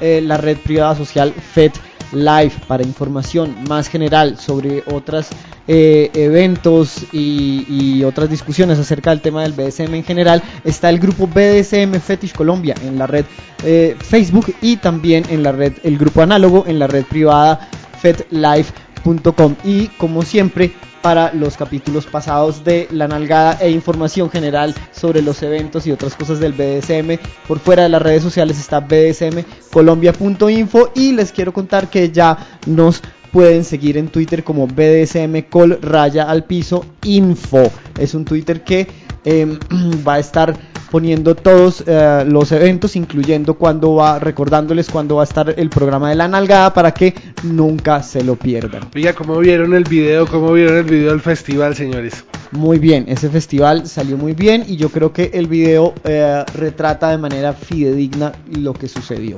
eh, 0.00 0.20
la 0.22 0.36
red 0.36 0.58
privada 0.58 0.94
social 0.94 1.32
FED 1.32 1.72
Live 2.12 2.52
para 2.66 2.82
información 2.82 3.54
más 3.68 3.88
general 3.88 4.38
sobre 4.38 4.82
otros 4.86 5.28
eh, 5.68 6.10
eventos 6.14 7.04
y, 7.12 8.02
otras 8.02 8.28
discusiones 8.28 8.78
acerca 8.78 9.10
del 9.10 9.20
tema 9.20 9.42
del 9.42 9.52
BDSM 9.52 9.94
en 9.94 10.04
general, 10.04 10.42
está 10.64 10.88
el 10.90 10.98
grupo 10.98 11.26
BDSM 11.26 12.00
Fetish 12.00 12.32
Colombia 12.32 12.74
en 12.82 12.98
la 12.98 13.06
red 13.06 13.24
eh, 13.62 13.96
Facebook 14.00 14.54
y 14.62 14.78
también 14.78 15.24
en 15.28 15.42
la 15.42 15.52
red, 15.52 15.74
el 15.84 15.98
grupo 15.98 16.22
análogo 16.22 16.64
en 16.66 16.78
la 16.78 16.86
red 16.86 17.04
privada 17.04 17.68
FedLive.com. 18.00 19.56
Y 19.64 19.88
como 19.88 20.22
siempre, 20.22 20.72
para 21.02 21.32
los 21.32 21.56
capítulos 21.56 22.06
pasados 22.06 22.64
de 22.64 22.88
La 22.90 23.08
Nalgada 23.08 23.58
e 23.60 23.70
información 23.70 24.30
general 24.30 24.74
sobre 24.92 25.22
los 25.22 25.42
eventos 25.42 25.86
y 25.86 25.92
otras 25.92 26.14
cosas 26.14 26.40
del 26.40 26.52
BDSM. 26.52 27.18
Por 27.46 27.58
fuera 27.58 27.84
de 27.84 27.88
las 27.88 28.02
redes 28.02 28.22
sociales 28.22 28.58
está 28.58 28.80
bdsmcolombia.info 28.80 30.90
y 30.94 31.12
les 31.12 31.32
quiero 31.32 31.52
contar 31.52 31.88
que 31.88 32.10
ya 32.10 32.36
nos 32.66 33.02
pueden 33.32 33.64
seguir 33.64 33.96
en 33.96 34.08
Twitter 34.08 34.44
como 34.44 34.66
BDSM 34.66 35.42
Col 35.48 35.78
raya 35.80 36.24
al 36.24 36.44
piso 36.44 36.84
info. 37.04 37.70
Es 37.98 38.14
un 38.14 38.24
Twitter 38.24 38.64
que 38.64 38.88
eh, 39.24 39.58
va 40.06 40.14
a 40.14 40.18
estar 40.18 40.56
poniendo 40.90 41.34
todos 41.34 41.84
eh, 41.86 42.24
los 42.26 42.50
eventos, 42.52 42.96
incluyendo 42.96 43.54
cuando 43.54 43.94
va, 43.94 44.18
recordándoles 44.18 44.90
cuando 44.90 45.16
va 45.16 45.22
a 45.22 45.24
estar 45.24 45.54
el 45.56 45.70
programa 45.70 46.10
de 46.10 46.16
la 46.16 46.28
nalgada 46.28 46.74
para 46.74 46.92
que 46.92 47.14
nunca 47.44 48.02
se 48.02 48.24
lo 48.24 48.36
pierdan. 48.36 48.82
Oiga, 48.94 49.12
¿cómo 49.14 49.38
vieron 49.38 49.74
el 49.74 49.84
video? 49.84 50.26
¿Cómo 50.26 50.52
vieron 50.52 50.78
el 50.78 50.84
video 50.84 51.10
del 51.10 51.20
festival, 51.20 51.76
señores? 51.76 52.24
Muy 52.50 52.80
bien, 52.80 53.04
ese 53.08 53.30
festival 53.30 53.86
salió 53.86 54.16
muy 54.16 54.32
bien 54.32 54.64
y 54.66 54.76
yo 54.76 54.88
creo 54.88 55.12
que 55.12 55.30
el 55.32 55.46
video 55.46 55.94
eh, 56.04 56.44
retrata 56.54 57.10
de 57.10 57.18
manera 57.18 57.52
fidedigna 57.52 58.32
lo 58.58 58.72
que 58.72 58.88
sucedió. 58.88 59.36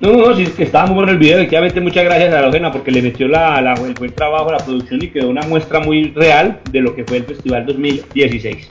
No, 0.00 0.12
no, 0.12 0.34
sí, 0.34 0.42
es 0.42 0.50
que 0.50 0.64
estaba 0.64 0.86
muy 0.86 0.96
bueno 0.96 1.12
el 1.12 1.18
video. 1.18 1.38
Efectivamente, 1.38 1.80
muchas 1.80 2.04
gracias 2.04 2.34
a 2.34 2.42
Logena 2.42 2.72
porque 2.72 2.90
le 2.90 3.00
metió 3.00 3.28
la, 3.28 3.60
la, 3.60 3.74
el 3.74 3.94
buen 3.94 4.12
trabajo 4.12 4.48
a 4.48 4.52
la 4.54 4.58
producción 4.58 5.02
y 5.02 5.08
quedó 5.08 5.28
una 5.28 5.42
muestra 5.42 5.78
muy 5.80 6.10
real 6.10 6.60
de 6.70 6.80
lo 6.80 6.94
que 6.94 7.04
fue 7.04 7.18
el 7.18 7.24
Festival 7.24 7.64
2016. 7.64 8.68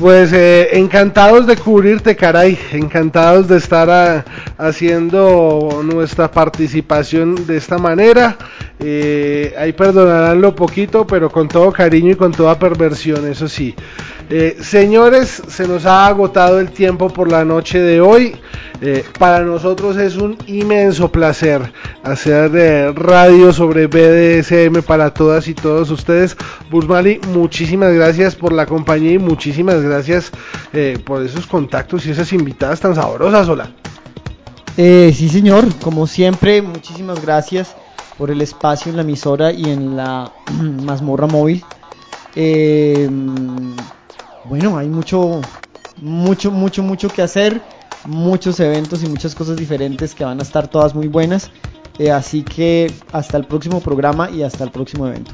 Pues 0.00 0.32
eh, 0.32 0.78
encantados 0.78 1.46
de 1.46 1.58
cubrirte, 1.58 2.16
caray, 2.16 2.58
encantados 2.72 3.46
de 3.48 3.58
estar 3.58 3.90
a, 3.90 4.24
haciendo 4.56 5.82
nuestra 5.84 6.30
participación 6.30 7.46
de 7.46 7.58
esta 7.58 7.76
manera. 7.76 8.38
Eh, 8.78 9.54
ahí 9.58 9.74
perdonarán 9.74 10.40
lo 10.40 10.56
poquito, 10.56 11.06
pero 11.06 11.28
con 11.28 11.48
todo 11.48 11.70
cariño 11.70 12.12
y 12.12 12.16
con 12.16 12.32
toda 12.32 12.58
perversión, 12.58 13.28
eso 13.30 13.46
sí. 13.46 13.74
Eh, 14.32 14.58
señores, 14.60 15.42
se 15.48 15.66
nos 15.66 15.86
ha 15.86 16.06
agotado 16.06 16.60
el 16.60 16.70
tiempo 16.70 17.08
por 17.08 17.28
la 17.28 17.44
noche 17.44 17.80
de 17.80 18.00
hoy. 18.00 18.36
Eh, 18.80 19.04
para 19.18 19.40
nosotros 19.40 19.96
es 19.96 20.16
un 20.16 20.38
inmenso 20.46 21.10
placer 21.12 21.70
hacer 22.02 22.50
eh, 22.54 22.92
radio 22.92 23.52
sobre 23.52 23.88
BDSM 23.88 24.82
para 24.82 25.12
todas 25.12 25.48
y 25.48 25.54
todos 25.54 25.90
ustedes. 25.90 26.36
Busmali, 26.70 27.20
muchísimas 27.32 27.92
gracias 27.92 28.36
por 28.36 28.52
la 28.52 28.66
compañía 28.66 29.12
y 29.12 29.18
muchísimas 29.18 29.82
gracias 29.82 30.30
eh, 30.72 30.96
por 31.04 31.22
esos 31.22 31.46
contactos 31.46 32.06
y 32.06 32.12
esas 32.12 32.32
invitadas 32.32 32.78
tan 32.78 32.94
sabrosas, 32.94 33.48
hola. 33.48 33.68
sí, 34.76 35.28
señor, 35.28 35.66
como 35.82 36.06
siempre, 36.06 36.62
muchísimas 36.62 37.20
gracias 37.20 37.74
por 38.16 38.30
el 38.30 38.40
espacio 38.40 38.90
en 38.90 38.96
la 38.96 39.02
emisora 39.02 39.52
y 39.52 39.64
en 39.64 39.96
la 39.96 40.32
mazmorra 40.84 41.26
móvil. 41.26 41.64
Bueno, 44.50 44.76
hay 44.76 44.88
mucho, 44.88 45.40
mucho, 46.02 46.50
mucho, 46.50 46.82
mucho 46.82 47.08
que 47.08 47.22
hacer 47.22 47.62
muchos 48.04 48.58
eventos 48.58 49.04
y 49.04 49.06
muchas 49.06 49.32
cosas 49.32 49.56
diferentes 49.56 50.12
que 50.12 50.24
van 50.24 50.40
a 50.40 50.42
estar 50.42 50.66
todas 50.66 50.92
muy 50.92 51.06
buenas. 51.06 51.52
Eh, 52.00 52.10
así 52.10 52.42
que 52.42 52.90
hasta 53.12 53.36
el 53.36 53.44
próximo 53.44 53.80
programa 53.80 54.28
y 54.28 54.42
hasta 54.42 54.64
el 54.64 54.72
próximo 54.72 55.06
evento. 55.06 55.30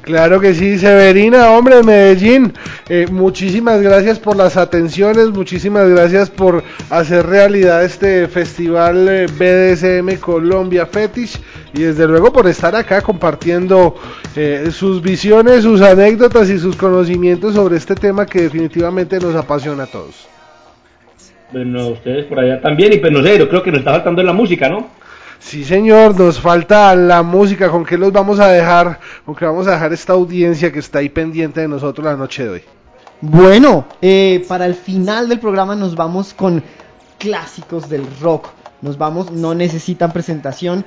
Claro 0.00 0.40
que 0.40 0.54
sí, 0.54 0.78
Severina, 0.78 1.50
hombre 1.50 1.76
de 1.76 1.82
Medellín, 1.82 2.54
eh, 2.88 3.06
muchísimas 3.10 3.82
gracias 3.82 4.18
por 4.18 4.36
las 4.36 4.56
atenciones, 4.56 5.28
muchísimas 5.28 5.86
gracias 5.86 6.30
por 6.30 6.64
hacer 6.88 7.26
realidad 7.26 7.84
este 7.84 8.26
festival 8.28 9.06
eh, 9.10 9.26
BDSM 9.26 10.18
Colombia 10.18 10.86
Fetish 10.86 11.38
y 11.74 11.82
desde 11.82 12.06
luego 12.06 12.32
por 12.32 12.46
estar 12.46 12.74
acá 12.74 13.00
compartiendo 13.02 13.94
eh, 14.36 14.70
sus 14.72 15.02
visiones, 15.02 15.62
sus 15.62 15.80
anécdotas 15.80 16.48
y 16.50 16.58
sus 16.58 16.76
conocimientos 16.76 17.54
sobre 17.54 17.76
este 17.76 17.94
tema 17.94 18.26
que 18.26 18.42
definitivamente 18.42 19.18
nos 19.18 19.34
apasiona 19.34 19.84
a 19.84 19.86
todos. 19.86 20.26
Bueno, 21.52 21.88
ustedes 21.88 22.26
por 22.26 22.40
allá 22.40 22.60
también, 22.60 22.92
y 22.92 22.98
pues 22.98 23.12
no 23.12 23.22
sé, 23.22 23.38
yo 23.38 23.48
creo 23.48 23.62
que 23.62 23.70
nos 23.70 23.80
está 23.80 23.92
faltando 23.92 24.22
la 24.22 24.32
música, 24.32 24.68
¿no? 24.68 24.88
Sí, 25.38 25.64
señor, 25.64 26.18
nos 26.18 26.40
falta 26.40 26.94
la 26.94 27.22
música. 27.22 27.70
¿Con 27.70 27.84
qué 27.84 27.96
los 27.96 28.12
vamos 28.12 28.40
a 28.40 28.48
dejar? 28.48 28.98
¿Con 29.24 29.34
qué 29.34 29.46
vamos 29.46 29.66
a 29.66 29.72
dejar 29.72 29.92
esta 29.92 30.12
audiencia 30.12 30.72
que 30.72 30.80
está 30.80 30.98
ahí 30.98 31.08
pendiente 31.08 31.60
de 31.60 31.68
nosotros 31.68 32.04
la 32.04 32.16
noche 32.16 32.44
de 32.44 32.50
hoy? 32.50 32.62
Bueno, 33.20 33.86
eh, 34.02 34.44
para 34.48 34.66
el 34.66 34.74
final 34.74 35.28
del 35.28 35.38
programa 35.38 35.74
nos 35.74 35.94
vamos 35.94 36.34
con 36.34 36.62
clásicos 37.18 37.88
del 37.88 38.04
rock. 38.20 38.48
Nos 38.80 38.96
vamos, 38.96 39.32
no 39.32 39.54
necesitan 39.54 40.12
presentación. 40.12 40.84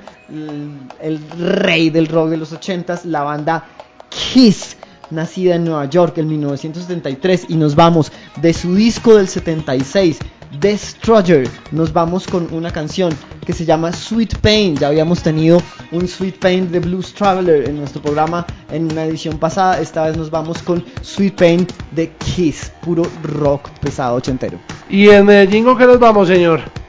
El, 1.00 1.20
rey 1.38 1.90
del 1.90 2.06
rock 2.06 2.30
de 2.30 2.36
los 2.36 2.52
ochentas, 2.52 3.04
la 3.04 3.22
banda 3.22 3.66
Kiss 4.08 4.76
nacida 5.10 5.56
en 5.56 5.64
Nueva 5.64 5.84
York 5.86 6.16
en 6.18 6.28
1973 6.28 7.46
y 7.48 7.56
nos 7.56 7.74
vamos 7.74 8.10
de 8.40 8.54
su 8.54 8.74
disco 8.74 9.16
del 9.16 9.28
76 9.28 10.18
Destroyer. 10.60 11.48
Nos 11.70 11.92
vamos 11.92 12.26
con 12.26 12.52
una 12.52 12.70
canción 12.70 13.12
que 13.44 13.52
se 13.52 13.64
llama 13.64 13.92
Sweet 13.92 14.38
Pain. 14.38 14.76
Ya 14.76 14.88
habíamos 14.88 15.22
tenido 15.22 15.62
un 15.90 16.06
Sweet 16.06 16.38
Pain 16.38 16.70
de 16.70 16.80
Blues 16.80 17.14
Traveler 17.14 17.68
en 17.68 17.78
nuestro 17.78 18.02
programa 18.02 18.46
en 18.70 18.90
una 18.90 19.04
edición 19.04 19.38
pasada. 19.38 19.80
Esta 19.80 20.04
vez 20.06 20.16
nos 20.16 20.30
vamos 20.30 20.62
con 20.62 20.84
Sweet 21.02 21.34
Pain 21.34 21.66
de 21.92 22.10
Kiss, 22.12 22.72
puro 22.82 23.02
rock 23.22 23.68
pesado 23.80 24.16
ochentero. 24.16 24.58
¿Y 24.88 25.08
en 25.08 25.26
Medellín 25.26 25.64
con 25.64 25.76
qué 25.76 25.86
nos 25.86 25.98
vamos, 25.98 26.28
señor? 26.28 26.81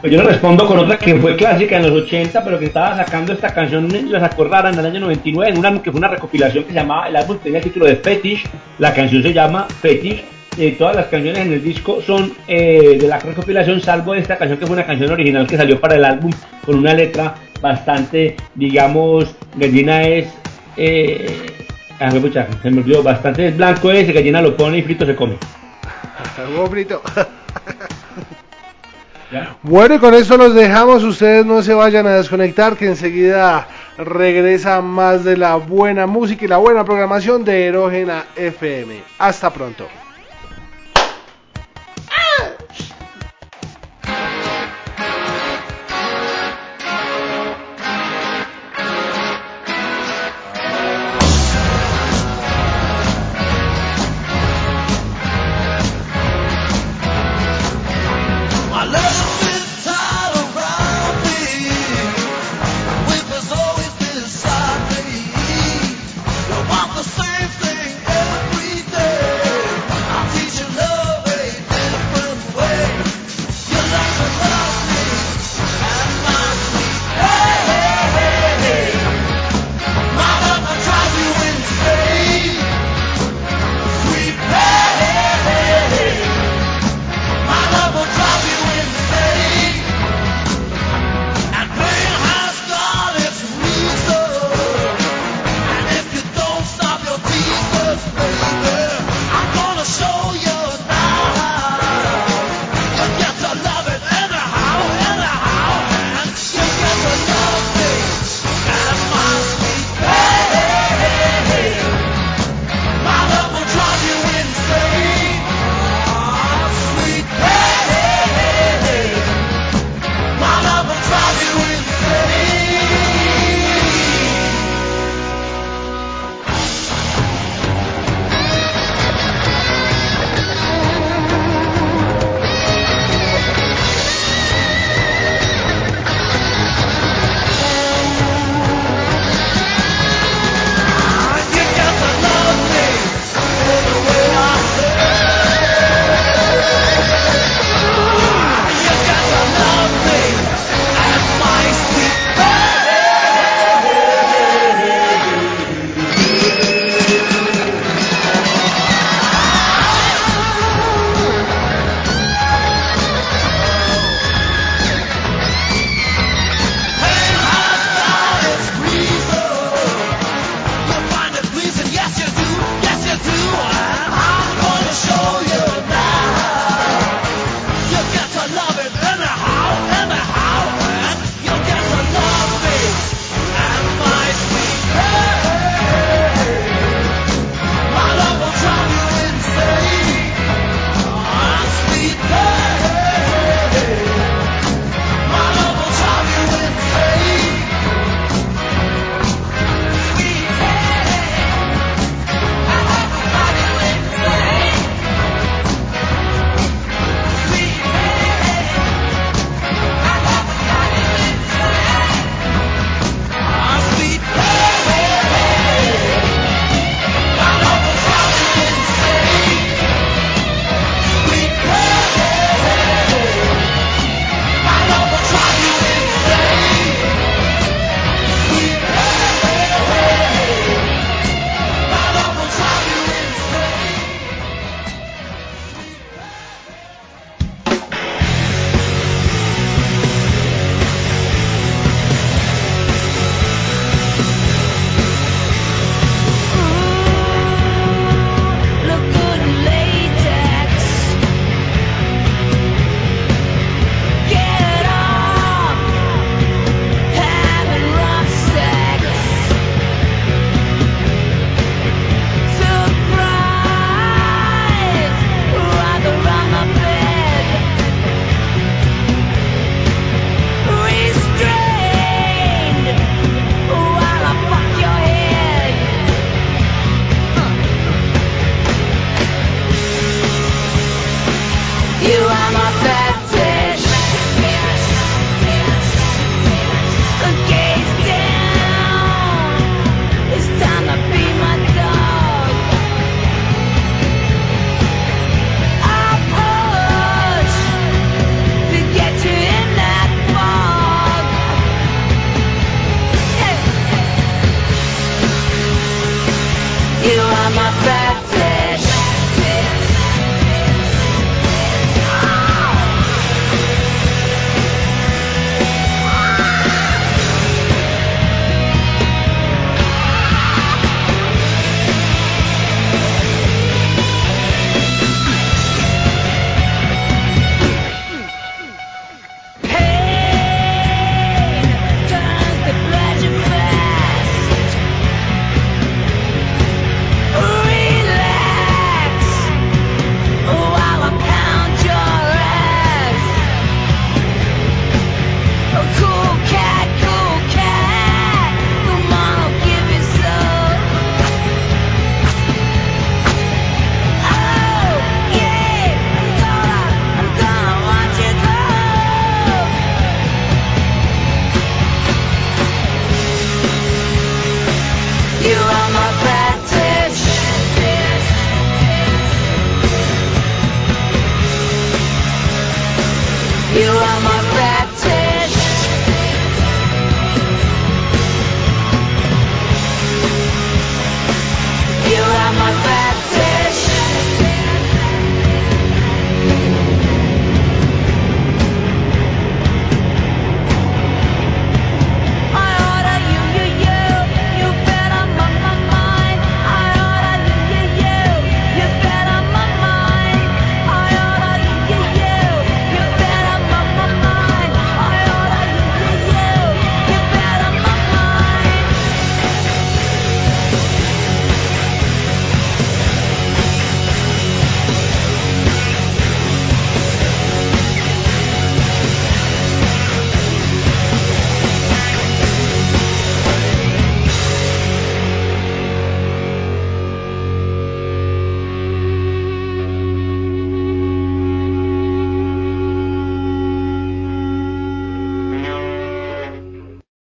Pues 0.00 0.12
yo 0.12 0.22
le 0.22 0.28
respondo 0.28 0.64
con 0.64 0.78
otra 0.78 0.96
que 0.96 1.16
fue 1.16 1.34
clásica 1.34 1.76
en 1.76 1.82
los 1.82 2.04
80, 2.04 2.44
pero 2.44 2.58
que 2.58 2.66
estaba 2.66 2.96
sacando 2.96 3.32
esta 3.32 3.52
canción, 3.52 3.88
la 4.08 4.20
sacó 4.20 4.44
rara 4.44 4.70
en 4.70 4.78
el 4.78 4.86
año 4.86 5.00
99, 5.00 5.50
en 5.50 5.58
una 5.58 5.82
que 5.82 5.90
fue 5.90 5.98
una 5.98 6.06
recopilación 6.06 6.62
que 6.62 6.70
se 6.70 6.76
llamaba, 6.76 7.08
el 7.08 7.16
álbum 7.16 7.36
tenía 7.38 7.58
el 7.58 7.64
título 7.64 7.86
de 7.86 7.96
Fetish, 7.96 8.44
la 8.78 8.94
canción 8.94 9.24
se 9.24 9.32
llama 9.32 9.66
Fetish, 9.80 10.22
eh, 10.56 10.76
todas 10.78 10.94
las 10.94 11.06
canciones 11.06 11.44
en 11.44 11.52
el 11.52 11.64
disco 11.64 12.00
son 12.00 12.32
eh, 12.46 12.96
de 13.00 13.08
la 13.08 13.18
recopilación, 13.18 13.80
salvo 13.80 14.14
esta 14.14 14.38
canción 14.38 14.60
que 14.60 14.66
fue 14.66 14.74
una 14.76 14.86
canción 14.86 15.10
original 15.10 15.48
que 15.48 15.56
salió 15.56 15.80
para 15.80 15.96
el 15.96 16.04
álbum 16.04 16.32
con 16.64 16.78
una 16.78 16.94
letra 16.94 17.34
bastante, 17.60 18.36
digamos, 18.54 19.34
gallina 19.56 20.02
es... 20.02 20.28
Eh, 20.76 21.26
ah, 21.98 22.12
se 22.12 22.70
me 22.70 22.82
olvidó, 22.82 23.02
bastante 23.02 23.50
blanco 23.50 23.90
es, 23.90 24.14
gallina 24.14 24.40
lo 24.40 24.56
pone 24.56 24.78
y 24.78 24.82
frito 24.82 25.04
se 25.04 25.16
come. 25.16 25.36
frito. 26.70 27.02
Bueno, 29.62 29.96
y 29.96 29.98
con 29.98 30.14
eso 30.14 30.36
los 30.36 30.54
dejamos. 30.54 31.04
Ustedes 31.04 31.44
no 31.44 31.62
se 31.62 31.74
vayan 31.74 32.06
a 32.06 32.14
desconectar, 32.16 32.76
que 32.76 32.86
enseguida 32.86 33.68
regresa 33.98 34.80
más 34.80 35.24
de 35.24 35.36
la 35.36 35.56
buena 35.56 36.06
música 36.06 36.44
y 36.44 36.48
la 36.48 36.56
buena 36.56 36.84
programación 36.84 37.44
de 37.44 37.66
Erógena 37.66 38.24
FM. 38.36 39.02
Hasta 39.18 39.50
pronto. 39.52 39.86